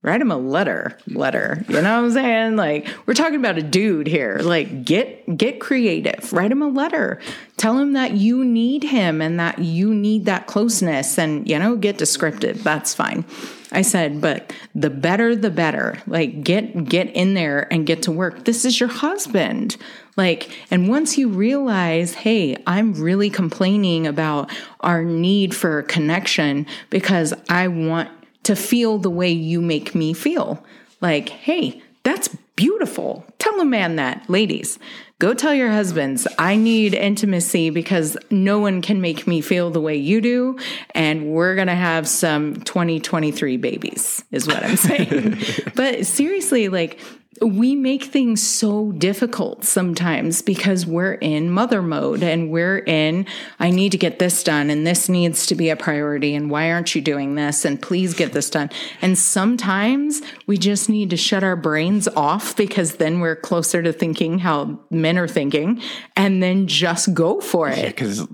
Write 0.00 0.20
him 0.20 0.30
a 0.30 0.36
letter. 0.36 0.96
Letter. 1.08 1.64
You 1.68 1.82
know 1.82 2.00
what 2.00 2.04
I'm 2.06 2.10
saying? 2.12 2.56
Like, 2.56 2.88
we're 3.06 3.14
talking 3.14 3.40
about 3.40 3.58
a 3.58 3.62
dude 3.62 4.06
here. 4.06 4.38
Like, 4.40 4.84
get 4.84 5.36
get 5.36 5.58
creative. 5.58 6.32
Write 6.32 6.52
him 6.52 6.62
a 6.62 6.68
letter. 6.68 7.20
Tell 7.56 7.76
him 7.78 7.94
that 7.94 8.12
you 8.12 8.44
need 8.44 8.84
him 8.84 9.20
and 9.20 9.40
that 9.40 9.58
you 9.58 9.92
need 9.92 10.26
that 10.26 10.46
closeness 10.46 11.18
and, 11.18 11.48
you 11.48 11.58
know, 11.58 11.74
get 11.74 11.98
descriptive. 11.98 12.62
That's 12.62 12.94
fine. 12.94 13.24
I 13.70 13.82
said, 13.82 14.20
but 14.20 14.52
the 14.74 14.88
better 14.88 15.36
the 15.36 15.50
better. 15.50 15.98
Like 16.06 16.42
get 16.42 16.84
get 16.84 17.10
in 17.14 17.34
there 17.34 17.70
and 17.72 17.86
get 17.86 18.02
to 18.04 18.12
work. 18.12 18.44
This 18.44 18.64
is 18.64 18.78
your 18.78 18.88
husband. 18.88 19.76
Like 20.16 20.50
and 20.70 20.88
once 20.88 21.18
you 21.18 21.28
realize, 21.28 22.14
hey, 22.14 22.56
I'm 22.66 22.94
really 22.94 23.30
complaining 23.30 24.06
about 24.06 24.50
our 24.80 25.04
need 25.04 25.54
for 25.54 25.82
connection 25.82 26.66
because 26.88 27.34
I 27.48 27.68
want 27.68 28.10
to 28.48 28.56
feel 28.56 28.96
the 28.96 29.10
way 29.10 29.30
you 29.30 29.60
make 29.60 29.94
me 29.94 30.14
feel. 30.14 30.64
Like, 31.02 31.28
hey, 31.28 31.82
that's 32.02 32.28
beautiful. 32.56 33.26
Tell 33.38 33.60
a 33.60 33.64
man 33.66 33.96
that, 33.96 34.24
ladies. 34.30 34.78
Go 35.18 35.34
tell 35.34 35.52
your 35.52 35.70
husbands, 35.70 36.26
I 36.38 36.56
need 36.56 36.94
intimacy 36.94 37.68
because 37.68 38.16
no 38.30 38.58
one 38.58 38.80
can 38.80 39.02
make 39.02 39.26
me 39.26 39.42
feel 39.42 39.70
the 39.70 39.82
way 39.82 39.96
you 39.96 40.22
do. 40.22 40.58
And 40.92 41.26
we're 41.26 41.56
going 41.56 41.66
to 41.66 41.74
have 41.74 42.08
some 42.08 42.54
2023 42.62 43.58
babies, 43.58 44.24
is 44.30 44.46
what 44.46 44.64
I'm 44.64 44.76
saying. 44.76 45.36
but 45.74 46.06
seriously, 46.06 46.70
like, 46.70 46.98
we 47.40 47.74
make 47.74 48.04
things 48.04 48.46
so 48.46 48.92
difficult 48.92 49.64
sometimes 49.64 50.42
because 50.42 50.86
we're 50.86 51.14
in 51.14 51.50
mother 51.50 51.82
mode 51.82 52.22
and 52.22 52.50
we're 52.50 52.78
in, 52.78 53.26
I 53.58 53.70
need 53.70 53.92
to 53.92 53.98
get 53.98 54.18
this 54.18 54.42
done 54.42 54.70
and 54.70 54.86
this 54.86 55.08
needs 55.08 55.46
to 55.46 55.54
be 55.54 55.70
a 55.70 55.76
priority. 55.76 56.34
And 56.34 56.50
why 56.50 56.70
aren't 56.70 56.94
you 56.94 57.00
doing 57.00 57.34
this? 57.34 57.64
And 57.64 57.80
please 57.80 58.14
get 58.14 58.32
this 58.32 58.50
done. 58.50 58.70
And 59.02 59.18
sometimes 59.18 60.22
we 60.46 60.56
just 60.56 60.88
need 60.88 61.10
to 61.10 61.16
shut 61.16 61.42
our 61.42 61.56
brains 61.56 62.08
off 62.08 62.56
because 62.56 62.96
then 62.96 63.20
we're 63.20 63.36
closer 63.36 63.82
to 63.82 63.92
thinking 63.92 64.38
how 64.40 64.80
men 64.90 65.18
are 65.18 65.28
thinking 65.28 65.80
and 66.16 66.42
then 66.42 66.66
just 66.66 67.14
go 67.14 67.40
for 67.40 67.68
it. 67.68 67.86
because 67.86 68.26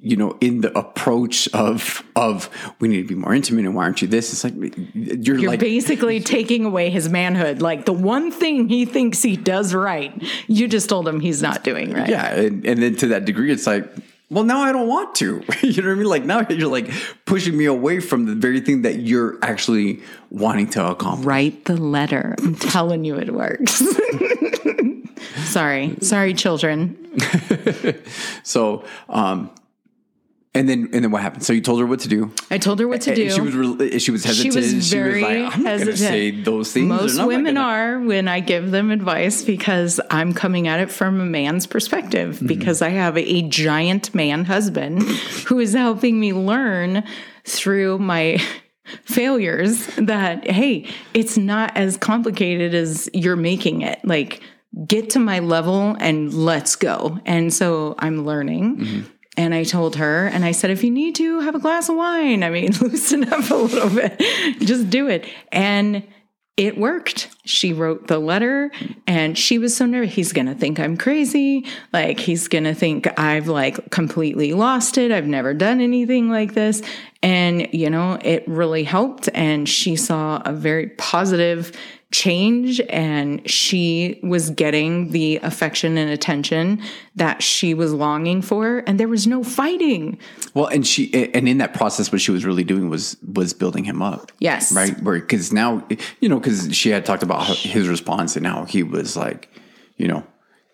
you 0.00 0.16
know 0.16 0.36
in 0.40 0.60
the 0.60 0.76
approach 0.78 1.48
of 1.48 2.02
of 2.16 2.50
we 2.80 2.88
need 2.88 3.02
to 3.02 3.08
be 3.08 3.14
more 3.14 3.34
intimate 3.34 3.64
and 3.64 3.74
why 3.74 3.84
aren't 3.84 4.02
you 4.02 4.08
this 4.08 4.32
it's 4.32 4.44
like 4.44 4.54
you're, 4.94 5.38
You're 5.38 5.50
like 5.50 5.60
basically 5.60 6.20
taking 6.20 6.64
away 6.64 6.90
his 6.90 7.08
manhood. 7.08 7.62
Like 7.62 7.84
the 7.84 7.92
one 7.92 8.30
thing 8.40 8.68
he 8.68 8.84
thinks 8.84 9.22
he 9.22 9.36
does 9.36 9.74
right, 9.74 10.12
you 10.48 10.66
just 10.66 10.88
told 10.88 11.06
him 11.06 11.20
he's 11.20 11.42
not 11.42 11.62
doing 11.62 11.92
right. 11.92 12.08
yeah 12.08 12.34
and, 12.34 12.66
and 12.66 12.82
then 12.82 12.96
to 12.96 13.06
that 13.08 13.24
degree 13.24 13.52
it's 13.52 13.66
like 13.66 13.88
well 14.30 14.44
now 14.44 14.60
i 14.60 14.72
don't 14.72 14.88
want 14.88 15.14
to 15.14 15.42
you 15.62 15.82
know 15.82 15.88
what 15.88 15.94
i 15.94 15.98
mean 15.98 16.06
like 16.06 16.24
now 16.24 16.46
you're 16.48 16.68
like 16.68 16.90
pushing 17.26 17.56
me 17.56 17.66
away 17.66 18.00
from 18.00 18.26
the 18.26 18.34
very 18.34 18.60
thing 18.60 18.82
that 18.82 19.00
you're 19.00 19.38
actually 19.42 20.00
wanting 20.30 20.68
to 20.68 20.84
accomplish 20.84 21.26
Write 21.26 21.64
the 21.66 21.76
letter. 21.76 22.34
I'm 22.38 22.54
telling 22.54 23.04
you 23.04 23.16
it 23.16 23.32
works. 23.32 23.82
sorry. 25.44 25.96
Sorry, 26.00 26.34
children. 26.34 26.96
so 28.42 28.84
um 29.08 29.50
and 30.54 30.68
then 30.68 30.88
and 30.92 31.04
then 31.04 31.10
what 31.12 31.22
happened 31.22 31.44
so 31.44 31.52
you 31.52 31.60
told 31.60 31.78
her 31.80 31.86
what 31.86 32.00
to 32.00 32.08
do 32.08 32.32
I 32.50 32.58
told 32.58 32.80
her 32.80 32.88
what 32.88 33.02
to 33.02 33.10
And 33.10 33.16
do. 33.16 33.30
she 33.30 33.40
was 33.40 33.54
re- 33.54 33.98
she 34.00 34.10
was 34.10 34.22
She 34.22 34.28
hesitant 34.48 34.54
was 34.56 34.90
very 34.92 35.22
like 35.22 35.56
i'm 35.56 35.62
not 35.62 35.72
hesitant. 35.72 35.98
say 35.98 36.30
those 36.32 36.72
things 36.72 36.88
Most 36.88 37.16
not 37.16 37.28
women 37.28 37.54
gonna- 37.54 37.66
are 37.66 38.00
when 38.00 38.26
I 38.26 38.40
give 38.40 38.70
them 38.72 38.90
advice 38.90 39.42
because 39.44 40.00
I'm 40.10 40.32
coming 40.32 40.66
at 40.66 40.80
it 40.80 40.90
from 40.90 41.20
a 41.20 41.24
man's 41.24 41.66
perspective 41.66 42.36
Mm-hmm. 42.36 42.46
because 42.46 42.82
I 42.82 42.88
have 42.88 43.16
a 43.16 43.42
giant 43.42 44.12
man 44.14 44.44
husband 44.44 45.02
who 45.46 45.58
is 45.60 45.72
helping 45.74 46.18
me 46.18 46.32
learn 46.32 47.04
through 47.44 47.98
my 47.98 48.38
failures 49.04 49.86
that 49.96 50.50
hey, 50.50 50.86
it's 51.14 51.36
not 51.36 51.76
as 51.76 51.96
complicated 51.96 52.74
as 52.74 53.08
you're 53.12 53.36
making 53.36 53.82
it. 53.82 54.00
Like 54.04 54.42
get 54.86 55.10
to 55.10 55.18
my 55.18 55.38
level 55.40 55.96
and 56.00 56.32
let's 56.34 56.76
go. 56.76 57.18
And 57.24 57.52
so 57.52 57.94
I'm 57.98 58.24
learning. 58.24 58.76
Mm-hmm. 58.78 59.00
And 59.40 59.54
I 59.54 59.64
told 59.64 59.96
her, 59.96 60.26
and 60.26 60.44
I 60.44 60.52
said, 60.52 60.70
if 60.70 60.84
you 60.84 60.90
need 60.90 61.14
to 61.14 61.40
have 61.40 61.54
a 61.54 61.58
glass 61.58 61.88
of 61.88 61.96
wine, 61.96 62.42
I 62.42 62.50
mean, 62.50 62.72
loosen 62.82 63.24
up 63.32 63.48
a 63.50 63.54
little 63.54 63.88
bit, 63.88 64.20
just 64.60 64.90
do 64.90 65.08
it. 65.08 65.26
And 65.50 66.06
it 66.58 66.76
worked. 66.76 67.34
She 67.46 67.72
wrote 67.72 68.06
the 68.06 68.18
letter 68.18 68.70
and 69.06 69.38
she 69.38 69.58
was 69.58 69.74
so 69.74 69.86
nervous. 69.86 70.14
He's 70.14 70.34
going 70.34 70.48
to 70.48 70.54
think 70.54 70.78
I'm 70.78 70.94
crazy. 70.98 71.64
Like, 71.90 72.20
he's 72.20 72.48
going 72.48 72.64
to 72.64 72.74
think 72.74 73.18
I've 73.18 73.48
like 73.48 73.90
completely 73.90 74.52
lost 74.52 74.98
it. 74.98 75.10
I've 75.10 75.26
never 75.26 75.54
done 75.54 75.80
anything 75.80 76.28
like 76.28 76.52
this. 76.52 76.82
And, 77.22 77.66
you 77.72 77.88
know, 77.88 78.18
it 78.22 78.46
really 78.46 78.84
helped. 78.84 79.30
And 79.32 79.66
she 79.66 79.96
saw 79.96 80.42
a 80.44 80.52
very 80.52 80.88
positive 80.88 81.72
change 82.12 82.80
and 82.88 83.48
she 83.48 84.18
was 84.22 84.50
getting 84.50 85.10
the 85.10 85.36
affection 85.42 85.96
and 85.96 86.10
attention 86.10 86.82
that 87.14 87.40
she 87.40 87.72
was 87.72 87.92
longing 87.92 88.42
for 88.42 88.82
and 88.86 88.98
there 88.98 89.06
was 89.06 89.26
no 89.26 89.44
fighting. 89.44 90.18
Well 90.52 90.66
and 90.66 90.84
she 90.84 91.30
and 91.32 91.48
in 91.48 91.58
that 91.58 91.72
process 91.72 92.10
what 92.10 92.20
she 92.20 92.32
was 92.32 92.44
really 92.44 92.64
doing 92.64 92.90
was 92.90 93.16
was 93.32 93.52
building 93.52 93.84
him 93.84 94.02
up. 94.02 94.32
Yes. 94.40 94.72
Right? 94.72 94.96
Because 95.02 95.52
now 95.52 95.86
you 96.20 96.28
know 96.28 96.40
because 96.40 96.74
she 96.74 96.90
had 96.90 97.04
talked 97.04 97.22
about 97.22 97.46
his 97.46 97.88
response 97.88 98.34
and 98.34 98.44
how 98.46 98.64
he 98.64 98.82
was 98.82 99.16
like 99.16 99.48
you 99.96 100.08
know 100.08 100.26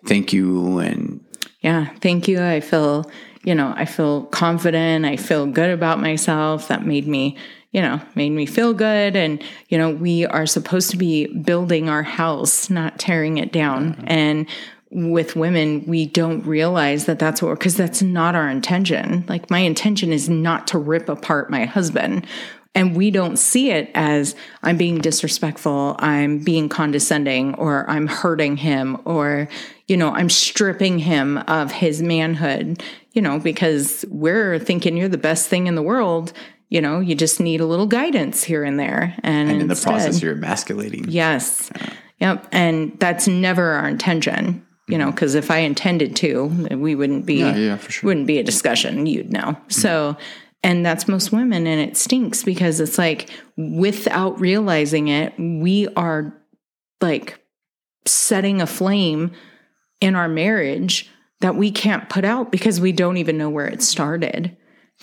thank 0.07 0.33
you 0.33 0.79
and 0.79 1.23
yeah 1.67 1.87
thank 2.01 2.29
you 2.29 2.43
i 2.43 2.61
feel 2.61 3.11
you 3.45 3.55
know 3.55 3.75
i 3.77 3.85
feel 3.85 4.25
confident 4.27 5.05
i 5.05 5.17
feel 5.17 5.47
good 5.47 5.71
about 5.71 6.01
myself 6.01 6.69
that 6.69 6.87
made 6.87 7.07
me 7.07 7.37
you 7.77 7.83
know, 7.83 8.01
made 8.15 8.31
me 8.31 8.47
feel 8.47 8.73
good. 8.73 9.17
And, 9.17 9.45
you 9.69 9.77
know, 9.77 9.91
we 9.91 10.25
are 10.25 10.47
supposed 10.47 10.91
to 10.93 10.97
be 10.97 11.27
building 11.27 11.91
our 11.91 12.03
house, 12.03 12.71
not 12.71 12.99
tearing 12.99 13.37
it 13.37 13.53
down. 13.53 13.93
Mm-hmm. 13.93 14.05
And 14.09 14.49
with 14.91 15.37
women, 15.37 15.85
we 15.87 16.07
don't 16.07 16.41
realize 16.47 17.05
that 17.05 17.19
that's 17.19 17.43
what, 17.43 17.59
because 17.59 17.77
that's 17.77 18.01
not 18.01 18.35
our 18.35 18.49
intention. 18.49 19.27
Like, 19.29 19.51
my 19.51 19.59
intention 19.59 20.11
is 20.11 20.27
not 20.27 20.67
to 20.69 20.79
rip 20.79 21.11
apart 21.11 21.51
my 21.51 21.67
husband. 21.67 22.27
And 22.77 22.95
we 22.95 23.11
don't 23.11 23.37
see 23.37 23.73
it 23.73 23.91
as 23.95 24.37
I'm 24.63 24.77
being 24.77 24.99
disrespectful, 24.99 25.97
I'm 25.99 26.39
being 26.39 26.69
condescending, 26.69 27.55
or 27.55 27.89
I'm 27.91 28.07
hurting 28.07 28.59
him, 28.59 28.99
or, 29.05 29.49
you 29.89 29.97
know, 29.97 30.15
I'm 30.15 30.31
stripping 30.31 31.01
him 31.01 31.39
of 31.39 31.73
his 31.73 32.03
manhood, 32.03 32.83
you 33.13 33.23
know, 33.23 33.41
because 33.41 34.05
we're 34.09 34.61
thinking 34.61 34.97
you're 34.97 35.09
the 35.09 35.19
best 35.19 35.49
thing 35.49 35.67
in 35.67 35.75
the 35.75 35.83
world 35.83 36.33
you 36.69 36.81
know, 36.81 37.01
you 37.01 37.15
just 37.15 37.39
need 37.39 37.61
a 37.61 37.67
little 37.67 37.87
guidance 37.87 38.43
here 38.43 38.65
and 38.65 38.79
there. 38.79 39.15
And, 39.23 39.49
and 39.49 39.63
in 39.63 39.71
instead, 39.71 39.93
the 39.93 39.99
process, 39.99 40.23
you're 40.23 40.35
emasculating. 40.35 41.05
Yes. 41.09 41.71
Yeah. 41.77 41.93
Yep. 42.19 42.49
And 42.51 42.99
that's 42.99 43.29
never 43.29 43.73
our 43.73 43.89
intention, 43.89 44.67
you 44.89 44.99
know, 44.99 45.11
because 45.11 45.35
if 45.35 45.51
I 45.51 45.59
intended 45.59 46.17
to, 46.17 46.47
we 46.77 46.95
wouldn't 46.95 47.27
be, 47.27 47.37
yeah, 47.37 47.57
yeah, 47.57 47.77
for 47.77 47.93
sure. 47.93 48.09
wouldn't 48.09 48.27
be 48.27 48.39
a 48.39 48.43
discussion. 48.43 49.07
You'd 49.07 49.33
know. 49.33 49.41
Mm-hmm. 49.41 49.71
So, 49.71 50.17
and 50.67 50.85
that's 50.85 51.07
most 51.07 51.31
women. 51.31 51.65
And 51.69 51.81
it 51.81 51.97
stinks 51.97 52.43
because 52.43 52.81
it's 52.81 52.99
like 52.99 53.31
without 53.57 54.41
realizing 54.41 55.07
it, 55.07 55.33
we 55.39 55.87
are 55.95 56.37
like 57.01 57.39
setting 58.05 58.61
a 58.61 58.67
flame 58.67 59.31
in 60.01 60.17
our 60.17 60.29
marriage 60.29 61.09
that 61.41 61.55
we 61.55 61.71
can't 61.71 62.09
put 62.09 62.25
out 62.25 62.51
because 62.51 62.81
we 62.81 62.91
don't 62.91 63.17
even 63.17 63.39
know 63.39 63.49
where 63.49 63.69
it 63.69 63.81
started. 63.81 64.57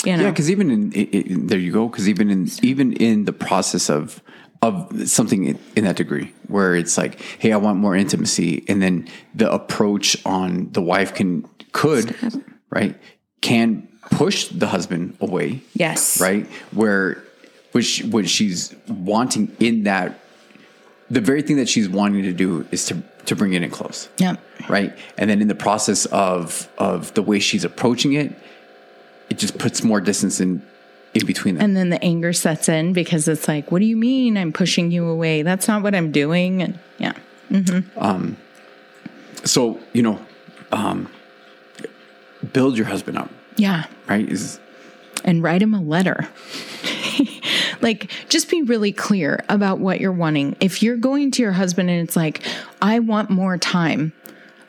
You 0.03 0.17
know? 0.17 0.23
Yeah, 0.23 0.31
because 0.31 0.51
even 0.51 0.69
in 0.69 0.91
it, 0.91 1.15
it, 1.15 1.47
there 1.47 1.59
you 1.59 1.71
go. 1.71 1.87
Because 1.87 2.09
even 2.09 2.29
in 2.29 2.49
even 2.61 2.91
in 2.93 3.23
the 3.23 3.31
process 3.31 3.89
of 3.89 4.21
of 4.61 5.09
something 5.09 5.45
in, 5.45 5.59
in, 5.77 5.85
that 5.85 5.95
degree, 5.95 6.33
where 6.47 6.75
it's 6.75 6.97
like, 6.97 7.21
hey, 7.39 7.53
I 7.53 7.57
want 7.57 7.79
more 7.79 7.95
intimacy, 7.95 8.65
and 8.67 8.81
then 8.81 9.07
the 9.33 9.49
approach 9.49 10.17
on 10.25 10.71
the 10.71 10.81
wife 10.81 11.13
can 11.13 11.47
could 11.71 12.15
right 12.69 12.97
can 13.41 13.87
push 14.11 14.47
the 14.49 14.67
husband 14.67 15.17
away. 15.21 15.61
Yes, 15.73 16.19
right 16.19 16.47
where 16.71 17.23
which 17.71 18.03
what 18.05 18.29
she's 18.29 18.75
wanting 18.87 19.55
in 19.59 19.83
that 19.83 20.19
the 21.09 21.21
very 21.21 21.41
thing 21.41 21.57
that 21.57 21.69
she's 21.69 21.89
wanting 21.89 22.23
to 22.23 22.33
do 22.33 22.65
is 22.71 22.85
to 22.87 23.03
to 23.25 23.35
bring 23.35 23.53
it 23.53 23.63
in 23.63 23.69
close. 23.69 24.09
Yeah. 24.17 24.35
Right. 24.67 24.97
And 25.17 25.29
then 25.29 25.41
in 25.41 25.47
the 25.47 25.55
process 25.55 26.05
of 26.07 26.69
of 26.77 27.13
the 27.13 27.21
way 27.21 27.39
she's 27.39 27.63
approaching 27.63 28.13
it, 28.13 28.33
it 29.29 29.37
just 29.37 29.57
puts 29.57 29.83
more 29.83 30.01
distance 30.01 30.39
in 30.39 30.61
in 31.13 31.25
between 31.25 31.55
them. 31.55 31.63
And 31.63 31.77
then 31.77 31.89
the 31.89 32.03
anger 32.03 32.33
sets 32.33 32.67
in 32.69 32.93
because 32.93 33.27
it's 33.27 33.47
like, 33.47 33.71
what 33.71 33.79
do 33.79 33.85
you 33.85 33.97
mean 33.97 34.37
I'm 34.37 34.51
pushing 34.51 34.91
you 34.91 35.07
away? 35.07 35.43
That's 35.43 35.67
not 35.67 35.83
what 35.83 35.93
I'm 35.93 36.11
doing. 36.11 36.61
And 36.61 36.79
yeah. 36.97 37.13
Mm-hmm. 37.51 37.99
Um, 37.99 38.37
so, 39.43 39.79
you 39.93 40.01
know, 40.01 40.19
um, 40.71 41.09
build 42.51 42.77
your 42.77 42.87
husband 42.87 43.17
up. 43.17 43.29
Yeah. 43.55 43.85
Right. 44.07 44.27
Is, 44.27 44.59
and 45.23 45.41
write 45.41 45.61
him 45.61 45.73
a 45.73 45.81
letter. 45.81 46.27
like, 47.81 48.11
just 48.29 48.49
be 48.49 48.61
really 48.61 48.91
clear 48.91 49.43
about 49.49 49.79
what 49.79 50.01
you're 50.01 50.11
wanting. 50.11 50.55
If 50.59 50.83
you're 50.83 50.97
going 50.97 51.31
to 51.31 51.41
your 51.41 51.53
husband 51.53 51.89
and 51.89 52.01
it's 52.01 52.15
like, 52.15 52.41
I 52.81 52.99
want 52.99 53.29
more 53.29 53.57
time, 53.57 54.13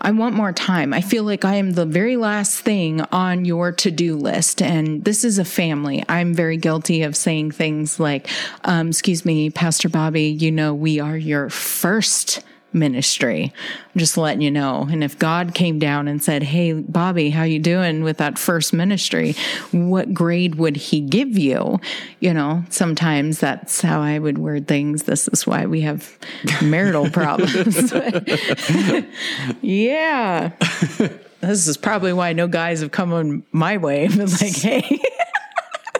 I 0.00 0.10
want 0.10 0.34
more 0.34 0.52
time. 0.52 0.92
I 0.92 1.00
feel 1.00 1.24
like 1.24 1.46
I 1.46 1.54
am 1.54 1.72
the 1.72 1.86
very 1.86 2.16
last 2.16 2.60
thing 2.60 3.00
on 3.10 3.46
your 3.46 3.72
to 3.72 3.90
do 3.90 4.16
list. 4.16 4.60
And 4.60 5.02
this 5.02 5.24
is 5.24 5.38
a 5.38 5.46
family. 5.46 6.04
I'm 6.10 6.34
very 6.34 6.58
guilty 6.58 7.02
of 7.02 7.16
saying 7.16 7.52
things 7.52 7.98
like, 7.98 8.28
um, 8.64 8.88
excuse 8.88 9.24
me, 9.24 9.48
Pastor 9.48 9.88
Bobby, 9.88 10.24
you 10.24 10.52
know, 10.52 10.74
we 10.74 11.00
are 11.00 11.16
your 11.16 11.48
first 11.48 12.44
ministry. 12.74 13.52
I'm 13.94 13.98
just 13.98 14.16
letting 14.16 14.40
you 14.40 14.50
know. 14.50 14.86
And 14.90 15.04
if 15.04 15.18
God 15.18 15.54
came 15.54 15.78
down 15.78 16.08
and 16.08 16.22
said, 16.22 16.42
"Hey, 16.42 16.72
Bobby, 16.72 17.30
how 17.30 17.44
you 17.44 17.58
doing 17.58 18.02
with 18.02 18.18
that 18.18 18.38
first 18.38 18.72
ministry? 18.72 19.34
What 19.70 20.12
grade 20.12 20.56
would 20.56 20.76
he 20.76 21.00
give 21.00 21.38
you?" 21.38 21.80
You 22.20 22.34
know, 22.34 22.64
sometimes 22.68 23.38
that's 23.38 23.80
how 23.80 24.00
I 24.00 24.18
would 24.18 24.38
word 24.38 24.66
things. 24.66 25.04
This 25.04 25.28
is 25.28 25.46
why 25.46 25.66
we 25.66 25.82
have 25.82 26.18
marital 26.62 27.08
problems. 27.10 27.92
yeah. 29.62 30.50
This 31.40 31.66
is 31.66 31.76
probably 31.76 32.14
why 32.14 32.32
no 32.32 32.48
guys 32.48 32.80
have 32.80 32.90
come 32.90 33.12
on 33.12 33.44
my 33.52 33.76
way. 33.76 34.08
But 34.08 34.30
like, 34.40 34.56
hey. 34.56 34.98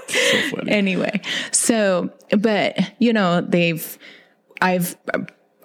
so 0.08 0.56
anyway, 0.66 1.20
so 1.52 2.10
but 2.30 2.78
you 2.98 3.12
know, 3.12 3.42
they've 3.42 3.98
I've 4.62 4.96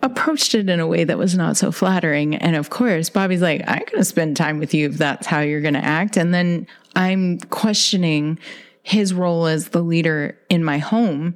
approached 0.02 0.56
it 0.56 0.70
in 0.70 0.80
a 0.80 0.88
way 0.88 1.04
that 1.04 1.18
was 1.18 1.36
not 1.36 1.58
so 1.58 1.72
flattering. 1.72 2.36
And 2.36 2.56
of 2.56 2.70
course, 2.70 3.10
Bobby's 3.10 3.41
like, 3.41 3.62
I'm 3.68 3.80
going 3.80 3.97
to 3.97 4.06
spend 4.06 4.38
time 4.38 4.60
with 4.60 4.74
you 4.74 4.89
if 4.89 4.97
that's 4.97 5.28
how 5.28 5.41
you're 5.41 5.62
going 5.62 5.74
to 5.74 5.84
act. 5.84 6.18
And 6.18 6.34
then 6.34 6.68
I'm 6.95 7.39
questioning 7.39 8.39
his 8.84 9.14
role 9.14 9.45
as 9.45 9.70
the 9.70 9.82
leader 9.82 10.38
in 10.50 10.64
my 10.64 10.78
home. 10.78 11.36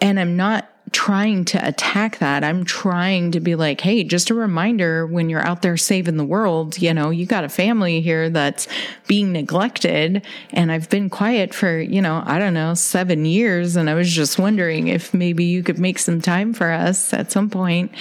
And 0.00 0.20
I'm 0.20 0.36
not 0.36 0.70
trying 0.92 1.44
to 1.46 1.66
attack 1.66 2.18
that. 2.18 2.44
I'm 2.44 2.64
trying 2.64 3.32
to 3.32 3.40
be 3.40 3.54
like, 3.54 3.80
hey, 3.80 4.04
just 4.04 4.30
a 4.30 4.34
reminder 4.34 5.06
when 5.06 5.28
you're 5.28 5.46
out 5.46 5.62
there 5.62 5.76
saving 5.76 6.16
the 6.16 6.24
world, 6.24 6.78
you 6.78 6.92
know, 6.94 7.10
you 7.10 7.26
got 7.26 7.44
a 7.44 7.48
family 7.48 8.00
here 8.00 8.30
that's 8.30 8.68
being 9.06 9.32
neglected. 9.32 10.24
And 10.50 10.70
I've 10.72 10.88
been 10.88 11.10
quiet 11.10 11.54
for, 11.54 11.80
you 11.80 12.02
know, 12.02 12.22
I 12.26 12.38
don't 12.38 12.54
know, 12.54 12.74
seven 12.74 13.24
years. 13.24 13.76
And 13.76 13.88
I 13.88 13.94
was 13.94 14.10
just 14.12 14.38
wondering 14.38 14.88
if 14.88 15.12
maybe 15.14 15.44
you 15.44 15.62
could 15.62 15.78
make 15.78 15.98
some 15.98 16.20
time 16.20 16.52
for 16.52 16.70
us 16.70 17.12
at 17.12 17.32
some 17.32 17.50
point. 17.50 17.92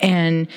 And 0.00 0.48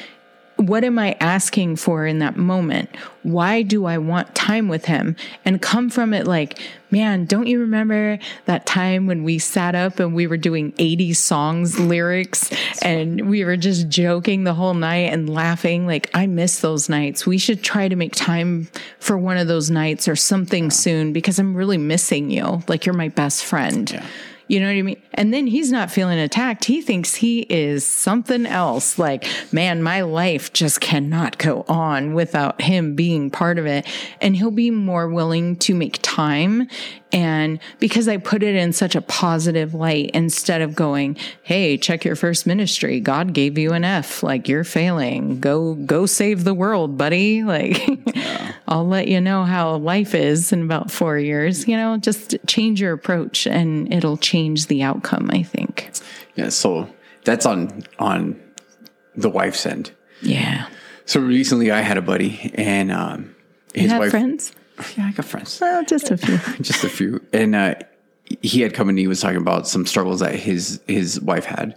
what 0.58 0.84
am 0.84 0.98
I 0.98 1.16
asking 1.20 1.76
for 1.78 2.06
in 2.06 2.20
that 2.20 2.36
moment? 2.36 2.90
Why 3.24 3.62
do 3.62 3.86
I 3.86 3.98
want 3.98 4.36
time 4.36 4.68
with 4.68 4.86
him? 4.86 5.16
And 5.46 5.62
come 5.62 5.90
from 5.90 6.14
it 6.14 6.26
like, 6.26 6.60
man, 6.90 7.26
don't 7.26 7.48
you 7.48 7.60
remember 7.60 8.18
that 8.46 8.66
time 8.66 9.08
when 9.08 9.24
we 9.24 9.40
sat 9.40 9.76
up 9.76 10.00
and 10.00 10.16
we 10.16 10.26
were 10.28 10.38
doing 10.38 10.74
80 10.78 11.14
songs 11.14 11.80
lyrics 11.80 12.50
and 12.82 13.30
we 13.30 13.46
were 13.46 13.58
just 13.58 13.88
joking 13.88 14.44
the 14.44 14.54
whole 14.54 14.74
night 14.74 15.14
and 15.14 15.30
laughing? 15.30 15.86
Like, 15.86 16.10
I 16.14 16.26
miss 16.26 16.60
those 16.60 16.90
nights. 16.90 17.26
We 17.26 17.38
should 17.38 17.64
try 17.64 17.88
to 17.88 17.96
make 17.96 18.16
time 18.16 18.68
for 19.00 19.18
one 19.18 19.38
of 19.38 19.48
those 19.48 19.70
nights 19.70 20.08
or 20.08 20.16
something 20.16 20.72
soon 20.72 21.14
because 21.14 21.38
I'm 21.38 21.56
really 21.56 21.78
missing 21.78 22.32
you. 22.32 22.64
Like, 22.68 22.86
you're 22.86 22.96
my 22.96 23.10
best 23.10 23.46
friend. 23.46 23.92
Yeah. 23.92 24.06
You 24.48 24.62
know 24.62 24.68
what 24.68 24.78
I 24.78 24.82
mean? 24.82 25.02
And 25.14 25.34
then 25.34 25.48
he's 25.48 25.72
not 25.72 25.92
feeling 25.92 26.20
attacked. 26.20 26.66
He 26.66 26.82
thinks 26.82 27.16
he 27.16 27.42
is 27.42 27.86
something 27.86 28.46
else. 28.46 28.98
Like, 28.98 29.28
man, 29.52 29.84
my 29.84 30.02
life 30.02 30.54
just 30.54 30.80
cannot 30.80 31.38
go 31.38 31.66
on 31.68 32.14
without 32.14 32.62
him 32.62 32.96
being 32.96 33.30
part 33.30 33.60
of 33.60 33.66
it. 33.66 33.86
And 34.22 34.36
he'll 34.36 34.52
be 34.52 34.72
more 34.72 35.10
willing 35.10 35.58
to 35.58 35.76
make 35.76 36.00
time. 36.02 36.70
And 37.12 37.60
because 37.80 38.08
I 38.08 38.18
put 38.18 38.44
it 38.44 38.56
in 38.56 38.74
such 38.74 38.96
a 38.96 39.02
positive 39.02 39.74
light 39.74 40.12
instead 40.14 40.62
of 40.62 40.76
going, 40.76 41.16
Hey, 41.42 41.78
check 41.78 42.04
your 42.04 42.16
first 42.16 42.46
ministry. 42.46 43.00
God 43.00 43.34
gave 43.34 43.58
you 43.58 43.72
an 43.72 43.86
F. 43.86 44.24
Like 44.24 44.50
you're 44.50 44.66
failing. 44.66 45.40
Go, 45.40 45.76
go 45.76 46.06
save 46.06 46.44
the 46.44 46.54
world, 46.54 46.98
buddy. 46.98 47.44
Like 47.48 47.88
yeah. 48.14 48.52
I'll 48.68 48.86
let 48.86 49.08
you 49.08 49.22
know 49.22 49.46
how 49.46 49.78
life 49.78 50.14
is 50.14 50.52
in 50.52 50.62
about 50.64 50.92
four 50.92 51.18
years. 51.18 51.66
You 51.66 51.78
know, 51.78 51.98
just 51.98 52.36
change 52.46 52.82
your 52.82 52.92
approach 52.92 53.48
and 53.48 53.92
it'll 53.94 54.18
change 54.18 54.68
the 54.68 54.84
outcome, 54.84 55.30
I 55.32 55.44
think. 55.44 55.90
Yeah. 56.36 56.50
So 56.50 56.90
that's 57.24 57.46
on, 57.46 57.84
on 58.00 58.40
the 59.16 59.30
wife's 59.30 59.66
end. 59.66 59.92
Yeah. 60.22 60.68
So 61.06 61.22
recently 61.22 61.72
I 61.72 61.80
had 61.82 61.98
a 61.98 62.02
buddy 62.02 62.52
and, 62.56 62.92
um, 62.92 63.36
his 63.74 63.94
wife, 63.94 64.12
friends? 64.12 64.52
Yeah, 64.98 65.08
I 65.08 65.12
got 65.12 65.26
friends. 65.26 65.60
Well, 65.62 65.84
just 65.86 66.12
a 66.12 66.18
few. 66.18 66.38
just 66.62 66.84
a 66.84 66.90
few. 66.90 67.22
And 67.34 67.56
uh, 67.56 67.76
he 68.42 68.62
had 68.62 68.74
come 68.74 68.90
and 68.90 68.98
he 69.00 69.08
was 69.08 69.20
talking 69.22 69.38
about 69.38 69.68
some 69.68 69.86
struggles 69.86 70.20
that 70.20 70.36
his 70.36 70.80
his 70.88 71.20
wife 71.22 71.46
had, 71.46 71.76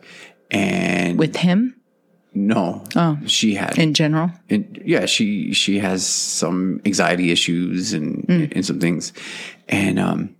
and 0.50 1.18
With 1.18 1.36
him 1.36 1.76
no, 2.32 2.84
Oh. 2.94 3.18
she 3.26 3.54
had. 3.54 3.76
in 3.78 3.92
general. 3.94 4.30
and 4.48 4.80
yeah, 4.84 5.06
she 5.06 5.52
she 5.52 5.78
has 5.80 6.06
some 6.06 6.80
anxiety 6.84 7.30
issues 7.32 7.92
and 7.92 8.24
and 8.28 8.64
some 8.64 8.78
things, 8.80 9.12
and 9.68 9.98
um, 9.98 10.36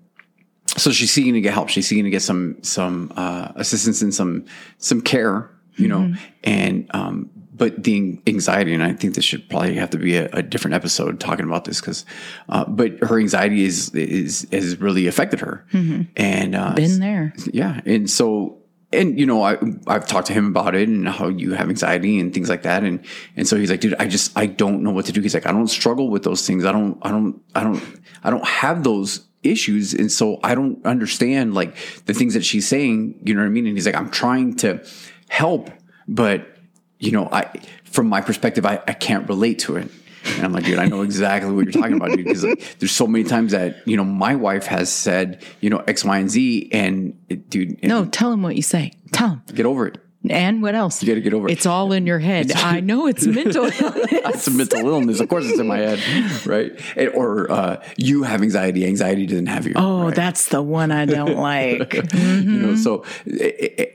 so 0.76 0.92
she's 0.92 1.10
seeking 1.10 1.34
to 1.34 1.40
get 1.40 1.52
help. 1.52 1.68
She's 1.68 1.88
seeking 1.88 2.04
to 2.04 2.10
get 2.10 2.22
some 2.22 2.58
some 2.62 3.12
uh, 3.16 3.52
assistance 3.56 4.02
and 4.02 4.14
some 4.14 4.44
some 4.78 5.00
care, 5.00 5.50
you 5.76 5.88
know, 5.88 6.14
and 6.44 6.88
um, 6.94 7.28
but 7.60 7.84
the 7.84 8.18
anxiety, 8.26 8.72
and 8.72 8.82
I 8.82 8.94
think 8.94 9.14
this 9.14 9.24
should 9.24 9.46
probably 9.50 9.74
have 9.74 9.90
to 9.90 9.98
be 9.98 10.16
a, 10.16 10.30
a 10.32 10.42
different 10.42 10.74
episode 10.74 11.20
talking 11.20 11.44
about 11.44 11.66
this 11.66 11.78
because, 11.78 12.06
uh, 12.48 12.64
but 12.64 12.98
her 13.00 13.18
anxiety 13.20 13.64
is 13.64 13.94
is 13.94 14.48
has 14.50 14.80
really 14.80 15.06
affected 15.06 15.40
her, 15.40 15.66
and 16.16 16.54
uh, 16.54 16.72
Been 16.74 17.00
there. 17.00 17.34
yeah, 17.52 17.82
and 17.84 18.08
so 18.08 18.56
and 18.92 19.20
you 19.20 19.26
know 19.26 19.42
I 19.42 19.58
I've 19.86 20.06
talked 20.06 20.28
to 20.28 20.32
him 20.32 20.46
about 20.46 20.74
it 20.74 20.88
and 20.88 21.06
how 21.06 21.28
you 21.28 21.52
have 21.52 21.68
anxiety 21.68 22.18
and 22.18 22.32
things 22.32 22.48
like 22.48 22.62
that. 22.62 22.82
And 22.82 23.04
and 23.36 23.46
so 23.46 23.56
he's 23.56 23.70
like 23.70 23.80
dude 23.80 23.94
I 23.98 24.06
just 24.06 24.36
I 24.36 24.46
don't 24.46 24.82
know 24.82 24.90
what 24.90 25.04
to 25.06 25.12
do. 25.12 25.20
He's 25.20 25.34
like 25.34 25.46
I 25.46 25.52
don't 25.52 25.68
struggle 25.68 26.08
with 26.08 26.22
those 26.22 26.46
things. 26.46 26.64
I 26.64 26.72
don't 26.72 26.98
I 27.02 27.10
don't 27.10 27.40
I 27.54 27.62
don't 27.62 27.82
I 28.24 28.30
don't 28.30 28.46
have 28.46 28.82
those 28.84 29.28
issues. 29.42 29.92
And 29.94 30.10
so 30.10 30.40
I 30.42 30.54
don't 30.54 30.84
understand 30.86 31.54
like 31.54 31.76
the 32.06 32.14
things 32.14 32.32
that 32.34 32.44
she's 32.44 32.66
saying 32.66 33.20
you 33.22 33.34
know 33.34 33.42
what 33.42 33.46
I 33.46 33.50
mean? 33.50 33.66
And 33.66 33.76
he's 33.76 33.86
like 33.86 33.94
I'm 33.94 34.10
trying 34.10 34.56
to 34.56 34.82
help 35.28 35.70
but 36.08 36.56
you 37.00 37.10
know 37.12 37.28
I 37.32 37.50
from 37.84 38.08
my 38.08 38.20
perspective 38.20 38.64
I, 38.64 38.80
I 38.86 38.92
can't 38.92 39.28
relate 39.28 39.58
to 39.60 39.76
it 39.76 39.90
and 40.26 40.44
I'm 40.44 40.52
like, 40.52 40.64
dude, 40.64 40.78
I 40.78 40.84
know 40.84 41.00
exactly 41.00 41.50
what 41.50 41.64
you're 41.64 41.72
talking 41.72 41.96
about, 41.96 42.10
dude. 42.10 42.26
Because 42.26 42.44
like, 42.44 42.78
there's 42.78 42.92
so 42.92 43.06
many 43.06 43.24
times 43.24 43.52
that 43.52 43.76
you 43.88 43.96
know 43.96 44.04
my 44.04 44.36
wife 44.36 44.66
has 44.66 44.92
said, 44.92 45.42
you 45.62 45.70
know, 45.70 45.78
X, 45.78 46.04
Y, 46.04 46.18
and 46.18 46.30
Z, 46.30 46.68
and 46.72 47.18
it, 47.30 47.48
dude, 47.48 47.78
and 47.80 47.88
No, 47.88 48.04
tell 48.04 48.30
him 48.30 48.42
what 48.42 48.54
you 48.54 48.60
say. 48.62 48.92
Tell 49.12 49.30
him. 49.30 49.42
get 49.54 49.64
over 49.64 49.86
it. 49.86 49.96
And 50.28 50.60
what 50.60 50.74
else? 50.74 51.02
You 51.02 51.08
got 51.08 51.14
to 51.14 51.22
get 51.22 51.32
over 51.32 51.48
it. 51.48 51.52
It's 51.52 51.64
all 51.64 51.92
in 51.92 52.06
your 52.06 52.18
head. 52.18 52.52
I 52.52 52.80
know 52.90 53.06
it's 53.06 53.26
mental 53.26 53.64
illness. 53.64 54.06
It's 54.12 54.46
a 54.46 54.50
mental 54.50 54.86
illness. 54.86 55.20
Of 55.20 55.30
course, 55.30 55.46
it's 55.48 55.58
in 55.58 55.66
my 55.66 55.78
head, 55.78 56.46
right? 56.46 56.78
And- 56.96 57.08
or 57.14 57.50
uh, 57.50 57.82
you 57.96 58.22
have 58.24 58.42
anxiety. 58.42 58.84
Anxiety 58.86 59.24
doesn't 59.24 59.46
have 59.46 59.66
you. 59.66 59.72
Oh, 59.76 60.04
right? 60.04 60.14
that's 60.14 60.48
the 60.50 60.60
one 60.60 60.92
I 60.92 61.06
don't 61.06 61.36
like. 61.38 61.94
you 62.12 62.42
know. 62.42 62.76
So, 62.76 63.04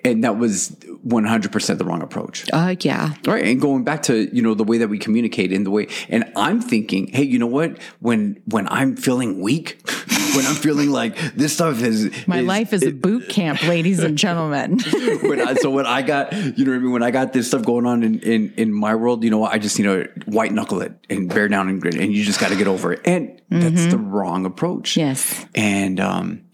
and 0.03 0.23
that 0.23 0.39
was 0.39 0.75
100 1.05 1.51
percent 1.51 1.77
the 1.77 1.85
wrong 1.85 2.01
approach. 2.01 2.45
Uh, 2.51 2.75
yeah. 2.81 3.13
Right. 3.25 3.45
And 3.45 3.61
going 3.61 3.83
back 3.83 4.01
to, 4.03 4.35
you 4.35 4.41
know, 4.41 4.55
the 4.55 4.63
way 4.63 4.79
that 4.79 4.87
we 4.87 4.97
communicate 4.97 5.51
in 5.51 5.63
the 5.63 5.69
way, 5.69 5.87
and 6.09 6.31
I'm 6.35 6.61
thinking, 6.61 7.07
hey, 7.07 7.23
you 7.23 7.37
know 7.37 7.47
what? 7.47 7.77
When, 7.99 8.41
when 8.45 8.67
I'm 8.69 8.95
feeling 8.95 9.39
weak, 9.39 9.79
when 10.35 10.47
I'm 10.47 10.55
feeling 10.55 10.89
like 10.89 11.15
this 11.35 11.53
stuff 11.53 11.81
is 11.83 12.11
My 12.27 12.41
life 12.41 12.73
is 12.73 12.81
a 12.81 12.91
boot 12.91 13.29
camp, 13.29 13.61
ladies 13.63 13.99
and 13.99 14.17
gentlemen. 14.17 14.79
when 15.21 15.39
I, 15.39 15.53
so 15.53 15.69
when 15.69 15.85
I 15.85 16.01
got, 16.01 16.33
you 16.33 16.65
know 16.65 16.71
what 16.71 16.77
I 16.77 16.79
mean? 16.79 16.91
When 16.91 17.03
I 17.03 17.11
got 17.11 17.33
this 17.33 17.47
stuff 17.47 17.63
going 17.63 17.85
on 17.85 18.01
in, 18.01 18.19
in, 18.21 18.53
in 18.57 18.73
my 18.73 18.95
world, 18.95 19.23
you 19.23 19.29
know 19.29 19.37
what? 19.37 19.53
I 19.53 19.59
just, 19.59 19.77
you 19.77 19.85
know, 19.85 20.07
white 20.25 20.53
knuckle 20.53 20.81
it 20.81 20.93
and 21.07 21.29
bear 21.29 21.47
down 21.47 21.69
and 21.69 21.79
grin 21.79 21.99
and 21.99 22.11
you 22.11 22.23
just 22.23 22.39
got 22.39 22.49
to 22.49 22.55
get 22.55 22.67
over 22.67 22.93
it. 22.93 23.01
And 23.05 23.39
that's 23.49 23.85
the 23.85 23.99
wrong 23.99 24.45
approach. 24.45 24.97
Yes. 24.97 25.45
And, 25.53 25.99
um, 25.99 26.44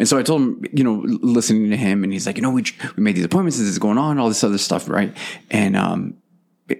and 0.00 0.08
so 0.08 0.16
I 0.16 0.22
told 0.22 0.40
him, 0.40 0.64
you 0.72 0.82
know, 0.82 1.02
listening 1.04 1.68
to 1.68 1.76
him, 1.76 2.04
and 2.04 2.10
he's 2.10 2.26
like, 2.26 2.36
you 2.36 2.42
know, 2.42 2.50
we 2.50 2.64
we 2.96 3.02
made 3.02 3.16
these 3.16 3.24
appointments, 3.26 3.58
this 3.58 3.66
is 3.66 3.78
going 3.78 3.98
on, 3.98 4.18
all 4.18 4.28
this 4.28 4.42
other 4.42 4.56
stuff, 4.56 4.88
right? 4.88 5.14
And 5.50 5.76
um, 5.76 6.14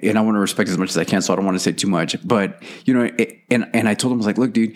and 0.02 0.16
I 0.16 0.22
want 0.22 0.36
to 0.36 0.40
respect 0.40 0.70
as 0.70 0.78
much 0.78 0.88
as 0.88 0.96
I 0.96 1.04
can, 1.04 1.20
so 1.20 1.34
I 1.34 1.36
don't 1.36 1.44
want 1.44 1.54
to 1.54 1.62
say 1.62 1.72
too 1.72 1.86
much. 1.86 2.16
But 2.26 2.62
you 2.86 2.94
know, 2.94 3.10
it, 3.18 3.40
and 3.50 3.68
and 3.74 3.86
I 3.90 3.92
told 3.92 4.12
him, 4.12 4.16
I 4.16 4.20
was 4.20 4.26
like, 4.26 4.38
look, 4.38 4.54
dude, 4.54 4.74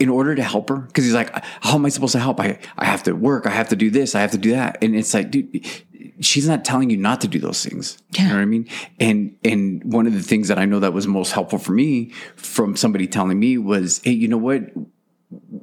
in 0.00 0.08
order 0.08 0.34
to 0.34 0.42
help 0.42 0.70
her, 0.70 0.78
because 0.78 1.04
he's 1.04 1.14
like, 1.14 1.30
how 1.60 1.76
am 1.76 1.86
I 1.86 1.90
supposed 1.90 2.12
to 2.12 2.18
help? 2.18 2.40
I 2.40 2.58
I 2.76 2.84
have 2.84 3.04
to 3.04 3.12
work, 3.12 3.46
I 3.46 3.50
have 3.50 3.68
to 3.68 3.76
do 3.76 3.90
this, 3.90 4.16
I 4.16 4.22
have 4.22 4.32
to 4.32 4.38
do 4.38 4.50
that, 4.50 4.78
and 4.82 4.96
it's 4.96 5.14
like, 5.14 5.30
dude. 5.30 5.64
She's 6.20 6.48
not 6.48 6.64
telling 6.64 6.90
you 6.90 6.96
not 6.96 7.20
to 7.20 7.28
do 7.28 7.38
those 7.38 7.64
things. 7.64 7.96
You 8.12 8.24
Yeah. 8.24 8.28
know 8.30 8.34
what 8.36 8.42
I 8.42 8.44
mean? 8.46 8.68
And 8.98 9.36
and 9.44 9.84
one 9.84 10.04
of 10.08 10.14
the 10.14 10.22
things 10.22 10.48
that 10.48 10.58
I 10.58 10.64
know 10.64 10.80
that 10.80 10.92
was 10.92 11.06
most 11.06 11.30
helpful 11.30 11.60
for 11.60 11.70
me 11.72 12.10
from 12.34 12.74
somebody 12.74 13.06
telling 13.06 13.38
me 13.38 13.56
was, 13.56 14.00
hey, 14.02 14.12
you 14.12 14.26
know 14.26 14.36
what? 14.38 14.72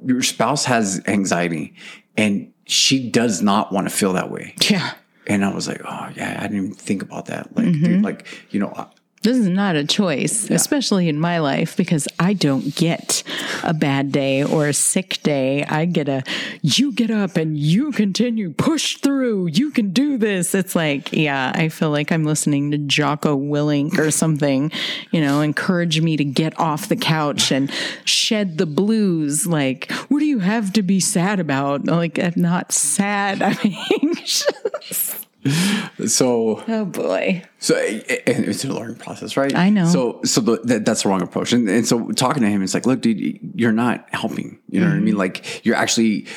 your 0.05 0.21
spouse 0.21 0.65
has 0.65 1.01
anxiety 1.07 1.73
and 2.17 2.51
she 2.65 3.09
does 3.09 3.41
not 3.41 3.71
want 3.71 3.87
to 3.89 3.95
feel 3.95 4.13
that 4.13 4.31
way. 4.31 4.55
Yeah. 4.69 4.93
And 5.27 5.43
I 5.43 5.53
was 5.53 5.67
like, 5.67 5.81
oh 5.83 6.09
yeah, 6.15 6.37
I 6.39 6.43
didn't 6.43 6.57
even 6.57 6.73
think 6.73 7.01
about 7.01 7.25
that. 7.25 7.55
Like, 7.55 7.65
dude, 7.65 7.83
mm-hmm. 7.83 8.03
like, 8.03 8.27
you 8.51 8.59
know, 8.59 8.89
This 9.25 9.37
is 9.37 9.49
not 9.49 9.75
a 9.75 9.83
choice, 9.83 10.51
especially 10.51 11.09
in 11.09 11.19
my 11.19 11.39
life, 11.39 11.75
because 11.75 12.07
I 12.19 12.33
don't 12.33 12.75
get 12.75 13.23
a 13.63 13.73
bad 13.73 14.11
day 14.11 14.43
or 14.43 14.67
a 14.67 14.73
sick 14.73 15.17
day. 15.23 15.63
I 15.63 15.85
get 15.85 16.07
a, 16.07 16.21
you 16.61 16.91
get 16.91 17.09
up 17.09 17.35
and 17.35 17.57
you 17.57 17.91
continue, 17.91 18.51
push 18.51 18.97
through, 18.97 19.47
you 19.47 19.71
can 19.71 19.89
do 19.89 20.19
this. 20.19 20.53
It's 20.53 20.75
like, 20.75 21.11
yeah, 21.11 21.51
I 21.55 21.69
feel 21.69 21.89
like 21.89 22.11
I'm 22.11 22.23
listening 22.23 22.69
to 22.69 22.77
Jocko 22.77 23.35
Willink 23.35 23.97
or 23.97 24.11
something, 24.11 24.71
you 25.09 25.21
know, 25.21 25.41
encourage 25.41 25.99
me 26.01 26.17
to 26.17 26.23
get 26.23 26.59
off 26.59 26.87
the 26.87 26.95
couch 26.95 27.51
and 27.51 27.71
shed 28.03 28.59
the 28.59 28.67
blues. 28.67 29.47
Like, 29.47 29.91
what 30.07 30.19
do 30.19 30.25
you 30.25 30.37
have 30.37 30.71
to 30.73 30.83
be 30.83 30.99
sad 30.99 31.39
about? 31.39 31.85
Like, 31.85 32.19
I'm 32.19 32.33
not 32.35 32.71
sad. 32.71 33.41
I'm 33.41 33.57
anxious. 34.03 35.25
so, 36.07 36.63
Oh 36.67 36.85
boy. 36.85 37.43
so 37.59 37.75
and 37.75 38.45
it's 38.45 38.65
a 38.65 38.67
learning 38.67 38.95
process, 38.97 39.37
right? 39.37 39.53
I 39.55 39.69
know. 39.69 39.85
So, 39.85 40.21
so 40.23 40.41
the, 40.41 40.57
that, 40.63 40.85
that's 40.85 41.03
the 41.03 41.09
wrong 41.09 41.21
approach. 41.21 41.53
And, 41.53 41.69
and 41.69 41.87
so 41.87 42.11
talking 42.11 42.41
to 42.43 42.49
him, 42.49 42.63
it's 42.63 42.73
like, 42.73 42.85
look, 42.85 43.01
dude, 43.01 43.39
you're 43.55 43.71
not 43.71 44.07
helping. 44.13 44.59
You 44.69 44.79
know 44.81 44.87
what 44.87 44.93
I 44.93 44.95
Mm-hmm. 44.95 45.05
mean? 45.05 45.17
Like 45.17 45.65
you're 45.65 45.75
actually, 45.75 46.27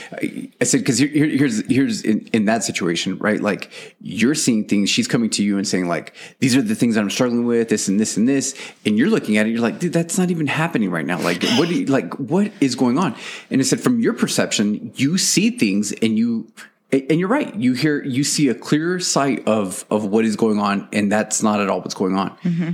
I 0.61 0.65
said, 0.65 0.85
cause 0.85 0.99
here, 0.99 1.09
here's, 1.09 1.67
here's 1.67 2.03
in, 2.03 2.29
in 2.33 2.45
that 2.47 2.65
situation, 2.65 3.19
right? 3.19 3.41
Like 3.41 3.71
you're 4.01 4.35
seeing 4.35 4.67
things, 4.69 4.91
she's 4.91 5.09
coming 5.09 5.31
to 5.31 5.43
you 5.43 5.57
and 5.57 5.67
saying 5.67 5.89
like, 5.89 6.15
these 6.41 6.55
are 6.57 6.63
the 6.63 6.75
things 6.75 6.95
that 6.95 7.01
I'm 7.01 7.11
struggling 7.11 7.47
with, 7.47 7.69
this 7.69 7.89
and 7.89 7.99
this 7.99 8.17
and 8.17 8.29
this. 8.29 8.55
And 8.85 8.99
you're 8.99 9.09
looking 9.11 9.39
at 9.39 9.47
it, 9.47 9.51
you're 9.51 9.61
like, 9.61 9.79
dude, 9.79 9.93
that's 9.93 10.19
not 10.19 10.31
even 10.31 10.47
happening 10.47 10.91
right 10.91 11.07
now. 11.07 11.19
Like, 11.21 11.43
what 11.57 11.69
you, 11.69 11.87
like, 11.87 12.15
what 12.19 12.53
is 12.61 12.75
going 12.75 12.99
on? 12.99 13.15
And 13.51 13.61
it 13.61 13.65
said, 13.65 13.81
from 13.81 14.01
your 14.01 14.13
perception, 14.13 14.93
you 14.97 15.19
see 15.19 15.51
things 15.51 15.93
and 15.93 16.17
you, 16.19 16.53
and 16.91 17.21
you're 17.21 17.29
right. 17.29 17.55
You 17.55 17.75
hear, 17.75 18.03
you 18.03 18.25
see 18.25 18.49
a 18.49 18.55
clear 18.55 18.99
sight 19.01 19.47
of 19.47 19.85
of 19.91 20.05
what 20.07 20.25
is 20.25 20.37
going 20.37 20.59
on, 20.59 20.89
and 20.93 21.13
that's 21.13 21.43
not 21.43 21.61
at 21.61 21.69
all 21.69 21.81
what's 21.81 21.95
going 21.95 22.17
on. 22.17 22.31
Mm-hmm. 22.39 22.71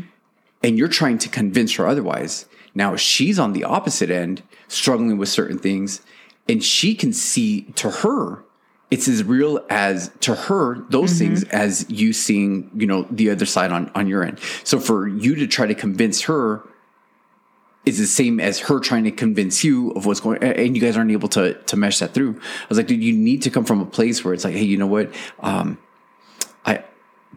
And 0.63 0.79
you're 0.79 0.89
trying 0.89 1.19
to 1.19 1.29
convince 1.29 1.75
her 1.75 1.87
otherwise. 1.87 2.47
Now 2.75 2.97
she's 2.97 3.39
on 3.39 3.53
the 3.53 3.65
opposite 3.65 4.11
end, 4.11 4.43
struggling 4.69 5.19
with 5.19 5.29
certain 5.29 5.59
things, 5.59 6.01
and 6.49 6.63
she 6.63 6.95
can 6.95 7.13
see 7.13 7.63
to 7.73 7.91
her 7.91 8.45
it's 8.91 9.09
as 9.09 9.25
real 9.25 9.65
as 9.71 10.13
to 10.21 10.35
her 10.35 10.79
those 10.91 11.11
mm-hmm. 11.11 11.35
things 11.35 11.45
as 11.45 11.85
you 11.89 12.13
seeing 12.13 12.71
you 12.77 12.87
know 12.87 13.07
the 13.11 13.31
other 13.31 13.47
side 13.47 13.73
on 13.73 13.91
on 13.95 14.07
your 14.07 14.23
end. 14.23 14.39
So 14.63 14.79
for 14.79 15.09
you 15.09 15.35
to 15.37 15.47
try 15.47 15.67
to 15.67 15.75
convince 15.75 16.23
her 16.23 16.63
is 17.87 17.99
the 17.99 18.07
same 18.07 18.41
as 18.41 18.59
her 18.61 18.81
trying 18.81 19.05
to 19.05 19.11
convince 19.11 19.63
you 19.63 19.91
of 19.91 20.07
what's 20.07 20.21
going 20.21 20.43
and 20.43 20.75
you 20.75 20.81
guys 20.81 20.97
aren't 20.97 21.11
able 21.11 21.29
to 21.29 21.55
to 21.55 21.77
mesh 21.77 21.99
that 21.99 22.15
through. 22.15 22.39
I 22.41 22.67
was 22.69 22.79
like, 22.79 22.87
dude, 22.87 23.03
you 23.03 23.13
need 23.13 23.43
to 23.43 23.51
come 23.51 23.65
from 23.65 23.81
a 23.81 23.87
place 23.87 24.25
where 24.25 24.35
it's 24.35 24.45
like, 24.45 24.55
hey, 24.55 24.65
you 24.65 24.77
know 24.77 24.87
what? 24.87 25.15
Um 25.41 25.79
I 26.65 26.85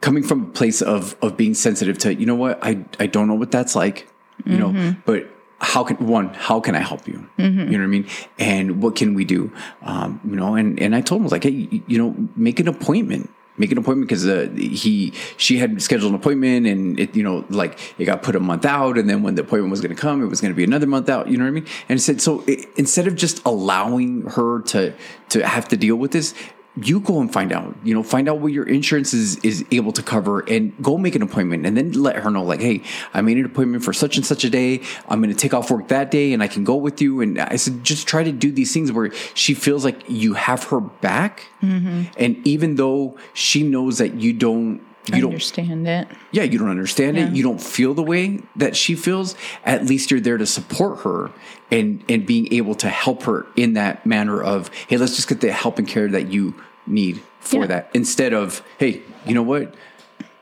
coming 0.01 0.23
from 0.23 0.43
a 0.43 0.49
place 0.49 0.81
of 0.81 1.15
of 1.21 1.35
being 1.37 1.53
sensitive 1.53 1.97
to, 1.99 2.13
you 2.13 2.25
know 2.25 2.35
what, 2.35 2.59
I 2.61 2.85
I 2.99 3.07
don't 3.07 3.27
know 3.27 3.35
what 3.35 3.51
that's 3.51 3.75
like, 3.75 4.07
you 4.45 4.57
know, 4.57 4.95
but 5.05 5.27
how 5.59 5.83
can 5.83 5.97
one, 6.05 6.33
how 6.35 6.59
can 6.59 6.75
I 6.75 6.79
help 6.81 7.07
you? 7.07 7.27
You 7.71 7.77
know 7.77 7.79
what 7.79 7.83
I 7.83 7.87
mean? 7.87 8.07
And 8.37 8.81
what 8.81 8.95
can 8.95 9.15
we 9.15 9.25
do? 9.25 9.51
Um, 9.81 10.21
you 10.23 10.35
know, 10.35 10.53
and 10.55 10.79
and 10.79 10.95
I 10.95 11.01
told 11.01 11.19
him 11.19 11.23
I 11.23 11.25
was 11.25 11.31
like, 11.31 11.43
hey, 11.43 11.83
you 11.87 11.97
know, 11.97 12.15
make 12.35 12.59
an 12.59 12.67
appointment 12.67 13.31
make 13.57 13.71
an 13.71 13.77
appointment 13.77 14.07
because 14.07 14.25
uh, 14.25 14.49
he 14.55 15.11
she 15.37 15.57
had 15.57 15.81
scheduled 15.81 16.11
an 16.11 16.19
appointment 16.19 16.67
and 16.67 16.99
it 16.99 17.15
you 17.15 17.23
know 17.23 17.45
like 17.49 17.79
it 17.97 18.05
got 18.05 18.21
put 18.21 18.35
a 18.35 18.39
month 18.39 18.65
out 18.65 18.97
and 18.97 19.09
then 19.09 19.23
when 19.23 19.35
the 19.35 19.41
appointment 19.41 19.71
was 19.71 19.81
going 19.81 19.95
to 19.95 20.01
come 20.01 20.21
it 20.21 20.27
was 20.27 20.41
going 20.41 20.51
to 20.51 20.55
be 20.55 20.63
another 20.63 20.87
month 20.87 21.09
out 21.09 21.27
you 21.27 21.37
know 21.37 21.43
what 21.43 21.49
I 21.49 21.51
mean? 21.51 21.67
And 21.89 22.01
said 22.01 22.21
so 22.21 22.43
it, 22.47 22.67
instead 22.77 23.07
of 23.07 23.15
just 23.15 23.41
allowing 23.45 24.21
her 24.23 24.61
to 24.63 24.93
to 25.29 25.45
have 25.45 25.67
to 25.69 25.77
deal 25.77 25.95
with 25.95 26.11
this 26.11 26.33
you 26.81 26.99
go 26.99 27.19
and 27.21 27.31
find 27.33 27.51
out 27.51 27.75
you 27.83 27.93
know 27.93 28.03
find 28.03 28.29
out 28.29 28.39
what 28.39 28.51
your 28.53 28.67
insurance 28.67 29.13
is 29.13 29.37
is 29.37 29.65
able 29.71 29.91
to 29.91 30.03
cover 30.03 30.41
and 30.41 30.73
go 30.81 30.97
make 30.97 31.15
an 31.15 31.21
appointment 31.21 31.65
and 31.65 31.75
then 31.75 31.91
let 31.93 32.15
her 32.17 32.29
know 32.29 32.43
like 32.43 32.59
hey 32.61 32.81
I 33.13 33.21
made 33.21 33.37
an 33.37 33.45
appointment 33.45 33.83
for 33.83 33.93
such 33.93 34.17
and 34.17 34.25
such 34.25 34.43
a 34.43 34.49
day. 34.49 34.81
I'm 35.07 35.21
going 35.21 35.33
to 35.33 35.39
take 35.39 35.53
off 35.53 35.71
work 35.71 35.87
that 35.87 36.11
day 36.11 36.33
and 36.33 36.43
I 36.43 36.47
can 36.47 36.63
go 36.63 36.75
with 36.75 37.01
you. 37.01 37.21
And 37.21 37.39
I 37.39 37.55
said 37.55 37.83
just 37.83 38.07
try 38.07 38.23
to 38.23 38.31
do 38.31 38.51
these 38.51 38.73
things 38.73 38.91
where 38.91 39.11
she 39.33 39.53
feels 39.53 39.83
like 39.83 40.03
you 40.07 40.33
have 40.33 40.65
her 40.65 40.79
back. 40.79 41.47
Mm-hmm. 41.61 42.03
And 42.17 42.45
even 42.47 42.75
though 42.75 43.17
she 43.33 43.63
knows 43.63 43.97
that 43.97 44.15
you 44.15 44.33
don't 44.33 44.81
you 45.13 45.21
don't 45.21 45.31
Understand 45.31 45.87
it. 45.87 46.07
yeah 46.33 46.43
you 46.43 46.59
don't 46.59 46.69
understand 46.69 47.15
Yeah. 47.15 47.27
it 47.27 47.33
you 47.33 47.41
don't 47.41 47.61
feel 47.61 47.93
the 47.93 48.03
way 48.03 48.41
that 48.57 48.75
she 48.75 48.93
feels. 48.95 49.35
At 49.63 49.85
least 49.85 50.11
you're 50.11 50.19
there 50.19 50.37
to 50.37 50.45
support 50.45 50.99
her 51.03 51.31
and 51.71 52.03
and 52.09 52.25
being 52.25 52.51
able 52.53 52.75
to 52.75 52.89
help 52.89 53.23
her 53.23 53.45
in 53.55 53.73
that 53.73 54.05
manner 54.05 54.43
of 54.43 54.69
hey 54.89 54.97
let's 54.97 55.15
just 55.15 55.29
get 55.29 55.39
the 55.39 55.51
help 55.51 55.79
and 55.79 55.87
care 55.87 56.09
that 56.09 56.27
you 56.27 56.55
need 56.87 57.21
for 57.39 57.61
Yeah. 57.61 57.67
that 57.67 57.89
instead 57.93 58.33
of 58.33 58.61
hey 58.77 59.01
you 59.25 59.33
know 59.33 59.43
what 59.43 59.73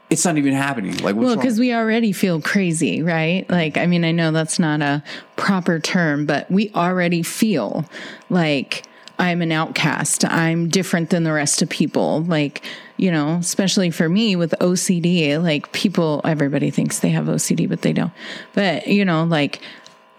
it's 0.09 0.23
not 0.23 0.37
even 0.37 0.53
happening. 0.53 0.93
Like, 0.97 1.15
what's 1.15 1.25
Well, 1.25 1.35
because 1.35 1.59
we 1.59 1.73
already 1.73 2.11
feel 2.11 2.39
crazy, 2.39 3.01
right? 3.01 3.49
Like, 3.49 3.75
I 3.75 3.87
mean, 3.87 4.05
I 4.05 4.11
know 4.11 4.31
that's 4.31 4.59
not 4.59 4.81
a 4.81 5.03
proper 5.35 5.79
term, 5.79 6.27
but 6.27 6.49
we 6.51 6.69
already 6.75 7.23
feel 7.23 7.85
like 8.29 8.83
I'm 9.17 9.41
an 9.41 9.51
outcast. 9.51 10.23
I'm 10.25 10.69
different 10.69 11.09
than 11.09 11.23
the 11.23 11.33
rest 11.33 11.61
of 11.61 11.69
people. 11.69 12.21
Like, 12.23 12.63
you 12.97 13.11
know, 13.11 13.37
especially 13.39 13.89
for 13.89 14.07
me 14.07 14.35
with 14.35 14.53
OCD, 14.61 15.41
like 15.41 15.71
people, 15.71 16.21
everybody 16.23 16.69
thinks 16.69 16.99
they 16.99 17.09
have 17.09 17.25
OCD, 17.25 17.67
but 17.67 17.81
they 17.81 17.93
don't. 17.93 18.13
But, 18.53 18.87
you 18.87 19.05
know, 19.05 19.23
like 19.23 19.59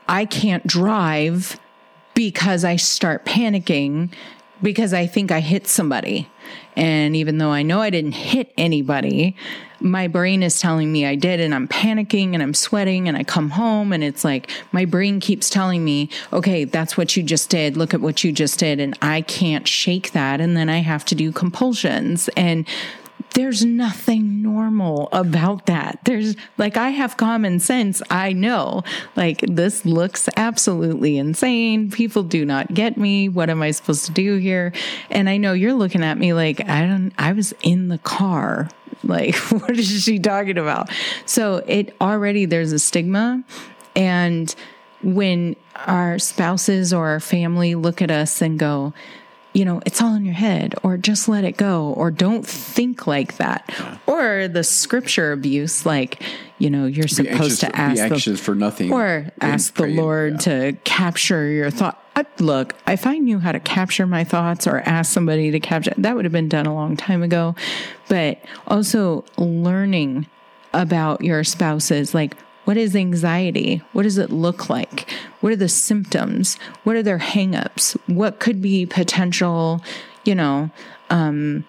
I 0.09 0.25
can't 0.25 0.67
drive 0.67 1.61
because 2.15 2.65
I 2.65 2.77
start 2.77 3.25
panicking 3.25 4.11
because 4.63 4.93
I 4.93 5.07
think 5.07 5.31
I 5.31 5.41
hit 5.41 5.67
somebody. 5.67 6.29
And 6.77 7.17
even 7.17 7.39
though 7.39 7.51
I 7.51 7.63
know 7.63 7.81
I 7.81 7.91
didn't 7.91 8.13
hit 8.13 8.53
anybody, 8.57 9.37
my 9.81 10.09
brain 10.09 10.43
is 10.43 10.61
telling 10.61 10.91
me 10.93 11.05
I 11.05 11.15
did, 11.15 11.41
and 11.41 11.55
I'm 11.55 11.69
panicking 11.69 12.35
and 12.35 12.43
I'm 12.43 12.55
sweating, 12.55 13.09
and 13.09 13.17
I 13.17 13.25
come 13.25 13.51
home, 13.51 13.93
and 13.93 14.03
it's 14.03 14.25
like 14.25 14.51
my 14.73 14.85
brain 14.85 15.21
keeps 15.21 15.51
telling 15.51 15.85
me, 15.85 16.09
okay, 16.33 16.65
that's 16.65 16.97
what 16.97 17.17
you 17.17 17.23
just 17.23 17.51
did. 17.51 17.77
Look 17.77 17.93
at 17.93 18.01
what 18.01 18.25
you 18.25 18.33
just 18.33 18.59
did. 18.59 18.81
And 18.81 18.97
I 19.03 19.23
can't 19.23 19.67
shake 19.67 20.13
that. 20.13 20.41
And 20.41 20.57
then 20.57 20.69
I 20.69 20.79
have 20.79 21.05
to 21.07 21.15
do 21.15 21.33
compulsions. 21.33 22.29
And 22.37 22.67
there's 23.35 23.65
nothing 23.65 24.43
normal 24.43 25.09
about 25.13 25.67
that. 25.67 26.01
There's 26.05 26.37
like, 26.59 26.77
I 26.77 26.91
have 26.91 27.17
common 27.17 27.61
sense. 27.61 28.03
I 28.11 28.33
know, 28.33 28.83
like, 29.15 29.41
this 29.41 29.85
looks 29.85 30.29
absolutely 30.37 31.19
insane. 31.19 31.91
People 31.91 32.23
do 32.23 32.45
not 32.45 32.73
get 32.73 32.97
me. 32.97 33.29
What 33.29 33.51
am 33.51 33.63
I 33.63 33.71
supposed 33.73 34.07
to 34.07 34.13
do 34.13 34.37
here? 34.37 34.73
And 35.11 35.29
I 35.29 35.37
know 35.37 35.53
you're 35.53 35.75
looking 35.75 36.03
at 36.03 36.19
me 36.19 36.33
like, 36.33 36.67
I 36.69 36.87
don't, 36.87 37.13
I 37.19 37.33
was 37.33 37.53
in 37.63 37.89
the 37.89 37.99
car. 37.99 38.69
Like, 39.05 39.37
what 39.37 39.79
is 39.79 40.03
she 40.03 40.19
talking 40.19 40.59
about? 40.59 40.91
So 41.27 41.57
it 41.67 41.95
already, 42.01 42.47
there's 42.47 42.73
a 42.73 42.79
stigma. 42.79 43.45
And 43.95 44.53
when 45.03 45.55
our 45.87 46.19
spouses 46.19 46.93
or 46.93 47.09
our 47.09 47.21
family 47.21 47.75
look 47.75 48.03
at 48.03 48.11
us 48.11 48.43
and 48.43 48.59
go, 48.59 48.95
you 49.57 49.65
know, 49.65 49.81
it's 49.87 50.03
all 50.03 50.15
in 50.15 50.27
your 50.27 50.35
head, 50.35 50.75
or 50.83 50.99
just 50.99 51.31
let 51.31 51.43
it 51.43 51.57
go, 51.57 51.95
or 51.97 52.11
don't 52.11 52.47
think 52.47 53.07
like 53.07 53.39
that, 53.39 53.73
or 54.07 54.49
the 54.49 54.63
scripture 54.63 55.33
abuse, 55.33 55.87
like, 55.87 56.23
you 56.59 56.69
know, 56.69 56.85
you're 56.85 57.05
Be 57.05 57.09
supposed 57.09 57.41
anxious- 57.41 57.59
to 57.61 57.75
ask 57.75 57.95
be 57.95 58.09
the, 58.09 58.15
anxious 58.15 58.39
for 58.39 58.55
nothing, 58.55 58.93
or 58.93 59.33
ask 59.41 59.73
the 59.75 59.87
Lord 59.87 60.33
yeah. 60.33 60.39
to 60.41 60.73
capture 60.85 61.49
your 61.49 61.71
thought. 61.71 62.03
I, 62.15 62.27
look, 62.39 62.75
if 62.87 63.07
I 63.07 63.17
knew 63.17 63.39
how 63.39 63.53
to 63.53 63.61
capture 63.61 64.07
my 64.07 64.25
thoughts 64.25 64.67
or 64.67 64.81
ask 64.81 65.11
somebody 65.11 65.51
to 65.51 65.61
capture, 65.61 65.95
that 65.97 66.15
would 66.17 66.27
have 66.27 66.33
been 66.33 66.51
done 66.51 66.67
a 66.67 66.75
long 66.75 66.95
time 66.95 67.23
ago. 67.23 67.55
But 68.09 68.39
also 68.67 69.25
learning 69.39 70.27
about 70.75 71.23
your 71.23 71.45
spouses, 71.45 72.15
like 72.15 72.37
what 72.67 72.77
is 72.77 72.97
anxiety? 72.97 73.81
What 73.93 74.03
does 74.03 74.19
it 74.19 74.31
look 74.31 74.69
like? 74.69 75.09
What 75.41 75.53
are 75.53 75.57
the 75.57 75.69
symptoms? 75.69 76.59
What 76.83 76.97
are 76.97 77.03
their 77.03 77.21
hangups? 77.21 77.97
What 78.07 78.41
could 78.41 78.61
be 78.61 78.85
potential, 78.87 79.83
you 80.25 80.35
know, 80.35 80.71
um, 81.09 81.65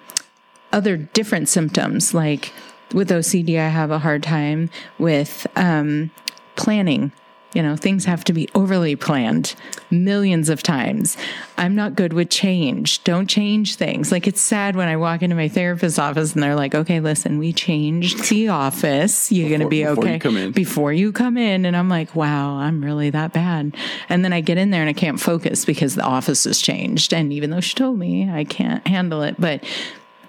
other 0.73 0.97
different 0.97 1.49
symptoms? 1.49 2.15
Like 2.15 2.51
with 2.95 3.11
OCD, 3.11 3.59
I 3.59 3.69
have 3.69 3.91
a 3.91 3.99
hard 3.99 4.23
time 4.23 4.71
with 4.97 5.45
um, 5.55 6.09
planning. 6.55 7.11
You 7.53 7.63
know, 7.63 7.75
things 7.75 8.05
have 8.05 8.23
to 8.25 8.33
be 8.33 8.49
overly 8.53 8.95
planned 8.95 9.55
millions 9.89 10.49
of 10.49 10.61
times. 10.61 11.17
I'm 11.57 11.75
not 11.75 11.95
good 11.95 12.11
with 12.13 12.29
change. 12.29 13.03
Don't 13.03 13.27
change 13.27 13.75
things. 13.77 14.11
Like 14.11 14.27
it's 14.27 14.41
sad 14.41 14.75
when 14.75 14.87
I 14.89 14.97
walk 14.97 15.21
into 15.23 15.35
my 15.35 15.47
therapist's 15.47 15.97
office 15.97 16.33
and 16.33 16.43
they're 16.43 16.55
like, 16.55 16.75
okay, 16.75 16.99
listen, 16.99 17.39
we 17.39 17.53
changed 17.53 18.29
the 18.29 18.49
office. 18.49 19.31
You're 19.31 19.47
going 19.49 19.61
to 19.61 19.67
be 19.69 19.81
Before- 19.83 19.95
before 19.95 20.03
okay 20.05 20.13
you 20.13 20.19
come 20.19 20.37
in. 20.37 20.51
before 20.51 20.93
you 20.93 21.11
come 21.11 21.37
in. 21.37 21.65
And 21.65 21.75
I'm 21.75 21.89
like, 21.89 22.15
wow, 22.15 22.57
I'm 22.57 22.83
really 22.83 23.09
that 23.11 23.33
bad. 23.33 23.75
And 24.09 24.23
then 24.25 24.33
I 24.33 24.41
get 24.41 24.57
in 24.57 24.69
there 24.69 24.81
and 24.81 24.89
I 24.89 24.93
can't 24.93 25.19
focus 25.19 25.65
because 25.65 25.95
the 25.95 26.03
office 26.03 26.43
has 26.43 26.59
changed. 26.61 27.13
And 27.13 27.31
even 27.33 27.49
though 27.49 27.61
she 27.61 27.75
told 27.75 27.97
me 27.97 28.29
I 28.29 28.43
can't 28.43 28.85
handle 28.85 29.21
it, 29.23 29.35
but 29.39 29.63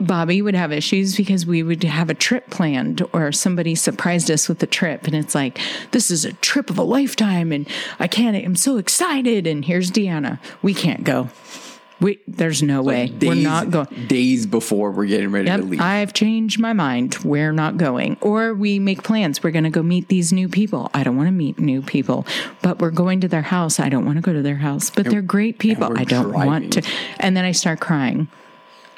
Bobby 0.00 0.42
would 0.42 0.54
have 0.54 0.72
issues 0.72 1.16
because 1.16 1.46
we 1.46 1.62
would 1.62 1.82
have 1.84 2.10
a 2.10 2.14
trip 2.14 2.50
planned 2.50 3.02
or 3.12 3.32
somebody 3.32 3.74
surprised 3.74 4.30
us 4.30 4.48
with 4.48 4.62
a 4.62 4.66
trip. 4.66 5.06
And 5.06 5.14
it's 5.14 5.34
like, 5.34 5.58
this 5.90 6.10
is 6.10 6.24
a 6.24 6.32
trip 6.34 6.70
of 6.70 6.78
a 6.78 6.82
lifetime. 6.82 7.52
And 7.52 7.68
I 7.98 8.06
can't, 8.06 8.36
I'm 8.36 8.56
so 8.56 8.76
excited. 8.76 9.46
And 9.46 9.64
here's 9.64 9.90
Deanna. 9.90 10.38
We 10.62 10.74
can't 10.74 11.04
go. 11.04 11.30
We, 12.00 12.20
there's 12.28 12.62
no 12.62 12.80
way. 12.80 13.12
We're 13.20 13.34
not 13.34 13.70
going. 13.70 13.88
Days 14.06 14.46
before 14.46 14.92
we're 14.92 15.06
getting 15.06 15.32
ready 15.32 15.48
Yep, 15.48 15.60
to 15.60 15.66
leave. 15.66 15.80
I've 15.80 16.12
changed 16.12 16.60
my 16.60 16.72
mind. 16.72 17.18
We're 17.24 17.50
not 17.50 17.76
going. 17.76 18.16
Or 18.20 18.54
we 18.54 18.78
make 18.78 19.02
plans. 19.02 19.42
We're 19.42 19.50
going 19.50 19.64
to 19.64 19.70
go 19.70 19.82
meet 19.82 20.06
these 20.06 20.32
new 20.32 20.48
people. 20.48 20.92
I 20.94 21.02
don't 21.02 21.16
want 21.16 21.26
to 21.26 21.32
meet 21.32 21.58
new 21.58 21.82
people, 21.82 22.24
but 22.62 22.78
we're 22.78 22.92
going 22.92 23.20
to 23.22 23.28
their 23.28 23.42
house. 23.42 23.80
I 23.80 23.88
don't 23.88 24.04
want 24.06 24.16
to 24.16 24.22
go 24.22 24.32
to 24.32 24.42
their 24.42 24.56
house, 24.56 24.90
but 24.90 25.06
they're 25.06 25.22
great 25.22 25.58
people. 25.58 25.98
I 25.98 26.04
don't 26.04 26.32
want 26.32 26.74
to. 26.74 26.82
And 27.18 27.36
then 27.36 27.44
I 27.44 27.50
start 27.50 27.80
crying. 27.80 28.28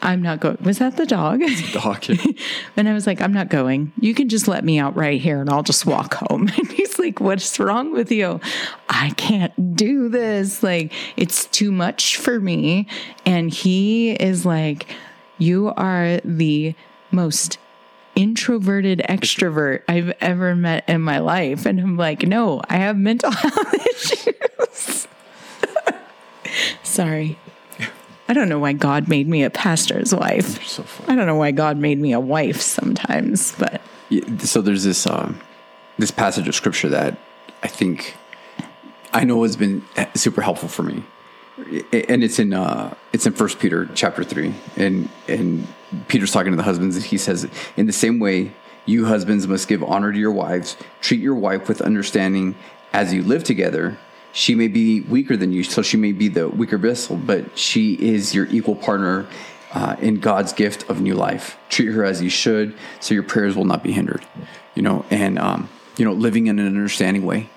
I'm 0.02 0.22
not 0.22 0.40
going. 0.40 0.56
Was 0.62 0.78
that 0.78 0.96
the 0.96 1.04
dog? 1.04 1.42
Dog. 1.72 2.04
and 2.76 2.88
I 2.88 2.94
was 2.94 3.06
like, 3.06 3.20
I'm 3.20 3.32
not 3.32 3.48
going. 3.48 3.92
You 4.00 4.14
can 4.14 4.28
just 4.28 4.48
let 4.48 4.64
me 4.64 4.78
out 4.78 4.96
right 4.96 5.20
here 5.20 5.40
and 5.40 5.50
I'll 5.50 5.62
just 5.62 5.86
walk 5.86 6.14
home. 6.14 6.48
And 6.60 6.72
he's 6.72 6.98
like, 6.98 7.20
What's 7.20 7.58
wrong 7.58 7.92
with 7.92 8.10
you? 8.10 8.40
I 8.88 9.10
can't 9.10 9.76
do 9.76 10.08
this. 10.08 10.62
Like, 10.62 10.92
it's 11.16 11.46
too 11.46 11.72
much 11.72 12.16
for 12.16 12.40
me. 12.40 12.86
And 13.26 13.52
he 13.52 14.12
is 14.12 14.46
like, 14.46 14.86
You 15.38 15.72
are 15.76 16.20
the 16.24 16.74
most 17.10 17.58
introverted 18.14 19.00
extrovert 19.08 19.82
I've 19.88 20.12
ever 20.20 20.54
met 20.54 20.88
in 20.88 21.02
my 21.02 21.18
life. 21.18 21.66
And 21.66 21.80
I'm 21.80 21.96
like, 21.96 22.26
No, 22.26 22.62
I 22.68 22.76
have 22.76 22.96
mental 22.96 23.30
health 23.32 23.74
issues. 23.86 25.08
Sorry. 26.82 27.38
I 28.30 28.32
don't 28.32 28.48
know 28.48 28.60
why 28.60 28.74
God 28.74 29.08
made 29.08 29.26
me 29.26 29.42
a 29.42 29.50
pastor's 29.50 30.14
wife. 30.14 30.64
so. 30.64 30.84
I 31.08 31.16
don't 31.16 31.26
know 31.26 31.34
why 31.34 31.50
God 31.50 31.78
made 31.78 31.98
me 31.98 32.12
a 32.12 32.20
wife 32.20 32.60
sometimes, 32.60 33.56
but 33.58 33.80
Yeah, 34.08 34.38
so 34.38 34.62
there's 34.62 34.84
this 34.84 35.04
um, 35.04 35.40
this 35.98 36.12
passage 36.12 36.46
of 36.46 36.54
scripture 36.54 36.88
that 36.90 37.18
I 37.64 37.66
think 37.66 38.16
I 39.12 39.24
know 39.24 39.42
has 39.42 39.56
been 39.56 39.84
super 40.14 40.42
helpful 40.42 40.68
for 40.68 40.84
me, 40.84 41.02
and 41.92 42.22
it's 42.22 42.38
in 42.38 42.52
uh, 42.52 42.94
it's 43.12 43.26
in 43.26 43.32
First 43.32 43.58
Peter 43.58 43.90
chapter 43.96 44.22
three, 44.22 44.54
and 44.76 45.08
and 45.26 45.66
Peter's 46.06 46.30
talking 46.30 46.52
to 46.52 46.56
the 46.56 46.62
husbands, 46.62 46.94
and 46.94 47.04
he 47.04 47.18
says, 47.18 47.48
"In 47.76 47.86
the 47.86 47.92
same 47.92 48.20
way, 48.20 48.52
you 48.86 49.06
husbands 49.06 49.48
must 49.48 49.66
give 49.66 49.82
honor 49.82 50.12
to 50.12 50.18
your 50.20 50.30
wives. 50.30 50.76
Treat 51.00 51.20
your 51.20 51.34
wife 51.34 51.66
with 51.66 51.80
understanding 51.82 52.54
as 52.92 53.12
you 53.12 53.24
live 53.24 53.42
together." 53.42 53.98
She 54.32 54.54
may 54.54 54.68
be 54.68 55.00
weaker 55.00 55.36
than 55.36 55.52
you, 55.52 55.64
so 55.64 55.82
she 55.82 55.96
may 55.96 56.12
be 56.12 56.28
the 56.28 56.48
weaker 56.48 56.78
vessel, 56.78 57.16
but 57.16 57.58
she 57.58 57.94
is 57.94 58.34
your 58.34 58.46
equal 58.46 58.76
partner 58.76 59.26
uh, 59.72 59.96
in 60.00 60.20
God's 60.20 60.52
gift 60.52 60.88
of 60.88 61.00
new 61.00 61.14
life. 61.14 61.58
Treat 61.68 61.92
her 61.92 62.04
as 62.04 62.22
you 62.22 62.30
should, 62.30 62.74
so 63.00 63.14
your 63.14 63.22
prayers 63.22 63.56
will 63.56 63.64
not 63.64 63.82
be 63.82 63.92
hindered. 63.92 64.24
You 64.74 64.82
know, 64.82 65.04
and 65.10 65.38
um, 65.38 65.68
you 65.96 66.04
know, 66.04 66.12
living 66.12 66.46
in 66.46 66.58
an 66.58 66.66
understanding 66.66 67.24
way 67.24 67.50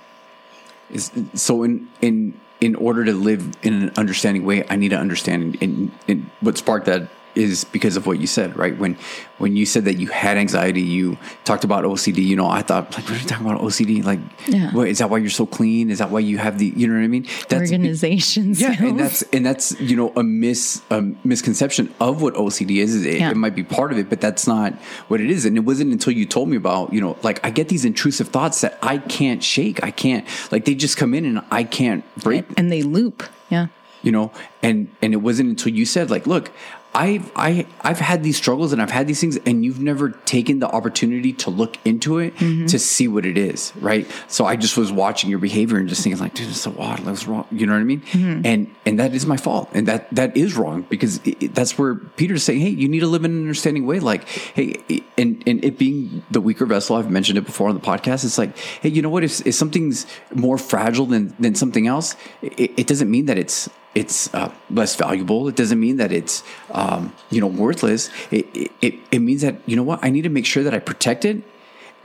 is 0.90 1.12
so. 1.34 1.64
In 1.64 1.90
in 2.02 2.40
in 2.62 2.76
order 2.76 3.04
to 3.04 3.14
live 3.14 3.56
in 3.62 3.74
an 3.74 3.92
understanding 3.98 4.46
way, 4.46 4.66
I 4.70 4.76
need 4.78 4.90
to 4.90 4.98
understand. 4.98 5.58
And, 5.62 5.92
and 6.08 6.30
what 6.40 6.58
sparked 6.58 6.86
that 6.86 7.10
is 7.36 7.64
because 7.64 7.98
of 7.98 8.06
what 8.06 8.20
you 8.20 8.28
said, 8.28 8.56
right? 8.58 8.78
When 8.78 8.98
when 9.40 9.56
you 9.58 9.66
said 9.66 9.86
that 9.86 9.96
you 10.00 10.08
had 10.08 10.38
anxiety, 10.38 10.82
you 10.82 11.18
talked 11.44 11.64
about 11.64 11.84
OCD. 11.84 12.24
You 12.24 12.36
know, 12.36 12.48
I 12.48 12.62
thought 12.62 12.94
like, 12.94 13.04
what 13.06 13.18
are 13.18 13.22
you 13.22 13.28
talking 13.28 13.46
about 13.46 13.62
OCD? 13.62 14.04
Like, 14.04 14.20
Yeah. 14.48 14.72
what, 14.72 14.88
is 14.88 15.00
that 15.00 15.10
why 15.10 15.18
you're 15.18 15.30
so 15.30 15.46
clean? 15.46 15.90
Is 15.90 15.98
that 16.00 16.12
why 16.12 16.20
you 16.20 16.38
have 16.38 16.60
the? 16.60 16.68
You 16.76 16.88
know 16.88 16.94
what 16.96 17.04
I 17.04 17.08
mean? 17.08 17.28
That's 17.50 17.72
organization 17.72 18.54
yeah, 18.56 18.76
and 18.82 19.00
that's 19.00 19.22
and 19.34 19.46
that's 19.46 19.80
you 19.82 19.96
know 19.96 20.14
a 20.16 20.24
mis 20.24 20.82
a 20.90 21.02
misconception 21.24 21.94
of 22.00 22.22
what 22.22 22.34
OCD 22.36 22.78
is. 22.78 23.06
It, 23.06 23.18
Yeah. 23.20 23.32
it 23.32 23.38
might 23.38 23.56
be 23.56 23.64
part 23.64 23.92
of 23.92 23.98
it, 23.98 24.10
but 24.10 24.22
that's 24.22 24.46
not 24.48 24.74
what 25.08 25.20
it 25.22 25.30
is. 25.30 25.46
And 25.46 25.58
it 25.58 25.62
wasn't 25.66 25.92
until 25.92 26.14
you 26.14 26.26
told 26.26 26.50
me 26.50 26.58
about 26.58 26.94
you 26.94 27.02
know 27.02 27.18
like 27.24 27.44
I 27.46 27.50
get 27.50 27.68
these 27.70 27.86
intrusive 27.86 28.30
thoughts 28.30 28.62
that 28.62 28.78
I 28.82 28.98
can't 29.00 29.44
shake. 29.44 29.84
I 29.84 29.92
can't 29.92 30.26
like 30.52 30.66
they 30.66 30.76
just 30.76 30.98
come 30.98 31.14
in 31.14 31.26
and 31.26 31.42
I 31.52 31.64
can't 31.64 32.04
break. 32.18 32.46
and 32.58 32.72
they 32.72 32.84
loop. 32.84 33.24
Yeah. 33.50 33.68
You 34.04 34.12
know, 34.12 34.32
and 34.62 34.90
and 35.02 35.14
it 35.14 35.18
wasn't 35.18 35.50
until 35.50 35.74
you 35.74 35.86
said 35.86 36.10
like, 36.12 36.28
look. 36.28 36.52
I've 36.96 37.32
I 37.36 37.66
I've 37.82 38.00
had 38.00 38.24
these 38.24 38.38
struggles 38.38 38.72
and 38.74 38.82
I've 38.82 38.92
had 38.92 39.08
these 39.08 39.20
things 39.20 39.38
and 39.46 39.66
you've 39.66 39.80
never 39.80 40.10
taken 40.12 40.60
the 40.60 40.68
opportunity 40.68 41.34
to 41.34 41.50
look 41.50 41.78
into 41.86 42.20
it 42.20 42.36
Mm-hmm. 42.36 42.66
to 42.68 42.78
see 42.80 43.08
what 43.08 43.26
it 43.26 43.38
is, 43.38 43.74
right? 43.78 44.08
So 44.28 44.46
I 44.46 44.56
just 44.56 44.78
was 44.78 44.92
watching 44.92 45.30
your 45.30 45.40
behavior 45.40 45.78
and 45.78 45.88
just 45.90 46.04
thinking 46.04 46.22
like, 46.22 46.34
dude, 46.36 46.50
it's 46.50 46.62
so 46.62 46.76
odd. 46.78 47.00
What's 47.02 47.28
wrong? 47.28 47.48
You 47.52 47.66
know 47.66 47.74
what 47.74 47.80
I 47.80 47.84
mean? 47.84 48.02
Mm-hmm. 48.02 48.46
And 48.46 48.76
and 48.86 49.00
that 49.00 49.14
is 49.14 49.26
my 49.26 49.38
fault, 49.38 49.70
and 49.74 49.88
that 49.88 50.10
that 50.14 50.36
is 50.38 50.56
wrong 50.56 50.86
because 50.90 51.18
it, 51.26 51.44
it- 51.44 51.56
that's 51.56 51.78
where 51.78 51.96
Peter's 51.96 52.44
saying, 52.44 52.60
hey, 52.60 52.70
you 52.70 52.88
need 52.88 53.00
to 53.02 53.08
live 53.08 53.26
in 53.26 53.32
an 53.32 53.42
understanding 53.42 53.86
way. 53.86 54.00
Like, 54.00 54.28
hey, 54.28 54.76
and 55.18 55.42
and 55.48 55.64
it 55.64 55.78
being 55.78 56.24
the 56.32 56.42
weaker 56.42 56.66
vessel, 56.66 56.96
I've 56.96 57.10
mentioned 57.10 57.38
it 57.38 57.46
before 57.46 57.70
on 57.70 57.76
the 57.76 57.82
podcast. 57.82 58.24
It's 58.26 58.38
like, 58.38 58.56
hey, 58.58 58.90
you 58.90 59.02
know 59.02 59.10
what? 59.10 59.24
If, 59.24 59.46
if 59.48 59.56
something's 59.56 60.06
more 60.34 60.58
fragile 60.58 61.06
than 61.06 61.34
than 61.40 61.56
something 61.56 61.88
else, 61.88 62.16
it, 62.42 62.72
it 62.78 62.88
doesn't 62.88 63.10
mean 63.10 63.26
that 63.28 63.38
it's 63.38 63.70
it's 63.96 64.34
uh, 64.34 64.52
less 64.70 64.96
valuable. 64.96 65.48
It 65.48 65.56
doesn't 65.56 65.80
mean 65.80 65.98
that 65.98 66.12
it's 66.12 66.44
um, 66.72 67.14
you 67.30 67.40
know 67.42 67.48
worthless. 67.48 68.10
It, 68.32 68.72
it 68.82 68.96
it 69.12 69.20
means 69.20 69.42
that 69.42 69.58
you 69.66 69.76
know 69.76 69.84
what 69.84 70.00
I 70.02 70.10
need 70.10 70.24
to 70.24 70.30
make 70.30 70.46
sure 70.46 70.64
that 70.64 70.74
I 70.74 70.80
protect 70.80 71.26
it 71.26 71.44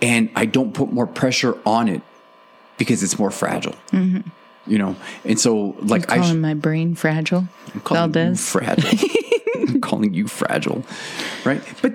and 0.01 0.30
I 0.36 0.47
don't 0.47 0.72
put 0.72 0.93
more 0.93 1.07
pressure 1.07 1.59
on 1.66 1.89
it 1.89 2.03
because 2.76 3.03
it's 3.03 3.18
more 3.18 3.30
fragile. 3.30 3.74
Mm-hmm. 3.93 4.28
You 4.66 4.78
know, 4.78 4.97
and 5.24 5.41
so 5.41 5.76
like 5.80 6.09
Calling 6.09 6.22
I 6.22 6.26
sh- 6.26 6.34
my 6.34 6.55
brain 6.55 6.95
fragile. 6.95 7.49
I'm 7.74 7.80
calling 7.80 8.14
you 8.14 8.34
fragile. 8.36 9.11
I'm 9.57 9.80
calling 9.80 10.14
you 10.14 10.28
fragile, 10.28 10.84
right? 11.45 11.62
But 11.80 11.95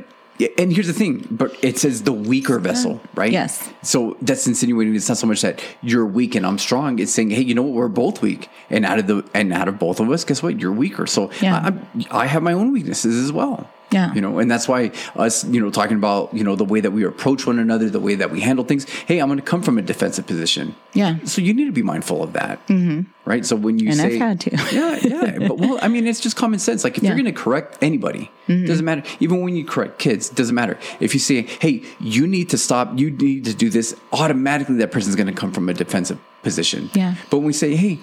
and 0.58 0.74
here's 0.74 0.88
the 0.88 0.94
thing, 0.94 1.28
but 1.30 1.56
it 1.64 1.78
says 1.78 2.04
the 2.04 2.12
weaker 2.12 2.60
vessel, 2.60 3.00
right? 3.16 3.32
Yes. 3.32 3.70
So 3.84 4.18
that's 4.22 4.48
insinuating 4.48 4.96
it's 4.96 5.08
not 5.08 5.18
so 5.18 5.28
much 5.28 5.42
that 5.42 5.64
you're 5.82 6.06
weak 6.06 6.36
and 6.36 6.46
I'm 6.46 6.58
strong. 6.58 7.00
It's 7.00 7.12
saying, 7.12 7.30
hey, 7.30 7.42
you 7.42 7.54
know 7.54 7.62
what? 7.62 7.74
We're 7.74 7.88
both 7.88 8.22
weak, 8.22 8.50
and 8.70 8.86
out 8.86 9.00
of 9.00 9.08
the 9.08 9.24
and 9.34 9.54
out 9.54 9.68
of 9.68 9.78
both 9.80 10.00
of 10.00 10.10
us, 10.10 10.24
guess 10.24 10.42
what? 10.42 10.60
You're 10.60 10.72
weaker. 10.72 11.06
So 11.06 11.32
Yeah. 11.42 11.72
I, 12.12 12.24
I 12.24 12.26
have 12.26 12.42
my 12.44 12.54
own 12.54 12.72
weaknesses 12.72 13.16
as 13.24 13.32
well. 13.32 13.70
Yeah. 13.94 14.14
You 14.14 14.22
know, 14.22 14.40
and 14.40 14.50
that's 14.50 14.68
why 14.68 14.92
us, 15.16 15.44
you 15.46 15.62
know, 15.62 15.70
talking 15.70 15.98
about 15.98 16.34
you 16.34 16.44
know 16.44 16.56
the 16.56 16.66
way 16.66 16.80
that 16.82 16.92
we 16.92 17.04
approach 17.06 17.46
one 17.48 17.60
another, 17.60 17.90
the 17.90 18.00
way 18.00 18.16
that 18.16 18.32
we 18.32 18.42
handle 18.42 18.66
things. 18.66 18.90
Hey, 18.90 19.20
I'm 19.20 19.28
going 19.28 19.40
to 19.40 19.46
come 19.46 19.62
from 19.62 19.78
a 19.78 19.82
defensive 19.82 20.26
position. 20.28 20.76
Yeah. 20.94 21.18
So 21.26 21.42
you 21.42 21.54
need 21.54 21.66
to 21.66 21.72
be 21.72 21.82
mindful 21.84 22.22
of 22.24 22.34
that, 22.34 22.66
mm-hmm. 22.68 23.02
right? 23.26 23.46
So 23.46 23.56
when 23.56 23.80
you 23.80 23.90
And 23.92 24.02
I've 24.02 24.12
say, 24.12 24.18
had 24.18 24.40
to. 24.42 24.52
yeah, 24.72 25.00
yeah, 25.02 25.48
but 25.48 25.58
well, 25.58 25.80
I 25.82 25.88
mean, 25.88 26.06
it's 26.08 26.20
just 26.20 26.36
common 26.36 26.60
sense. 26.60 26.84
Like 26.84 26.98
if 26.98 27.04
you're 27.04 27.14
Mm-hmm. 27.14 27.24
going 27.24 27.36
to 27.36 27.42
correct 27.42 27.78
anybody, 27.82 28.32
doesn't 28.48 28.84
matter. 28.86 29.04
Even 29.20 29.42
when 29.42 29.56
you 29.56 29.64
correct 29.66 30.00
kids, 30.00 30.30
doesn't 30.30 30.56
matter. 30.56 30.78
If 31.00 31.14
you 31.14 31.20
say, 31.20 31.44
"Hey, 31.44 31.84
you 32.00 32.28
need 32.28 32.50
to 32.50 32.58
stop. 32.58 32.98
You 33.00 33.12
need 33.12 33.46
to 33.46 33.54
do 33.54 33.70
this," 33.70 33.96
automatically 34.12 34.76
that 34.78 34.92
person's 34.92 35.16
going 35.16 35.28
to 35.28 35.34
come 35.34 35.52
from 35.52 35.70
a 35.70 35.74
defensive 35.74 36.20
position. 36.42 36.90
Yeah. 36.94 37.16
But 37.30 37.38
when 37.38 37.46
we 37.48 37.54
say, 37.54 37.76
"Hey," 37.76 38.00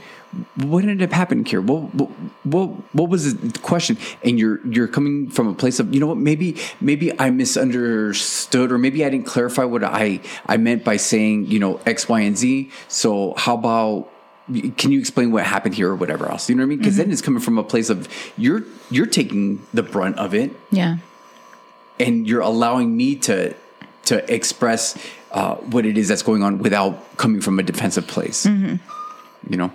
what 0.56 0.84
ended 0.84 1.02
up 1.02 1.12
happening 1.12 1.44
here? 1.44 1.60
What, 1.60 1.94
what 1.94 2.08
what 2.44 2.68
what 2.94 3.08
was 3.08 3.36
the 3.36 3.58
question? 3.60 3.98
And 4.24 4.38
you're 4.38 4.64
you're 4.66 4.86
coming 4.88 5.28
from 5.30 5.48
a 5.48 5.54
place 5.54 5.80
of 5.80 5.92
you 5.92 5.98
know 6.00 6.06
what 6.06 6.18
maybe 6.18 6.56
maybe 6.80 7.18
I 7.18 7.30
misunderstood 7.30 8.70
or 8.72 8.78
maybe 8.78 9.04
I 9.04 9.10
didn't 9.10 9.26
clarify 9.26 9.64
what 9.64 9.82
I 9.84 10.20
I 10.46 10.56
meant 10.56 10.84
by 10.84 10.96
saying 10.98 11.46
you 11.46 11.58
know 11.58 11.80
X 11.86 12.08
Y 12.08 12.20
and 12.20 12.36
Z. 12.38 12.70
So 12.88 13.34
how 13.36 13.54
about 13.54 14.08
can 14.76 14.90
you 14.92 14.98
explain 14.98 15.30
what 15.32 15.44
happened 15.44 15.74
here 15.74 15.88
or 15.90 15.94
whatever 15.96 16.28
else? 16.30 16.48
You 16.48 16.54
know 16.56 16.62
what 16.62 16.66
I 16.66 16.68
mean? 16.70 16.78
Because 16.78 16.96
then 16.96 17.10
it's 17.12 17.22
coming 17.22 17.40
from 17.40 17.58
a 17.58 17.62
place 17.64 17.90
of 17.90 18.08
you're 18.36 18.64
you're 18.90 19.06
taking 19.06 19.64
the 19.74 19.82
brunt 19.82 20.16
of 20.18 20.34
it 20.34 20.50
Yeah. 20.70 20.96
and 21.98 22.26
you're 22.26 22.40
allowing 22.40 22.96
me 22.96 23.16
to 23.16 23.54
to 24.06 24.32
express 24.32 24.96
uh, 25.32 25.54
what 25.56 25.86
it 25.86 25.96
is 25.98 26.08
that's 26.08 26.22
going 26.22 26.42
on 26.42 26.58
without 26.58 27.16
coming 27.16 27.40
from 27.40 27.58
a 27.58 27.62
defensive 27.62 28.06
place. 28.08 28.46
You 28.46 28.78
know. 29.56 29.72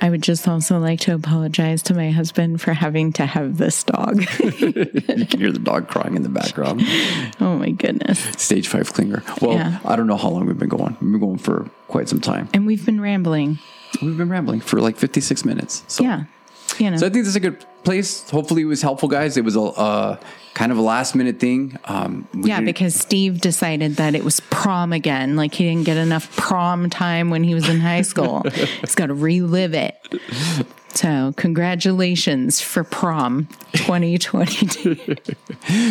I 0.00 0.10
would 0.10 0.22
just 0.22 0.46
also 0.46 0.78
like 0.78 1.00
to 1.00 1.14
apologize 1.14 1.82
to 1.84 1.94
my 1.94 2.10
husband 2.10 2.60
for 2.60 2.72
having 2.74 3.12
to 3.14 3.26
have 3.26 3.56
this 3.56 3.82
dog. 3.84 4.24
You 4.40 5.24
can 5.26 5.40
hear 5.40 5.52
the 5.52 5.58
dog 5.62 5.88
crying 5.88 6.16
in 6.16 6.22
the 6.22 6.28
background. 6.28 6.82
oh 7.40 7.56
my 7.58 7.70
goodness. 7.70 8.18
Stage 8.42 8.68
five 8.68 8.92
clinger. 8.92 9.22
Well, 9.40 9.54
Yeah. 9.54 9.78
I 9.84 9.96
don't 9.96 10.06
know 10.06 10.16
how 10.16 10.28
long 10.30 10.46
we've 10.46 10.58
been 10.58 10.68
going. 10.68 10.96
We've 11.00 11.12
been 11.12 11.20
going 11.20 11.38
for 11.38 11.70
quite 11.88 12.08
some 12.08 12.20
time. 12.20 12.48
And 12.52 12.66
we've 12.66 12.84
been 12.84 13.00
rambling. 13.00 13.58
We've 14.02 14.16
been 14.16 14.28
rambling 14.28 14.60
for 14.60 14.80
like 14.80 14.96
56 14.96 15.44
minutes. 15.44 15.82
So, 15.88 16.02
Yeah. 16.04 16.24
You 16.78 16.90
know. 16.90 16.96
so 16.98 17.06
I 17.06 17.10
think 17.10 17.22
this 17.24 17.28
is 17.28 17.36
a 17.36 17.40
good 17.40 17.64
place. 17.84 18.28
Hopefully, 18.30 18.62
it 18.62 18.66
was 18.66 18.82
helpful, 18.82 19.08
guys. 19.08 19.36
It 19.36 19.44
was 19.44 19.56
a 19.56 19.60
uh, 19.62 20.16
kind 20.56 20.72
of 20.72 20.78
a 20.78 20.82
last 20.82 21.14
minute 21.14 21.38
thing. 21.38 21.78
Um, 21.84 22.26
yeah, 22.32 22.62
because 22.62 22.94
Steve 22.94 23.42
decided 23.42 23.96
that 23.96 24.14
it 24.14 24.24
was 24.24 24.40
prom 24.40 24.94
again. 24.94 25.36
Like 25.36 25.54
he 25.54 25.64
didn't 25.64 25.84
get 25.84 25.98
enough 25.98 26.34
prom 26.34 26.88
time 26.88 27.28
when 27.28 27.44
he 27.44 27.54
was 27.54 27.68
in 27.68 27.78
high 27.78 28.00
school. 28.00 28.42
He's 28.80 28.94
got 28.94 29.06
to 29.06 29.14
relive 29.14 29.74
it. 29.74 29.94
So, 30.94 31.34
congratulations 31.36 32.62
for 32.62 32.82
prom 32.82 33.48
2022. 33.74 34.96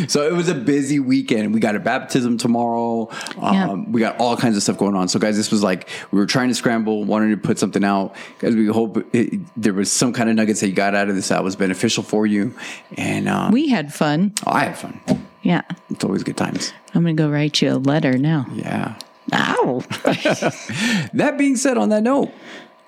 So 0.08 0.26
it 0.26 0.32
was 0.32 0.48
a 0.48 0.56
busy 0.56 1.00
weekend. 1.00 1.54
We 1.54 1.60
got 1.60 1.76
a 1.76 1.80
baptism 1.80 2.38
tomorrow. 2.38 3.10
Um, 3.38 3.54
Yeah. 3.54 3.74
We 3.74 4.00
got 4.00 4.18
all 4.22 4.38
kinds 4.38 4.56
of 4.56 4.64
stuff 4.64 4.78
going 4.78 4.96
on. 4.96 5.10
So, 5.10 5.20
guys, 5.20 5.36
this 5.36 5.52
was 5.52 5.62
like 5.64 5.90
we 6.12 6.20
were 6.20 6.26
trying 6.26 6.48
to 6.48 6.56
scramble, 6.56 7.04
wanted 7.04 7.32
to 7.32 7.38
put 7.38 7.60
something 7.60 7.84
out. 7.84 8.16
Guys, 8.40 8.56
we 8.56 8.68
hope 8.68 9.04
it, 9.14 9.42
there 9.58 9.74
was 9.74 9.92
some 9.92 10.14
kind 10.14 10.30
of 10.30 10.36
nuggets 10.38 10.62
that 10.62 10.70
you 10.70 10.74
got 10.74 10.96
out 10.96 11.10
of 11.10 11.16
this 11.16 11.28
that 11.28 11.44
was 11.44 11.58
beneficial 11.58 12.04
for 12.04 12.26
you. 12.26 12.54
And 12.98 13.28
um, 13.28 13.52
we 13.52 13.68
had 13.68 13.94
fun. 13.94 14.34
I 14.56 14.66
had 14.66 14.78
fun. 14.78 15.00
Yeah. 15.44 15.62
It's 15.90 16.04
always 16.04 16.24
good 16.24 16.38
times. 16.38 16.74
I'm 16.94 17.04
going 17.04 17.16
to 17.18 17.22
go 17.24 17.30
write 17.30 17.62
you 17.62 17.74
a 17.74 17.76
letter 17.76 18.18
now. 18.18 18.46
Yeah. 18.54 18.96
Ow. 19.34 19.84
That 21.14 21.36
being 21.38 21.56
said, 21.58 21.78
on 21.78 21.90
that 21.90 22.04
note, 22.04 22.32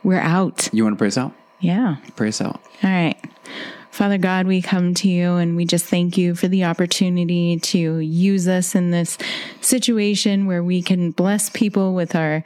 We're 0.03 0.19
out. 0.19 0.69
you 0.73 0.83
want 0.83 0.95
to 0.95 0.97
pray 0.97 1.07
us 1.09 1.17
out? 1.17 1.33
Yeah. 1.59 1.97
Pray 2.15 2.29
us 2.29 2.39
out. 2.41 2.61
All 2.83 2.89
right. 2.89 3.17
Father 3.91 4.17
God, 4.17 4.47
we 4.47 4.61
come 4.61 4.93
to 4.93 5.09
you 5.09 5.33
and 5.35 5.55
we 5.57 5.65
just 5.65 5.85
thank 5.85 6.17
you 6.17 6.35
for 6.35 6.47
the 6.47 6.63
opportunity 6.63 7.57
to 7.59 7.97
use 7.97 8.47
us 8.47 8.75
in 8.75 8.91
this 8.91 9.17
situation 9.59 10.45
where 10.45 10.63
we 10.63 10.81
can 10.81 11.11
bless 11.11 11.49
people 11.49 11.93
with 11.95 12.15
our 12.15 12.43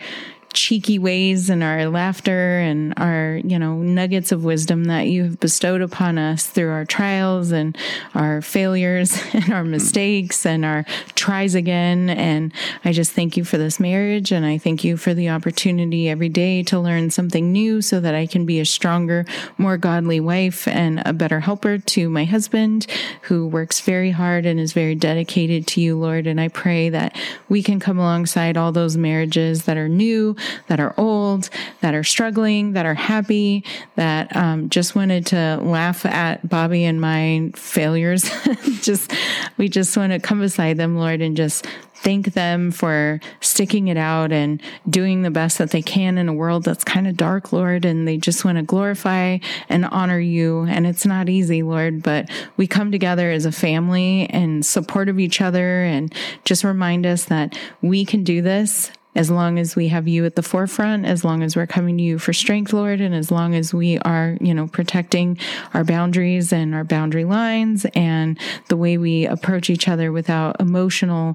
cheeky 0.54 1.00
ways 1.00 1.50
and 1.50 1.64
our 1.64 1.88
laughter 1.88 2.60
and 2.60 2.94
our, 2.98 3.40
you 3.44 3.58
know, 3.58 3.78
nuggets 3.78 4.32
of 4.32 4.44
wisdom 4.44 4.86
that 4.86 5.08
you 5.08 5.24
have 5.24 5.40
bestowed 5.40 5.82
upon 5.82 6.18
us 6.18 6.48
through 6.48 6.72
our 6.72 6.86
trials 6.86 7.52
and 7.52 7.78
our 8.14 8.42
failures 8.42 9.18
and 9.34 9.52
our 9.52 9.64
mistakes 9.64 10.46
and 10.46 10.66
our 10.66 10.86
tries 11.16 11.56
again. 11.56 12.10
And 12.10 12.54
I 12.84 12.92
just 12.92 13.12
thank 13.12 13.38
you 13.38 13.44
for 13.44 13.58
this 13.58 13.80
marriage 13.80 14.32
and 14.32 14.46
I 14.46 14.58
thank 14.58 14.84
you 14.84 14.98
for 14.98 15.14
the 15.14 15.30
opportunity 15.30 16.10
every 16.10 16.30
day 16.30 16.64
to 16.64 16.80
learn 16.80 17.10
something 17.12 17.52
new 17.52 17.82
so 17.82 18.00
that 18.00 18.16
I 18.16 18.26
can 18.26 18.46
be 18.46 18.60
a 18.60 18.66
stronger, 18.66 19.26
more 19.58 19.78
godly 19.78 20.20
wife 20.20 20.68
and 20.68 21.02
a 21.06 21.14
better 21.14 21.40
helper 21.40 21.78
to 21.78 22.10
my 22.10 22.26
husband 22.26 22.88
who 23.24 23.48
works 23.48 23.82
very 23.82 24.12
hard 24.12 24.46
and 24.46 24.60
is 24.60 24.74
very 24.74 24.96
dedicated 24.96 25.68
to 25.68 25.82
you, 25.82 25.98
Lord. 25.98 26.28
And 26.28 26.40
I 26.40 26.48
pray 26.48 26.90
that 26.90 27.16
we 27.50 27.64
can 27.64 27.80
come 27.80 28.00
alongside 28.00 28.58
all 28.58 28.72
those 28.72 28.98
marriages 28.98 29.66
that 29.66 29.78
are 29.78 29.90
new, 29.90 30.36
that 30.68 30.80
are 30.80 30.94
old, 30.98 31.50
that 31.82 31.94
are 31.94 32.04
struggling, 32.04 32.74
that 32.74 32.86
are 32.86 32.94
happy, 32.94 33.64
that 33.96 34.36
um, 34.36 34.70
just 34.70 34.96
wanted 34.96 35.26
to 35.28 35.60
laugh 35.62 36.06
at 36.06 36.48
Bobby 36.48 36.86
and 36.86 37.00
my 37.02 37.52
failures. 37.56 38.30
just, 38.82 39.14
we 39.58 39.70
just 39.70 39.96
want 39.96 40.14
to 40.14 40.20
come 40.20 40.40
beside 40.40 40.78
them, 40.78 40.98
Lord, 40.98 41.22
and 41.22 41.38
just 41.38 41.68
thank 42.02 42.34
them 42.34 42.72
for 42.72 43.20
sticking 43.42 43.88
it 43.88 43.98
out 43.98 44.32
and 44.32 44.62
doing 44.90 45.22
the 45.22 45.30
best 45.30 45.60
that 45.60 45.70
they 45.70 45.82
can 45.82 46.18
in 46.18 46.28
a 46.28 46.34
world 46.34 46.64
that's 46.64 46.84
kind 46.84 47.08
of 47.08 47.16
dark, 47.16 47.54
Lord. 47.54 47.86
And 47.86 48.08
they 48.08 48.18
just 48.18 48.44
want 48.44 48.58
to 48.58 48.64
glorify 48.64 49.38
and 49.70 49.86
honor 49.86 50.20
you. 50.20 50.62
And 50.64 50.88
it's 50.88 51.06
not 51.06 51.30
easy, 51.30 51.62
Lord, 51.64 52.02
but 52.02 52.30
we 52.58 52.66
come 52.68 52.92
together 52.92 53.32
as 53.32 53.46
a 53.46 53.52
family 53.52 54.28
and 54.32 54.66
support 54.66 55.10
of 55.10 55.20
each 55.20 55.42
other 55.42 55.84
and 55.84 56.14
just 56.44 56.64
remind 56.64 57.06
us 57.06 57.26
that 57.26 57.58
we 57.82 58.04
can 58.04 58.24
do 58.24 58.42
this 58.42 58.92
as 59.16 59.30
long 59.30 59.60
as 59.60 59.76
we 59.76 59.90
have 59.90 60.08
you 60.08 60.26
at 60.26 60.36
the 60.36 60.44
forefront, 60.44 61.06
as 61.06 61.24
long 61.24 61.44
as 61.44 61.56
we're 61.56 61.68
coming 61.68 61.98
to 61.98 62.04
you 62.04 62.18
for 62.18 62.34
strength, 62.34 62.74
Lord, 62.74 63.02
and 63.02 63.14
as 63.14 63.32
long 63.32 63.56
as 63.56 63.74
we 63.74 63.98
are, 64.00 64.38
you 64.40 64.54
know, 64.54 64.68
protecting 64.68 65.38
our 65.74 65.84
boundaries 65.84 66.54
and 66.54 66.74
our 66.74 66.84
boundary 66.84 67.26
lines 67.26 67.86
and 67.94 68.40
the 68.70 68.78
way 68.78 68.98
we 68.98 69.26
approach 69.26 69.70
each 69.70 69.88
other 69.88 70.12
without 70.12 70.60
emotional, 70.62 71.34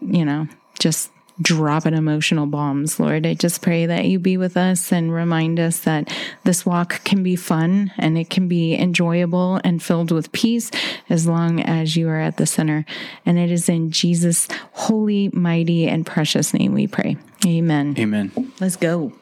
you 0.00 0.24
know, 0.24 0.48
just 0.78 1.10
dropping 1.40 1.94
emotional 1.94 2.46
bombs, 2.46 2.98
Lord. 2.98 3.26
I 3.26 3.34
just 3.34 3.62
pray 3.62 3.86
that 3.86 4.06
you 4.06 4.18
be 4.18 4.36
with 4.36 4.56
us 4.56 4.92
and 4.92 5.12
remind 5.12 5.60
us 5.60 5.80
that 5.80 6.12
this 6.44 6.66
walk 6.66 7.04
can 7.04 7.22
be 7.22 7.36
fun 7.36 7.92
and 7.98 8.18
it 8.18 8.30
can 8.30 8.48
be 8.48 8.74
enjoyable 8.74 9.60
and 9.64 9.82
filled 9.82 10.10
with 10.10 10.32
peace 10.32 10.70
as 11.08 11.26
long 11.26 11.60
as 11.60 11.96
you 11.96 12.08
are 12.08 12.20
at 12.20 12.36
the 12.36 12.46
center. 12.46 12.84
And 13.24 13.38
it 13.38 13.50
is 13.50 13.68
in 13.68 13.90
Jesus' 13.90 14.48
holy, 14.72 15.30
mighty, 15.32 15.86
and 15.86 16.04
precious 16.04 16.52
name 16.52 16.74
we 16.74 16.86
pray. 16.86 17.16
Amen. 17.46 17.94
Amen. 17.98 18.52
Let's 18.60 18.76
go. 18.76 19.12